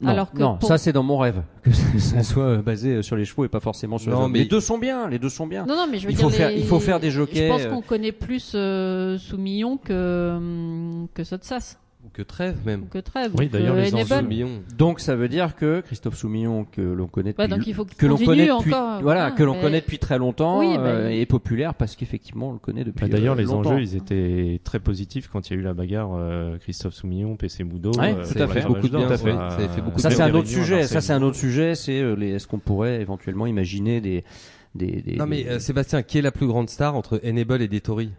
Non, 0.00 0.10
alors 0.10 0.32
que 0.32 0.38
non, 0.38 0.56
pour- 0.56 0.68
ça 0.68 0.78
c'est 0.78 0.92
dans 0.92 1.02
mon 1.02 1.18
rêve 1.18 1.42
que 1.62 1.70
ça 1.98 2.22
soit 2.22 2.44
euh, 2.44 2.62
basé 2.62 3.02
sur 3.02 3.14
les 3.14 3.24
chevaux 3.24 3.44
et 3.44 3.48
pas 3.48 3.60
forcément 3.60 3.98
sur 3.98 4.10
Non, 4.10 4.18
les 4.18 4.24
hommes. 4.24 4.32
mais- 4.32 4.38
Les 4.40 4.44
deux 4.46 4.60
sont 4.60 4.78
bien, 4.78 5.08
les 5.08 5.18
deux 5.18 5.28
sont 5.28 5.46
bien. 5.46 5.64
Non, 5.66 5.76
non, 5.76 5.86
mais 5.90 5.98
je 5.98 6.06
veux 6.06 6.12
Il 6.12 6.16
dire, 6.16 6.24
faut 6.24 6.30
faire- 6.30 6.48
les- 6.48 6.58
il 6.58 6.64
faut 6.66 6.80
faire 6.80 6.98
des 6.98 7.10
jockeys, 7.10 7.46
Je 7.46 7.48
pense 7.48 7.62
euh. 7.62 7.70
qu'on 7.70 7.82
connaît 7.82 8.10
plus 8.12 8.52
euh, 8.54 9.18
Soumillon 9.18 9.76
que 9.76 10.34
hum, 10.36 11.08
que 11.14 11.22
Sotsas 11.24 11.76
Ou 12.04 12.08
que 12.12 12.22
trêve 12.22 12.56
même. 12.66 12.82
ou 12.82 12.86
que 12.86 12.98
Trèves. 12.98 13.30
Oui, 13.38 13.48
d'ailleurs, 13.48 13.76
les 13.76 13.94
enjeux. 13.94 14.26
Donc 14.76 14.98
ça 14.98 15.14
veut 15.14 15.28
dire 15.28 15.54
que 15.54 15.80
Christophe 15.82 16.16
Soumillon, 16.16 16.64
que 16.64 16.80
l'on 16.80 17.06
connaît 17.06 17.30
depuis, 17.30 17.42
Ouais, 17.42 17.48
donc 17.48 17.64
il 17.66 17.74
faut 17.74 17.84
qu'il 17.84 17.96
que 17.96 18.06
l'on 18.06 18.16
connaît 18.18 18.48
depuis, 18.48 18.72
encore, 18.74 19.00
voilà, 19.00 19.02
voilà, 19.02 19.30
que 19.30 19.42
l'on 19.44 19.54
mais- 19.54 19.60
connaît 19.60 19.80
depuis 19.80 19.98
très 20.00 20.18
longtemps, 20.18 20.58
Oui, 20.58 20.74
bah, 20.76 20.82
euh, 20.82 21.08
est 21.10 21.26
populaire 21.26 21.74
parce 21.74 21.94
qu'effectivement 21.94 22.48
on 22.50 22.52
le 22.54 22.58
connaît 22.58 22.82
depuis. 22.82 23.02
Bah, 23.06 23.08
D'ailleurs, 23.08 23.34
euh, 23.34 23.38
les 23.38 23.44
longtemps. 23.44 23.70
enjeux, 23.70 23.82
ils 23.82 23.94
étaient 23.96 24.60
très 24.64 24.80
positifs 24.80 25.28
quand 25.28 25.48
il 25.48 25.52
y 25.54 25.56
a 25.56 25.60
eu 25.60 25.62
la 25.62 25.74
bagarre 25.74 26.10
euh, 26.16 26.58
Christophe 26.58 26.94
Soumillon, 26.94 27.36
PC 27.36 27.62
Moudot. 27.62 27.92
Ouais, 27.92 28.14
euh, 28.14 28.24
tout 28.26 28.36
ça 28.36 28.44
à 28.44 28.48
fait. 28.48 28.62
fait 28.62 28.66
beaucoup 28.66 28.88
de 28.88 28.96
bien, 28.96 29.06
Tout 29.06 29.12
à 29.12 29.16
ça 29.16 29.68
fait. 29.68 29.80
beaucoup 29.80 30.00
Ça 30.00 30.08
de 30.08 30.14
c'est 30.14 30.22
un 30.22 30.34
autre 30.34 30.48
sujet. 30.48 30.82
Ça 30.88 31.00
c'est 31.00 31.12
un 31.12 31.22
autre 31.22 31.36
sujet. 31.36 31.76
C'est 31.76 32.00
euh, 32.00 32.14
les. 32.16 32.30
Est-ce 32.32 32.48
qu'on 32.48 32.58
pourrait 32.58 33.00
éventuellement 33.00 33.46
imaginer 33.46 34.00
des 34.00 34.24
des. 34.74 35.02
des 35.02 35.16
Non 35.16 35.26
mais 35.26 35.46
euh, 35.46 35.60
Sébastien, 35.60 36.02
qui 36.02 36.18
est 36.18 36.22
la 36.22 36.32
plus 36.32 36.48
grande 36.48 36.68
star 36.68 36.96
entre 36.96 37.20
Enable 37.24 37.62
et 37.62 37.68
Detori 37.68 38.10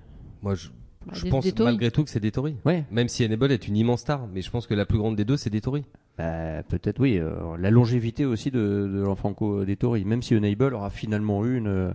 Moi, 0.42 0.56
je, 0.56 0.70
Bah, 1.06 1.14
je 1.16 1.24
des- 1.24 1.30
pense 1.30 1.46
des 1.46 1.64
malgré 1.64 1.92
tout 1.92 2.04
que 2.04 2.10
c'est 2.10 2.20
Detori. 2.20 2.56
Ouais. 2.66 2.86
Même 2.92 3.08
si 3.10 3.26
Enable 3.26 3.52
est 3.52 3.68
une 3.68 3.76
immense 3.78 4.02
star, 4.02 4.28
mais 4.34 4.42
je 4.42 4.50
pense 4.50 4.68
que 4.68 4.74
la 4.74 4.86
plus 4.86 4.98
grande 4.98 5.16
des 5.16 5.26
deux, 5.26 5.38
c'est 5.38 5.50
Detori. 5.50 5.84
Bah, 6.18 6.62
peut-être 6.64 7.00
oui. 7.00 7.18
euh, 7.18 7.32
la 7.60 7.72
longévité 7.72 8.26
aussi 8.26 8.52
de, 8.52 8.60
de 8.60 9.02
l'Enfanco 9.04 9.66
des 9.66 9.76
Tories, 9.76 10.06
même 10.06 10.22
si 10.22 10.36
Enable 10.36 10.74
aura 10.76 10.90
finalement 10.90 11.44
eu 11.46 11.58
une 11.58 11.94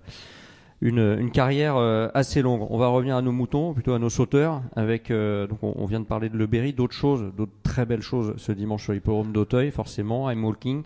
une, 0.80 1.16
une 1.18 1.32
carrière 1.32 1.76
euh, 1.76 2.08
assez 2.14 2.40
longue. 2.40 2.64
On 2.70 2.78
va 2.78 2.86
revenir 2.86 3.16
à 3.16 3.22
nos 3.22 3.32
moutons, 3.32 3.74
plutôt 3.74 3.94
à 3.94 3.98
nos 3.98 4.10
sauteurs, 4.10 4.62
avec 4.76 5.10
euh, 5.10 5.48
donc 5.48 5.58
on, 5.64 5.72
on 5.76 5.86
vient 5.86 5.98
de 5.98 6.04
parler 6.04 6.28
de 6.28 6.36
Le 6.36 6.46
Berry, 6.46 6.72
d'autres 6.72 6.94
choses, 6.94 7.24
d'autres 7.36 7.50
très 7.64 7.84
belles 7.84 8.02
choses 8.02 8.34
ce 8.36 8.52
dimanche 8.52 8.84
sur 8.84 8.92
l'hippodrome 8.92 9.32
d'Auteuil, 9.32 9.72
forcément, 9.72 10.30
I'm 10.30 10.44
Walking, 10.44 10.84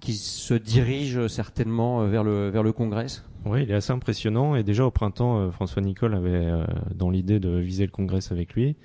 qui 0.00 0.14
se 0.14 0.54
dirige 0.54 1.26
certainement 1.26 2.00
euh, 2.02 2.06
vers 2.08 2.24
le 2.24 2.48
vers 2.48 2.62
le 2.62 2.72
Congrès. 2.72 3.06
Oui, 3.44 3.62
il 3.62 3.70
est 3.70 3.74
assez 3.74 3.92
impressionnant. 3.92 4.56
Et 4.56 4.62
déjà 4.62 4.84
au 4.86 4.90
printemps, 4.90 5.38
euh, 5.38 5.50
François 5.50 5.82
Nicole 5.82 6.14
avait 6.14 6.30
euh, 6.30 6.64
dans 6.94 7.10
l'idée 7.10 7.40
de 7.40 7.50
viser 7.50 7.84
le 7.84 7.90
Congrès 7.90 8.20
avec 8.30 8.54
lui. 8.54 8.76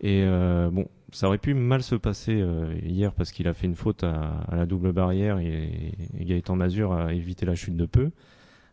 Et 0.00 0.22
euh, 0.24 0.68
bon, 0.70 0.88
ça 1.12 1.28
aurait 1.28 1.38
pu 1.38 1.54
mal 1.54 1.82
se 1.82 1.94
passer 1.94 2.44
hier 2.82 3.12
parce 3.12 3.30
qu'il 3.30 3.46
a 3.46 3.54
fait 3.54 3.66
une 3.66 3.76
faute 3.76 4.02
à, 4.02 4.44
la 4.52 4.66
double 4.66 4.92
barrière 4.92 5.38
et, 5.38 5.92
Gaëtan 6.18 6.56
Mazur 6.56 6.92
a 6.92 7.14
évité 7.14 7.46
la 7.46 7.54
chute 7.54 7.76
de 7.76 7.86
peu. 7.86 8.10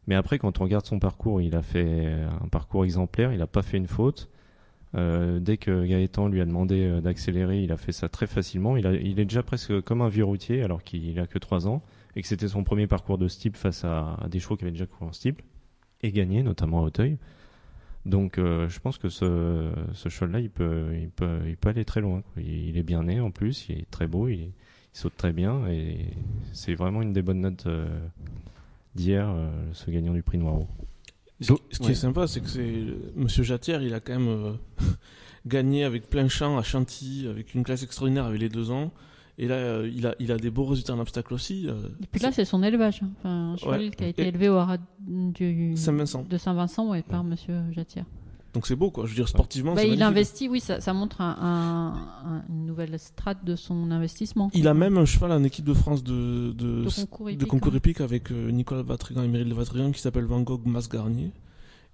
Mais 0.08 0.16
après, 0.16 0.40
quand 0.40 0.60
on 0.60 0.64
regarde 0.64 0.86
son 0.86 1.00
parcours, 1.00 1.40
il 1.42 1.56
a 1.56 1.62
fait 1.62 2.08
un 2.44 2.48
parcours 2.48 2.84
exemplaire. 2.84 3.32
Il 3.32 3.38
n'a 3.38 3.48
pas 3.48 3.62
fait 3.62 3.78
une 3.78 3.88
faute. 3.88 4.30
Dès 4.96 5.58
que 5.58 5.86
Gaëtan 5.86 6.28
lui 6.28 6.42
a 6.42 6.46
demandé 6.46 7.00
d'accélérer, 7.02 7.62
il 7.62 7.72
a 7.72 7.78
fait 7.78 7.92
ça 7.92 8.10
très 8.10 8.26
facilement. 8.28 8.76
Il 8.76 9.20
est 9.20 9.26
déjà 9.26 9.44
presque 9.44 9.80
comme 9.82 10.02
un 10.02 10.10
vieux 10.10 10.26
routier 10.26 10.64
alors 10.64 10.84
qu'il 10.84 11.20
a 11.20 11.28
que 11.28 11.38
3 11.38 11.68
ans 11.68 11.84
et 12.16 12.22
que 12.22 12.28
c'était 12.28 12.48
son 12.48 12.64
premier 12.64 12.88
parcours 12.88 13.18
de 13.18 13.28
steeple 13.28 13.58
face 13.58 13.84
à, 13.84 14.16
à 14.22 14.28
des 14.30 14.40
chevaux 14.40 14.58
qui 14.58 14.64
avaient 14.64 14.72
déjà 14.72 14.86
couru 14.86 15.06
en 15.10 15.14
steeple 15.14 15.44
et 16.02 16.12
gagné, 16.12 16.44
notamment 16.44 16.80
à 16.80 16.84
Auteuil. 16.88 17.18
Donc 18.06 18.38
euh, 18.40 18.68
je 18.68 18.80
pense 18.80 18.98
que 18.98 19.10
ce, 19.10 19.72
ce 19.94 20.10
cheval-là, 20.10 20.40
il 20.40 20.50
peut, 20.50 20.90
il, 21.00 21.10
peut, 21.10 21.40
il 21.48 21.56
peut 21.58 21.70
aller 21.70 21.86
très 21.86 22.02
loin. 22.02 22.22
quoi. 22.22 22.42
Il, 22.42 22.70
il 22.70 22.78
est 22.78 22.84
bien 22.84 23.04
né 23.04 23.20
en 23.20 23.30
plus, 23.32 23.68
il 23.70 23.80
est 23.80 23.90
très 23.92 24.08
beau, 24.08 24.28
il, 24.28 24.52
saute 24.94 25.16
très 25.16 25.32
bien 25.32 25.68
et 25.68 26.00
c'est 26.52 26.76
vraiment 26.76 27.02
une 27.02 27.14
des 27.14 27.22
bonnes 27.22 27.40
notes 27.40 27.66
euh, 27.66 27.88
d'hier, 28.94 29.30
euh, 29.30 29.50
ce 29.72 29.90
gagnant 29.90 30.14
du 30.14 30.22
prix 30.22 30.38
Noireau. 30.38 30.68
Ce, 31.40 31.54
ce 31.72 31.80
qui 31.80 31.86
Ouais. 31.86 31.92
est 31.94 31.96
sympa, 31.96 32.28
c'est 32.28 32.42
que 32.42 32.50
c'est 32.50 32.84
Monsieur 33.16 33.44
Jatière, 33.44 33.82
il 33.84 33.94
a 33.94 34.02
quand 34.02 34.20
même 34.20 34.28
euh, 34.28 34.54
gagné 35.46 35.86
avec 35.86 36.10
plein 36.10 36.28
champ 36.28 36.58
à 36.58 36.64
Chantilly, 36.64 37.28
avec 37.30 37.54
une 37.54 37.64
classe 37.64 37.84
extraordinaire 37.84 38.26
avec 38.26 38.42
les 38.42 38.50
deux 38.50 38.70
ans. 38.70 38.92
Et 39.42 39.48
là, 39.48 39.56
euh, 39.56 39.92
il 39.94 40.06
a, 40.06 40.14
il 40.20 40.32
a 40.32 40.38
des 40.38 40.52
beaux 40.52 40.66
résultats 40.66 40.94
en 40.94 41.00
obstacle 41.00 41.34
aussi. 41.34 41.66
euh, 41.68 41.74
Et 42.02 42.06
puis 42.12 42.22
là, 42.22 42.32
c'est 42.32 42.46
son 42.46 42.62
élevage. 42.64 43.02
hein. 43.04 43.10
Enfin, 43.20 43.30
un 43.54 43.58
cheval 43.58 43.80
Ouais. 43.82 43.90
qui 43.90 44.04
a 44.04 44.08
été 44.08 44.22
Et- 44.24 44.28
élevé 44.28 44.48
au 44.50 44.56
haras 44.56 44.78
du 45.00 45.76
Saint-Vincent. 45.76 46.24
de 46.30 46.38
Saint-Vincent 46.38 46.88
ouais, 46.90 47.02
par 47.02 47.24
Monsieur 47.24 47.56
Jatière. 47.72 48.06
Donc 48.54 48.68
c'est 48.68 48.76
beau, 48.76 48.92
quoi. 48.92 49.06
Je 49.06 49.10
veux 49.12 49.16
dire, 49.16 49.30
sportivement, 49.30 49.74
Bah, 49.74 49.80
c'est 49.82 49.88
il 49.88 49.92
magnifique. 49.92 50.08
investit, 50.10 50.50
oui, 50.50 50.60
ça, 50.60 50.80
ça 50.82 50.94
montre 50.94 51.22
un, 51.22 51.38
un- 51.42 52.30
un- 52.36 52.44
une 52.50 52.66
nouvelle 52.66 53.00
strate 53.00 53.44
de 53.46 53.56
son 53.56 53.90
investissement. 53.92 54.52
Il 54.54 54.68
a 54.68 54.74
même 54.74 54.98
un 54.98 55.06
cheval 55.06 55.32
en 55.32 55.44
équipe 55.44 55.66
de 55.66 55.74
France 55.74 56.04
de, 56.04 56.52
de, 56.52 56.84
de 56.84 57.46
concours 57.46 57.72
de 57.72 57.76
hein. 57.76 57.78
hippique 57.78 58.02
avec 58.02 58.30
euh, 58.32 58.52
Nicolas 58.52 58.84
Vatrigan 58.84 59.24
et 59.24 59.28
Meryl 59.30 59.54
Vatrigan 59.54 59.92
qui 59.92 60.02
s'appelle 60.02 60.26
Van 60.26 60.42
Gogh 60.42 60.66
Mas 60.66 60.88
Garnier. 60.90 61.32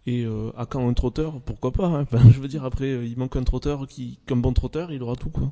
Et 0.08 0.26
euh, 0.26 0.50
à 0.58 0.66
quand 0.66 0.88
un 0.89 0.93
trotteur? 0.93 1.39
Pourquoi 1.41 1.72
pas 1.72 1.86
hein. 1.88 2.02
Enfin, 2.12 2.28
Je 2.32 2.39
veux 2.41 2.48
dire, 2.48 2.66
après, 2.66 3.08
il 3.08 3.18
manque 3.18 3.36
un 3.36 3.43
trotteur 3.43 3.86
qui, 3.88 4.18
comme 4.26 4.41
bon 4.41 4.52
trotteur, 4.54 4.91
il 4.91 5.02
aura 5.04 5.16
tout, 5.16 5.30
quoi. 5.30 5.52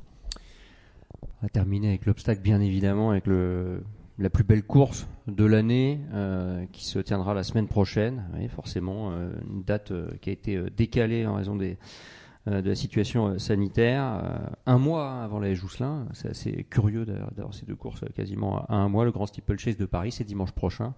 On 1.22 1.42
va 1.42 1.48
terminer 1.48 1.88
avec 1.88 2.06
l'obstacle, 2.06 2.40
bien 2.40 2.60
évidemment, 2.60 3.10
avec 3.10 3.26
le, 3.26 3.82
la 4.18 4.30
plus 4.30 4.44
belle 4.44 4.62
course 4.62 5.06
de 5.26 5.44
l'année 5.44 6.00
euh, 6.14 6.64
qui 6.72 6.84
se 6.84 6.98
tiendra 6.98 7.34
la 7.34 7.42
semaine 7.42 7.68
prochaine. 7.68 8.24
Oui, 8.34 8.48
forcément, 8.48 9.10
euh, 9.12 9.32
une 9.50 9.62
date 9.62 9.90
euh, 9.90 10.10
qui 10.20 10.30
a 10.30 10.32
été 10.32 10.56
euh, 10.56 10.70
décalée 10.74 11.26
en 11.26 11.34
raison 11.34 11.56
des, 11.56 11.78
de 12.46 12.68
la 12.68 12.74
situation 12.76 13.38
sanitaire. 13.40 14.22
Un 14.66 14.78
mois 14.78 15.22
avant 15.24 15.40
la 15.40 15.52
Jousselin, 15.52 16.06
c'est 16.12 16.28
assez 16.28 16.64
curieux 16.70 17.04
d'avoir 17.04 17.52
ces 17.52 17.66
deux 17.66 17.74
courses 17.74 18.04
quasiment 18.14 18.64
à 18.66 18.76
un 18.76 18.88
mois. 18.88 19.04
Le 19.04 19.10
Grand 19.10 19.26
Steeplechase 19.26 19.76
de 19.76 19.84
Paris, 19.84 20.12
c'est 20.12 20.22
dimanche 20.22 20.52
prochain. 20.52 20.94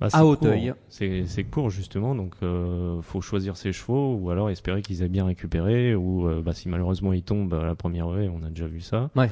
Bah, 0.00 0.06
À 0.06 0.10
c'est 0.10 0.20
Auteuil. 0.20 0.66
court. 0.68 0.76
C'est 0.88 1.24
c'est 1.26 1.44
court 1.44 1.70
justement, 1.70 2.14
donc 2.14 2.34
euh, 2.42 3.00
faut 3.02 3.20
choisir 3.20 3.56
ses 3.56 3.72
chevaux 3.72 4.14
ou 4.14 4.30
alors 4.30 4.48
espérer 4.50 4.80
qu'ils 4.82 5.02
aient 5.02 5.08
bien 5.08 5.24
récupéré 5.26 5.94
ou 5.96 6.28
euh, 6.28 6.40
bah, 6.40 6.52
si 6.54 6.68
malheureusement 6.68 7.12
ils 7.12 7.22
tombent 7.24 7.54
à 7.54 7.64
la 7.64 7.74
première 7.74 8.06
haie, 8.16 8.28
on 8.28 8.44
a 8.44 8.48
déjà 8.50 8.66
vu 8.66 8.80
ça. 8.80 9.10
Ouais. 9.16 9.28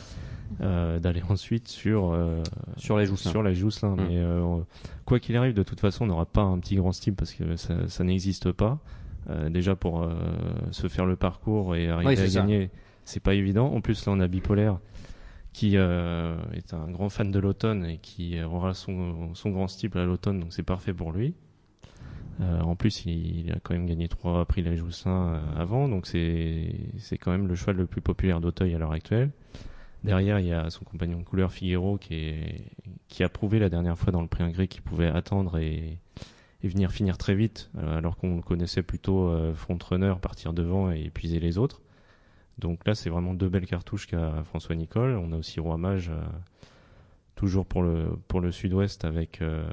Euh, 0.60 0.98
D'aller 0.98 1.22
ensuite 1.28 1.68
sur 1.68 2.12
euh, 2.12 2.42
Sur 2.76 2.96
la 2.96 3.04
Jousselin. 3.04 3.30
sur 3.30 3.42
la 3.42 3.52
Jousselin. 3.52 3.94
Mm. 3.94 4.06
Mais 4.08 4.18
euh, 4.18 4.58
quoi 5.04 5.20
qu'il 5.20 5.36
arrive, 5.36 5.54
de 5.54 5.62
toute 5.62 5.80
façon, 5.80 6.04
on 6.04 6.08
n'aura 6.08 6.26
pas 6.26 6.42
un 6.42 6.58
petit 6.58 6.76
grand 6.76 6.92
style 6.92 7.14
parce 7.14 7.32
que 7.32 7.56
ça, 7.56 7.88
ça 7.88 8.04
n'existe 8.04 8.50
pas. 8.52 8.78
Euh, 9.28 9.48
déjà 9.50 9.74
pour 9.74 10.02
euh, 10.02 10.14
se 10.70 10.86
faire 10.86 11.04
le 11.04 11.16
parcours 11.16 11.74
et 11.74 11.88
arriver 11.88 12.12
à 12.22 12.28
ça. 12.28 12.40
gagner, 12.40 12.70
c'est 13.04 13.18
pas 13.20 13.34
évident. 13.34 13.72
En 13.72 13.80
plus 13.80 14.06
là, 14.06 14.12
on 14.12 14.20
a 14.20 14.28
bipolaire 14.28 14.78
qui 15.56 15.78
euh, 15.78 16.36
est 16.52 16.74
un 16.74 16.86
grand 16.90 17.08
fan 17.08 17.30
de 17.30 17.38
l'automne 17.38 17.86
et 17.86 17.96
qui 17.96 18.38
aura 18.42 18.74
son, 18.74 19.34
son 19.34 19.48
grand 19.48 19.68
style 19.68 19.90
à 19.94 20.04
l'automne, 20.04 20.38
donc 20.38 20.52
c'est 20.52 20.62
parfait 20.62 20.92
pour 20.92 21.12
lui. 21.12 21.32
Euh, 22.42 22.60
en 22.60 22.76
plus, 22.76 23.06
il, 23.06 23.46
il 23.46 23.52
a 23.52 23.56
quand 23.62 23.72
même 23.72 23.86
gagné 23.86 24.06
trois 24.06 24.44
prix 24.44 24.62
la 24.62 24.76
Joussin 24.76 25.32
euh, 25.32 25.40
avant, 25.58 25.88
donc 25.88 26.06
c'est 26.06 26.74
c'est 26.98 27.16
quand 27.16 27.30
même 27.30 27.48
le 27.48 27.54
cheval 27.54 27.76
le 27.76 27.86
plus 27.86 28.02
populaire 28.02 28.42
d'Auteuil 28.42 28.74
à 28.74 28.78
l'heure 28.78 28.92
actuelle. 28.92 29.30
Derrière, 30.04 30.40
il 30.40 30.46
y 30.46 30.52
a 30.52 30.68
son 30.68 30.84
compagnon 30.84 31.20
de 31.20 31.24
couleur 31.24 31.50
Figuero 31.50 31.96
qui, 31.96 32.16
est, 32.16 32.64
qui 33.08 33.24
a 33.24 33.30
prouvé 33.30 33.58
la 33.58 33.70
dernière 33.70 33.96
fois 33.96 34.12
dans 34.12 34.20
le 34.20 34.28
prix 34.28 34.44
Ingré 34.44 34.68
qu'il 34.68 34.82
pouvait 34.82 35.08
attendre 35.08 35.56
et, 35.56 35.98
et 36.62 36.68
venir 36.68 36.92
finir 36.92 37.16
très 37.16 37.34
vite, 37.34 37.70
euh, 37.78 37.96
alors 37.96 38.18
qu'on 38.18 38.36
le 38.36 38.42
connaissait 38.42 38.82
plutôt 38.82 39.30
euh, 39.30 39.54
front-runner, 39.54 40.16
partir 40.20 40.52
devant 40.52 40.92
et 40.92 41.04
épuiser 41.06 41.40
les 41.40 41.56
autres. 41.56 41.80
Donc 42.58 42.86
là, 42.86 42.94
c'est 42.94 43.10
vraiment 43.10 43.34
deux 43.34 43.48
belles 43.48 43.66
cartouches 43.66 44.06
qu'a 44.06 44.42
François 44.44 44.74
Nicole. 44.74 45.16
On 45.16 45.32
a 45.32 45.36
aussi 45.36 45.60
Roi 45.60 45.76
Mage, 45.76 46.08
euh, 46.08 46.22
toujours 47.34 47.66
pour 47.66 47.82
le, 47.82 48.18
pour 48.28 48.40
le 48.40 48.50
sud-ouest 48.50 49.04
avec, 49.04 49.42
euh, 49.42 49.68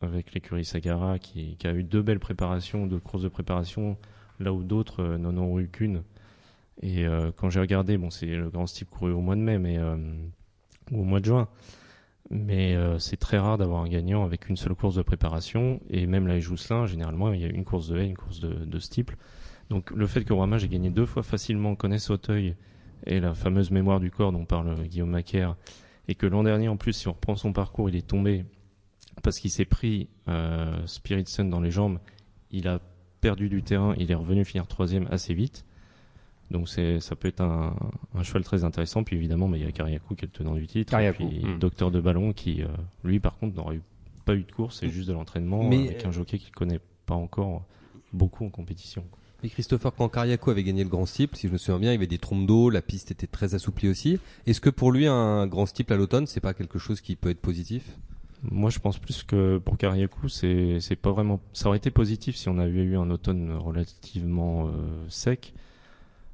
avec 0.00 0.34
l'écurie 0.34 0.64
Sagara 0.64 1.18
qui, 1.18 1.56
qui 1.56 1.66
a 1.68 1.72
eu 1.72 1.84
deux 1.84 2.02
belles 2.02 2.18
préparations, 2.18 2.86
deux 2.86 2.98
courses 2.98 3.22
de 3.22 3.28
préparation, 3.28 3.96
là 4.40 4.52
où 4.52 4.64
d'autres 4.64 5.02
euh, 5.02 5.18
n'en 5.18 5.36
ont 5.38 5.60
eu 5.60 5.68
qu'une. 5.68 6.02
Et 6.82 7.04
quand 7.36 7.50
j'ai 7.50 7.60
regardé, 7.60 7.98
bon, 7.98 8.08
c'est 8.08 8.24
le 8.24 8.48
grand 8.48 8.66
style 8.66 8.86
couru 8.86 9.12
au 9.12 9.20
mois 9.20 9.36
de 9.36 9.42
mai, 9.42 9.58
mais 9.58 9.78
ou 10.90 11.02
au 11.02 11.04
mois 11.04 11.20
de 11.20 11.26
juin. 11.26 11.46
Mais 12.30 12.74
c'est 12.98 13.18
très 13.18 13.36
rare 13.36 13.58
d'avoir 13.58 13.82
un 13.82 13.88
gagnant 13.90 14.24
avec 14.24 14.48
une 14.48 14.56
seule 14.56 14.74
course 14.74 14.94
de 14.94 15.02
préparation. 15.02 15.82
Et 15.90 16.06
même 16.06 16.26
la 16.26 16.40
Jousselin, 16.40 16.86
généralement, 16.86 17.34
il 17.34 17.40
y 17.42 17.44
a 17.44 17.48
une 17.48 17.66
course 17.66 17.88
de 17.88 17.98
haie, 17.98 18.06
une 18.06 18.16
course 18.16 18.40
de, 18.40 18.64
de. 18.64 18.78
Donc 19.70 19.90
le 19.92 20.06
fait 20.06 20.24
que 20.24 20.32
Roi 20.32 20.46
Mage 20.46 20.64
ait 20.64 20.68
gagné 20.68 20.90
deux 20.90 21.06
fois 21.06 21.22
facilement, 21.22 21.74
connaisse 21.76 22.10
Auteuil 22.10 22.56
et 23.06 23.20
la 23.20 23.34
fameuse 23.34 23.70
mémoire 23.70 24.00
du 24.00 24.10
corps 24.10 24.32
dont 24.32 24.44
parle 24.44 24.74
Guillaume 24.86 25.10
Macaire, 25.10 25.56
et 26.08 26.14
que 26.14 26.26
l'an 26.26 26.42
dernier, 26.42 26.68
en 26.68 26.76
plus, 26.76 26.92
si 26.92 27.08
on 27.08 27.12
reprend 27.12 27.36
son 27.36 27.52
parcours, 27.52 27.88
il 27.88 27.96
est 27.96 28.06
tombé 28.06 28.44
parce 29.22 29.38
qu'il 29.38 29.50
s'est 29.50 29.64
pris 29.64 30.08
euh, 30.28 30.84
Spirit 30.86 31.26
Sun 31.26 31.48
dans 31.48 31.60
les 31.60 31.70
jambes. 31.70 31.98
Il 32.50 32.68
a 32.68 32.80
perdu 33.20 33.48
du 33.48 33.62
terrain, 33.62 33.94
il 33.96 34.10
est 34.10 34.14
revenu 34.14 34.44
finir 34.44 34.66
troisième 34.66 35.06
assez 35.10 35.34
vite. 35.34 35.64
Donc 36.50 36.68
c'est, 36.68 36.98
ça 36.98 37.14
peut 37.14 37.28
être 37.28 37.40
un, 37.40 37.76
un 38.14 38.22
cheval 38.24 38.42
très 38.42 38.64
intéressant. 38.64 39.04
Puis 39.04 39.16
évidemment, 39.16 39.48
bah, 39.48 39.56
il 39.56 39.62
y 39.62 39.66
a 39.66 39.72
Kariakou 39.72 40.16
qui 40.16 40.24
est 40.24 40.28
le 40.28 40.32
tenant 40.32 40.54
du 40.54 40.66
titre. 40.66 40.90
Kariakou, 40.90 41.22
Et 41.22 41.26
puis 41.26 41.44
mm. 41.44 41.58
Docteur 41.58 41.90
de 41.92 42.00
Ballon 42.00 42.32
qui, 42.32 42.62
euh, 42.62 42.66
lui, 43.04 43.20
par 43.20 43.38
contre, 43.38 43.56
n'aura 43.56 43.74
eu, 43.74 43.82
pas 44.24 44.34
eu 44.34 44.42
de 44.42 44.50
course, 44.50 44.80
c'est 44.80 44.90
juste 44.90 45.08
de 45.08 45.12
l'entraînement 45.12 45.62
Mais, 45.62 45.88
avec 45.88 46.04
un 46.04 46.10
jockey 46.10 46.38
qu'il 46.38 46.52
connaît 46.52 46.80
pas 47.06 47.14
encore 47.14 47.64
beaucoup 48.12 48.44
en 48.44 48.50
compétition. 48.50 49.04
Et 49.42 49.48
Christopher 49.48 49.94
Cancariaco 49.94 50.50
avait 50.50 50.62
gagné 50.64 50.82
le 50.84 50.90
grand 50.90 51.06
steeple, 51.06 51.36
si 51.36 51.48
je 51.48 51.52
me 51.52 51.58
souviens 51.58 51.78
bien, 51.78 51.90
il 51.90 51.94
y 51.94 51.96
avait 51.96 52.06
des 52.06 52.18
trompes 52.18 52.46
d'eau, 52.46 52.68
la 52.70 52.82
piste 52.82 53.10
était 53.10 53.26
très 53.26 53.54
assouplie 53.54 53.88
aussi. 53.88 54.18
Est-ce 54.46 54.60
que 54.60 54.70
pour 54.70 54.92
lui, 54.92 55.06
un 55.06 55.46
grand 55.46 55.66
steeple 55.66 55.92
à 55.92 55.96
l'automne, 55.96 56.26
c'est 56.26 56.40
pas 56.40 56.52
quelque 56.54 56.78
chose 56.78 57.00
qui 57.00 57.16
peut 57.16 57.30
être 57.30 57.40
positif? 57.40 57.96
Moi, 58.42 58.70
je 58.70 58.78
pense 58.78 58.98
plus 58.98 59.22
que 59.22 59.58
pour 59.58 59.76
Kariakou, 59.76 60.28
c'est 60.28 60.78
c'est 60.80 60.96
pas 60.96 61.10
vraiment. 61.10 61.40
Ça 61.52 61.68
aurait 61.68 61.76
été 61.78 61.90
positif 61.90 62.36
si 62.36 62.48
on 62.48 62.58
avait 62.58 62.82
eu 62.82 62.96
un 62.96 63.10
automne 63.10 63.52
relativement 63.52 64.68
euh, 64.68 64.70
sec, 65.10 65.52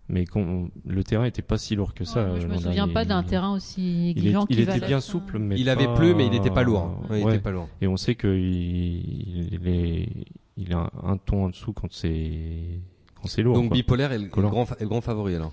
mais 0.08 0.24
le 0.86 1.02
terrain 1.02 1.24
était 1.24 1.42
pas 1.42 1.58
si 1.58 1.74
lourd 1.74 1.94
que 1.94 2.04
ça. 2.04 2.22
Ouais, 2.22 2.30
moi, 2.30 2.38
je 2.40 2.46
euh, 2.46 2.48
me 2.50 2.58
souviens 2.58 2.86
pas 2.88 3.04
d'un 3.04 3.22
Il- 3.22 3.26
terrain 3.28 3.52
aussi 3.52 4.10
Il, 4.12 4.18
est- 4.18 4.20
exigeant 4.20 4.46
il 4.50 4.60
était 4.60 4.78
bien 4.86 5.00
ça. 5.00 5.10
souple, 5.10 5.38
mais 5.40 5.58
Il 5.58 5.68
avait 5.68 5.92
plu, 5.96 6.14
mais 6.14 6.26
il 6.26 6.30
n'était 6.30 6.50
pas 6.50 6.62
lourd. 6.62 7.00
Ouais, 7.10 7.20
il 7.20 7.24
Ouais. 7.24 7.34
était 7.34 7.42
pas 7.42 7.50
lourd. 7.50 7.68
Et 7.80 7.88
on 7.88 7.96
sait 7.96 8.14
qu'il 8.14 9.52
il 9.52 9.66
est 9.68 10.08
il 10.56 10.72
a 10.74 10.88
un, 11.02 11.16
ton 11.18 11.44
en 11.46 11.48
dessous 11.50 11.72
quand 11.72 11.92
c'est 11.92 12.80
quand 12.94 12.95
c'est 13.26 13.42
lourd. 13.42 13.54
Donc 13.54 13.68
quoi. 13.68 13.76
bipolaire 13.76 14.12
est 14.12 14.18
le, 14.18 14.26
grand, 14.26 14.66
fa- 14.66 14.76
est 14.78 14.82
le 14.82 14.88
grand 14.88 15.00
favori 15.00 15.34
alors. 15.34 15.52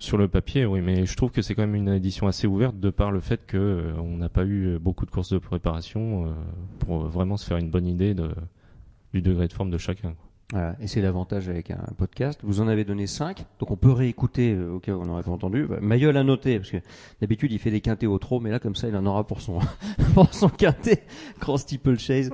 Sur 0.00 0.16
le 0.16 0.28
papier, 0.28 0.64
oui, 0.64 0.80
mais 0.80 1.06
je 1.06 1.16
trouve 1.16 1.32
que 1.32 1.42
c'est 1.42 1.54
quand 1.56 1.62
même 1.62 1.74
une 1.74 1.88
édition 1.88 2.28
assez 2.28 2.46
ouverte 2.46 2.78
de 2.78 2.90
par 2.90 3.10
le 3.10 3.18
fait 3.20 3.44
que 3.46 3.56
euh, 3.56 3.92
on 4.00 4.16
n'a 4.18 4.28
pas 4.28 4.44
eu 4.44 4.78
beaucoup 4.78 5.04
de 5.06 5.10
courses 5.10 5.32
de 5.32 5.38
préparation 5.38 6.26
euh, 6.26 6.30
pour 6.78 7.00
vraiment 7.06 7.36
se 7.36 7.44
faire 7.44 7.56
une 7.56 7.68
bonne 7.70 7.86
idée 7.88 8.14
de, 8.14 8.30
du 9.12 9.22
degré 9.22 9.48
de 9.48 9.52
forme 9.52 9.70
de 9.70 9.78
chacun. 9.78 10.12
quoi. 10.12 10.27
Voilà. 10.52 10.76
Et 10.80 10.86
c'est 10.86 11.02
l'avantage 11.02 11.50
avec 11.50 11.70
un 11.70 11.84
podcast. 11.98 12.40
Vous 12.42 12.60
en 12.62 12.68
avez 12.68 12.84
donné 12.84 13.06
5, 13.06 13.44
donc 13.60 13.70
on 13.70 13.76
peut 13.76 13.92
réécouter 13.92 14.54
euh, 14.54 14.72
au 14.72 14.78
cas 14.80 14.92
où 14.92 15.02
on 15.02 15.04
n'aurait 15.04 15.22
pas 15.22 15.30
entendu. 15.30 15.66
Bah, 15.66 15.76
Mayol 15.82 16.16
a 16.16 16.24
noté, 16.24 16.58
parce 16.58 16.70
que 16.70 16.78
d'habitude 17.20 17.52
il 17.52 17.58
fait 17.58 17.70
des 17.70 17.82
quintés 17.82 18.06
au 18.06 18.18
trop, 18.18 18.40
mais 18.40 18.50
là 18.50 18.58
comme 18.58 18.74
ça 18.74 18.88
il 18.88 18.96
en 18.96 19.04
aura 19.04 19.26
pour 19.26 19.42
son, 19.42 19.58
pour 20.14 20.32
son 20.32 20.48
quintet 20.48 21.02
grand 21.38 21.58
steeplechase 21.58 22.30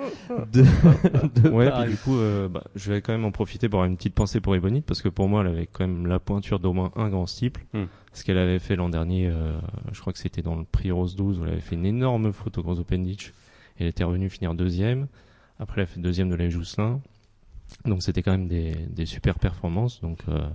de, 0.52 0.62
de 1.42 1.48
Ouais, 1.48 1.68
Paris. 1.68 1.86
puis 1.86 1.94
du 1.96 2.00
coup, 2.02 2.16
euh, 2.16 2.48
bah, 2.48 2.62
je 2.76 2.92
vais 2.92 3.00
quand 3.00 3.12
même 3.12 3.24
en 3.24 3.32
profiter 3.32 3.68
pour 3.68 3.80
avoir 3.80 3.90
une 3.90 3.96
petite 3.96 4.14
pensée 4.14 4.40
pour 4.40 4.54
Ebonite 4.54 4.86
parce 4.86 5.02
que 5.02 5.08
pour 5.08 5.28
moi, 5.28 5.40
elle 5.40 5.48
avait 5.48 5.66
quand 5.66 5.84
même 5.84 6.06
la 6.06 6.20
pointure 6.20 6.60
d'au 6.60 6.72
moins 6.72 6.92
un 6.94 7.08
grand 7.08 7.26
steeple. 7.26 7.64
Hmm. 7.72 7.86
Ce 8.12 8.22
qu'elle 8.22 8.38
avait 8.38 8.60
fait 8.60 8.76
l'an 8.76 8.90
dernier, 8.90 9.26
euh, 9.26 9.58
je 9.90 10.00
crois 10.00 10.12
que 10.12 10.20
c'était 10.20 10.42
dans 10.42 10.54
le 10.54 10.62
prix 10.62 10.92
Rose 10.92 11.16
12 11.16 11.40
où 11.40 11.44
elle 11.46 11.50
avait 11.54 11.60
fait 11.60 11.74
une 11.74 11.84
énorme 11.86 12.32
faute 12.32 12.58
au 12.58 12.62
Grand 12.62 12.78
Open 12.78 13.02
Ditch. 13.02 13.32
Elle 13.76 13.88
était 13.88 14.04
revenue 14.04 14.28
finir 14.30 14.54
deuxième. 14.54 15.08
Après, 15.58 15.80
elle 15.80 15.88
a 15.88 15.90
fait 15.90 15.98
deuxième 16.00 16.28
de 16.30 16.36
la 16.36 16.48
Jousselin. 16.48 17.00
Donc 17.85 18.03
c'était 18.03 18.22
quand 18.22 18.33
même 18.33 18.49
des, 18.49 18.75
des 18.91 19.07
super 19.07 19.39
performances. 19.39 20.01
Donc 20.01 20.20
euh, 20.29 20.47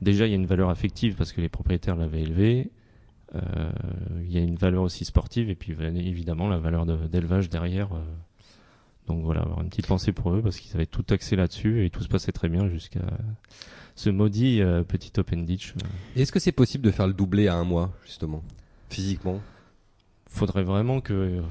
déjà, 0.00 0.26
il 0.26 0.30
y 0.30 0.32
a 0.32 0.36
une 0.36 0.46
valeur 0.46 0.70
affective 0.70 1.14
parce 1.16 1.32
que 1.32 1.40
les 1.40 1.48
propriétaires 1.48 1.96
l'avaient 1.96 2.22
élevée. 2.22 2.70
Euh, 3.34 3.40
Il 4.22 4.32
y 4.32 4.38
a 4.38 4.40
une 4.40 4.56
valeur 4.56 4.82
aussi 4.82 5.04
sportive 5.04 5.50
et 5.50 5.54
puis 5.54 5.72
évidemment 5.72 6.48
la 6.48 6.58
valeur 6.58 6.86
de- 6.86 7.06
d'élevage 7.08 7.48
derrière. 7.50 7.92
euh, 7.92 8.00
donc 9.06 9.22
voilà, 9.22 9.42
avoir 9.42 9.60
une 9.60 9.68
petite 9.68 9.86
pensée 9.86 10.12
pour 10.12 10.32
eux 10.34 10.40
parce 10.40 10.58
qu'ils 10.58 10.74
avaient 10.74 10.86
tout 10.86 11.04
axé 11.10 11.36
là-dessus 11.36 11.84
et 11.84 11.90
tout 11.90 12.02
se 12.02 12.08
passait 12.08 12.32
très 12.32 12.48
bien 12.48 12.68
jusqu'à 12.68 13.02
ce 13.96 14.08
maudit 14.08 14.62
euh, 14.62 14.82
petit 14.82 15.12
Open 15.18 15.44
Ditch. 15.44 15.74
Est-ce 16.16 16.32
que 16.32 16.38
c'est 16.40 16.52
possible 16.52 16.84
de 16.84 16.90
faire 16.90 17.06
le 17.06 17.12
doublé 17.12 17.46
à 17.48 17.54
un 17.56 17.64
mois, 17.64 17.92
justement 18.06 18.42
Physiquement? 18.88 19.40
Faudrait 20.26 20.62
vraiment 20.64 21.00
que 21.02 21.42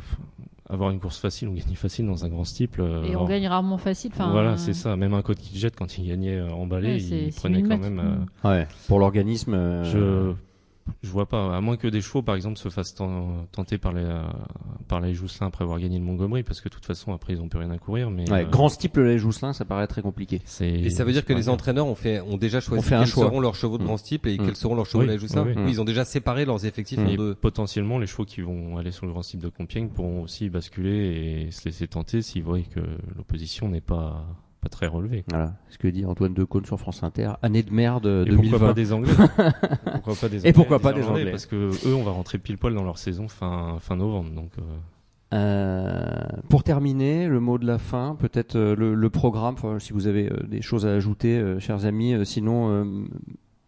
avoir 0.70 0.92
une 0.92 1.00
course 1.00 1.18
facile, 1.20 1.50
on 1.50 1.54
gagne 1.54 1.76
facile 1.76 2.06
dans 2.08 2.24
un 2.26 2.30
grand 2.30 2.46
steeple. 2.46 2.82
euh, 2.82 3.04
Et 3.04 3.10
on 3.16 3.20
alors- 3.20 3.28
gagne 3.28 3.48
rarement 3.48 3.78
facile. 3.78 4.12
Enfin, 4.14 4.32
voilà, 4.32 4.52
euh, 4.52 4.58
c'est 4.58 4.74
ça. 4.74 4.96
Même 4.96 5.14
un 5.14 5.22
code 5.22 5.38
qui 5.38 5.58
jette 5.58 5.76
quand 5.76 5.98
il 5.98 6.08
gagnait 6.08 6.38
euh, 6.38 6.50
emballé, 6.52 6.96
Ouais, 6.96 7.26
il 7.28 7.34
prenait 7.34 7.62
quand 7.64 7.78
même. 7.78 8.00
euh, 8.44 8.50
Ouais, 8.50 8.68
pour 8.88 9.00
l'organisme. 9.00 9.54
euh, 9.54 9.84
Je 9.84 10.34
je 11.02 11.10
vois 11.10 11.26
pas, 11.28 11.56
à 11.56 11.62
moins 11.62 11.78
que 11.78 11.88
des 11.88 12.02
chevaux 12.02 12.22
par 12.22 12.36
exemple 12.36 12.58
se 12.58 12.68
fassent 12.70 12.94
ten- 12.96 13.46
tenter 13.54 13.78
par 13.78 13.94
les 13.94 14.04
euh, 14.04 14.24
par 14.94 15.02
les 15.02 15.14
Jousselin 15.16 15.48
après 15.48 15.64
avoir 15.64 15.80
gagné 15.80 15.98
le 15.98 16.04
Montgomery, 16.04 16.44
parce 16.44 16.62
que 16.62 16.70
de 16.70 16.74
toute 16.74 16.86
façon 16.86 17.14
après 17.14 17.34
ils 17.34 17.42
ont 17.42 17.48
plus 17.50 17.58
rien 17.60 17.72
à 17.72 17.78
courir. 17.80 18.12
Mais 18.12 18.30
Ouais, 18.30 18.44
euh, 18.44 18.50
grand 18.50 18.70
steeple 18.70 19.02
les 19.02 19.18
Jousselin, 19.18 19.52
ça 19.54 19.66
paraît 19.66 19.88
très 19.88 20.02
compliqué. 20.04 20.42
Et 20.62 20.90
ça 20.92 21.04
veut 21.04 21.12
dire 21.14 21.26
que 21.26 21.34
les 21.34 21.50
entraîneurs 21.50 21.88
ont 21.88 21.96
fait, 21.96 22.22
ont 22.22 22.38
déjà 22.38 22.60
choisi 22.60 22.80
On 22.86 22.88
fait 22.88 22.96
un 22.96 23.00
quels 23.00 23.08
choix. 23.08 23.26
seront 23.26 23.40
leurs 23.40 23.56
chevaux 23.56 23.78
de 23.80 23.84
Mm. 23.84 23.88
grand 23.88 23.98
steeple 23.98 24.30
et 24.30 24.38
Mm. 24.38 24.46
quels 24.46 24.56
seront 24.56 24.76
leurs 24.76 24.86
chevaux 24.86 25.00
Oui, 25.00 25.08
de 25.08 25.12
la 25.14 25.18
Jousselin. 25.18 25.46
oui, 25.46 25.54
oui. 25.58 25.64
Ils 25.70 25.82
ont 25.82 25.86
déjà 25.86 26.06
séparé 26.06 26.46
leurs 26.46 26.66
effectifs 26.66 27.00
Mm. 27.00 27.06
en 27.06 27.10
Et 27.10 27.18
deux. 27.18 27.34
potentiellement, 27.36 27.98
les 27.98 28.06
chevaux 28.08 28.26
qui 28.26 28.42
vont 28.42 28.78
aller 28.78 28.92
sur 28.92 29.06
le 29.08 29.12
grand 29.14 29.22
type 29.22 29.40
de 29.42 29.50
Compiègne 29.50 29.90
pourront 29.90 30.22
aussi 30.22 30.50
basculer 30.50 31.46
et 31.48 31.52
se 31.52 31.66
laisser 31.66 31.88
tenter 31.88 32.22
s'ils 32.22 32.44
voient 32.44 32.60
que 32.62 32.82
l'opposition 33.18 33.70
n'est 33.70 33.82
pas, 33.82 34.26
pas 34.64 34.70
très 34.70 34.88
relevée. 34.88 35.24
Voilà, 35.30 35.54
ce 35.70 35.78
que 35.78 35.88
dit 35.88 36.06
Antoine 36.06 36.34
Decaune 36.34 36.66
sur 36.66 36.80
France 36.80 37.04
Inter. 37.04 37.32
Année 37.42 37.62
de 37.64 37.72
merde 37.74 38.06
Et 38.06 38.30
2020. 38.30 38.50
pourquoi 38.52 38.68
pas 38.70 38.74
des 38.74 38.94
Anglais? 38.94 39.14
Pourquoi 39.94 40.16
pas 40.16 40.30
des 40.30 40.48
Et 40.48 40.54
pourquoi 40.54 40.80
pas 40.80 40.94
des 40.94 41.04
Anglais 41.04 41.30
Parce 41.32 41.46
que 41.46 41.56
eux, 41.88 41.94
on 41.96 42.04
va 42.04 42.12
rentrer 42.12 42.38
pile 42.38 42.58
poil 42.58 42.74
dans 42.74 42.84
leur 42.84 42.98
saison 42.98 43.28
fin, 43.28 43.78
fin 43.80 43.96
novembre. 43.96 44.32
Donc, 44.32 44.52
euh, 44.58 44.62
Euh, 45.34 46.22
pour 46.50 46.64
terminer, 46.64 47.28
le 47.28 47.40
mot 47.40 47.58
de 47.58 47.66
la 47.66 47.78
fin, 47.80 48.16
peut-être 48.20 48.56
euh, 48.56 48.76
le, 48.76 48.94
le 48.94 49.10
programme, 49.10 49.56
enfin, 49.56 49.80
si 49.80 49.92
vous 49.94 50.08
avez 50.08 50.32
euh, 50.32 50.38
des 50.48 50.62
choses 50.62 50.86
à 50.86 50.92
ajouter, 50.94 51.38
euh, 51.38 51.60
chers 51.60 51.86
amis. 51.86 52.14
euh, 52.14 52.24
sinon, 52.24 52.70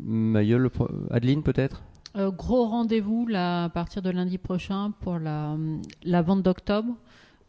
euh, 0.03 0.69
pro- 0.69 0.89
Adeline 1.11 1.41
peut-être? 1.43 1.83
Euh, 2.15 2.31
gros 2.31 2.65
rendez-vous 2.67 3.27
là, 3.27 3.65
à 3.65 3.69
partir 3.69 4.01
de 4.01 4.09
lundi 4.09 4.37
prochain 4.37 4.91
pour 5.01 5.19
la, 5.19 5.57
la 6.03 6.21
vente 6.21 6.43
d'octobre. 6.43 6.93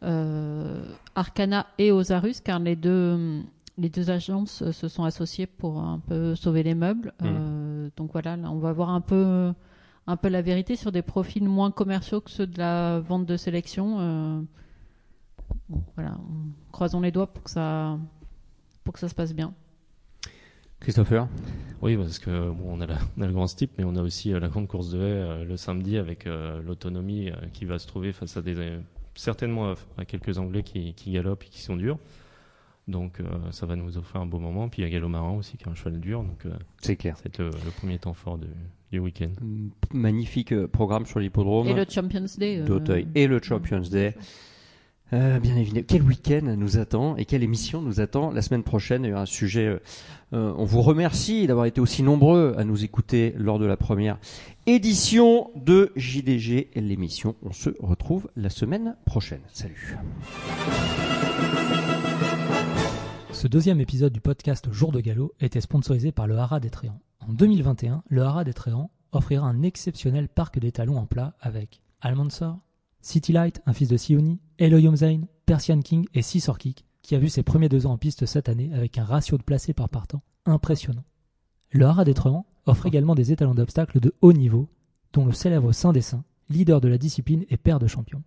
Euh, 0.03 0.85
Arcana 1.15 1.65
et 1.77 1.91
Osarus, 1.91 2.39
car 2.41 2.59
les 2.59 2.75
deux, 2.75 3.41
les 3.77 3.89
deux 3.89 4.09
agences 4.11 4.61
euh, 4.61 4.71
se 4.71 4.87
sont 4.87 5.03
associées 5.03 5.47
pour 5.47 5.79
un 5.81 5.99
peu 5.99 6.35
sauver 6.35 6.61
les 6.63 6.75
meubles. 6.75 7.13
Euh, 7.23 7.89
donc 7.97 8.11
voilà, 8.11 8.37
là, 8.37 8.51
on 8.51 8.59
va 8.59 8.73
voir 8.73 8.89
un 8.89 9.01
peu, 9.01 9.51
un 10.05 10.15
peu 10.17 10.27
la 10.29 10.41
vérité 10.43 10.75
sur 10.75 10.91
des 10.91 11.01
profils 11.01 11.43
moins 11.43 11.71
commerciaux 11.71 12.21
que 12.21 12.29
ceux 12.29 12.45
de 12.47 12.57
la 12.59 12.99
vente 12.99 13.25
de 13.25 13.37
sélection. 13.37 13.97
Euh, 13.99 14.41
bon, 15.69 15.81
voilà, 15.95 16.15
on- 16.19 16.51
croisons 16.71 17.01
les 17.01 17.11
doigts 17.11 17.27
pour 17.33 17.43
que 17.43 17.49
ça, 17.49 17.97
pour 18.83 18.93
que 18.93 18.99
ça 18.99 19.09
se 19.09 19.15
passe 19.15 19.33
bien. 19.33 19.53
Christopher? 20.79 21.27
Oui, 21.81 21.97
parce 21.97 22.19
que 22.19 22.51
bon, 22.51 22.65
on 22.67 22.81
a, 22.81 22.85
la- 22.85 22.99
on 23.17 23.21
a 23.21 23.27
le 23.27 23.33
grand 23.33 23.47
steep, 23.47 23.71
mais 23.79 23.83
on 23.83 23.95
a 23.95 24.01
aussi 24.03 24.29
la 24.29 24.47
grande 24.47 24.67
course 24.67 24.91
de 24.91 24.99
haie 24.99 25.01
euh, 25.01 25.43
le 25.43 25.57
samedi 25.57 25.97
avec 25.97 26.27
euh, 26.27 26.61
l'autonomie 26.61 27.29
euh, 27.31 27.35
qui 27.51 27.65
va 27.65 27.79
se 27.79 27.87
trouver 27.87 28.13
face 28.13 28.37
à 28.37 28.43
des 28.43 28.55
euh, 28.57 28.79
certainement 29.17 29.73
à, 29.97 30.05
quelques 30.05 30.37
Anglais 30.37 30.63
qui, 30.63 30.93
qui 30.93 31.11
galopent 31.11 31.43
et 31.43 31.49
qui 31.49 31.61
sont 31.61 31.75
durs. 31.75 31.97
Donc 32.87 33.19
euh, 33.19 33.25
ça 33.51 33.65
va 33.65 33.75
nous 33.75 33.97
offrir 33.97 34.21
un 34.21 34.25
beau 34.25 34.39
moment. 34.39 34.69
Puis 34.69 34.81
il 34.81 34.85
y 34.85 34.87
a 34.87 34.89
Gallo 34.89 35.09
Marin 35.09 35.31
aussi 35.31 35.57
qui 35.57 35.65
est 35.65 35.69
un 35.69 35.75
cheval 35.75 35.99
dur, 35.99 36.23
donc 36.23 36.45
euh, 36.45 36.51
C'est 36.81 36.95
clair. 36.95 37.17
être 37.25 37.39
le, 37.39 37.49
le 37.49 37.71
premier 37.77 37.97
temps 37.99 38.13
fort 38.13 38.37
du, 38.37 38.47
du 38.93 38.99
week-end. 38.99 39.31
Magnifique 39.93 40.53
euh, 40.53 40.67
programme 40.67 41.05
sur 41.05 41.19
l'hippodrome. 41.19 41.67
Et 41.67 41.73
le 41.73 41.85
Champions 41.89 42.23
Day. 42.37 42.59
euh, 42.59 42.65
d'Auteuil 42.65 43.07
et 43.13 43.27
le 43.27 43.41
Champions 43.43 43.81
Day. 43.81 44.15
Euh, 45.13 45.39
bien 45.39 45.55
évidemment, 45.55 45.85
quel 45.87 46.03
week-end 46.03 46.55
nous 46.57 46.77
attend 46.77 47.15
et 47.15 47.25
quelle 47.25 47.43
émission 47.43 47.81
nous 47.81 48.01
attend 48.01 48.31
la 48.31 48.41
semaine 48.41 48.63
prochaine? 48.63 49.05
Il 49.05 49.13
un 49.13 49.25
sujet. 49.25 49.65
euh, 49.65 49.79
euh, 50.33 50.53
on 50.57 50.65
vous 50.65 50.81
remercie 50.81 51.47
d'avoir 51.47 51.65
été 51.65 51.79
aussi 51.79 52.03
nombreux 52.03 52.53
à 52.57 52.65
nous 52.65 52.83
écouter 52.83 53.33
lors 53.37 53.59
de 53.59 53.65
la 53.65 53.77
première 53.77 54.17
édition 54.65 55.49
de 55.55 55.93
JDG, 55.95 56.71
l'émission. 56.75 57.35
On 57.43 57.53
se 57.53 57.69
retrouve 57.79 58.29
la 58.35 58.49
semaine 58.49 58.97
prochaine. 59.05 59.39
Salut. 59.47 59.97
Ce 63.31 63.47
deuxième 63.47 63.79
épisode 63.79 64.11
du 64.11 64.19
podcast 64.19 64.67
Jour 64.71 64.91
de 64.91 64.99
Galop 64.99 65.33
était 65.39 65.61
sponsorisé 65.61 66.11
par 66.11 66.27
le 66.27 66.37
Haras 66.37 66.59
des 66.59 66.69
Tréants. 66.69 66.99
En 67.19 67.31
2021, 67.31 68.03
le 68.09 68.21
Haras 68.23 68.43
des 68.43 68.53
Tréants 68.53 68.89
offrira 69.13 69.47
un 69.47 69.61
exceptionnel 69.61 70.27
parc 70.27 70.59
d'étalons 70.59 70.97
en 70.97 71.05
plat 71.05 71.35
avec 71.39 71.81
Almansor, 72.01 72.57
City 73.01 73.31
Light, 73.31 73.61
un 73.65 73.73
fils 73.73 73.89
de 73.89 73.97
Sioni, 73.97 74.39
Eloyom 74.57 74.95
Zayn, 74.95 75.27
Persian 75.45 75.79
King 75.81 76.05
et 76.13 76.21
Sisorkik, 76.21 76.85
qui 77.01 77.15
a 77.15 77.19
vu 77.19 77.29
ses 77.29 77.43
premiers 77.43 77.69
deux 77.69 77.85
ans 77.87 77.93
en 77.93 77.97
piste 77.97 78.25
cette 78.25 78.49
année 78.49 78.71
avec 78.73 78.97
un 78.97 79.05
ratio 79.05 79.37
de 79.37 79.43
placés 79.43 79.73
par 79.73 79.89
partant 79.89 80.21
impressionnant. 80.45 81.05
Le 81.71 81.85
Haras 81.85 82.05
Tréants 82.05 82.45
offre 82.65 82.85
également 82.85 83.15
des 83.15 83.31
étalons 83.31 83.55
d'obstacles 83.55 83.99
de 83.99 84.13
haut 84.21 84.33
niveau, 84.33 84.67
dont 85.13 85.25
le 85.25 85.31
célèbre 85.31 85.71
Saint 85.71 85.93
des 85.93 86.01
Saints, 86.01 86.23
leader 86.49 86.81
de 86.81 86.87
la 86.87 86.97
discipline 86.97 87.45
et 87.49 87.57
père 87.57 87.79
de 87.79 87.87
champion, 87.87 88.23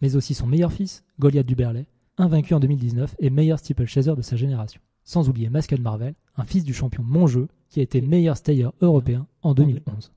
mais 0.00 0.16
aussi 0.16 0.34
son 0.34 0.46
meilleur 0.46 0.72
fils, 0.72 1.04
Goliath 1.18 1.46
Duberlet, 1.46 1.86
invaincu 2.18 2.54
en 2.54 2.60
2019 2.60 3.16
et 3.18 3.30
meilleur 3.30 3.58
steeplechaser 3.58 4.14
de 4.16 4.22
sa 4.22 4.36
génération. 4.36 4.80
Sans 5.04 5.28
oublier 5.28 5.48
Mascud 5.48 5.80
Marvel, 5.80 6.14
un 6.36 6.44
fils 6.44 6.64
du 6.64 6.74
champion 6.74 7.02
Monjeu 7.02 7.48
qui 7.68 7.80
a 7.80 7.82
été 7.82 8.00
meilleur 8.00 8.36
stayer 8.36 8.68
européen 8.80 9.26
en 9.42 9.54
2011. 9.54 10.12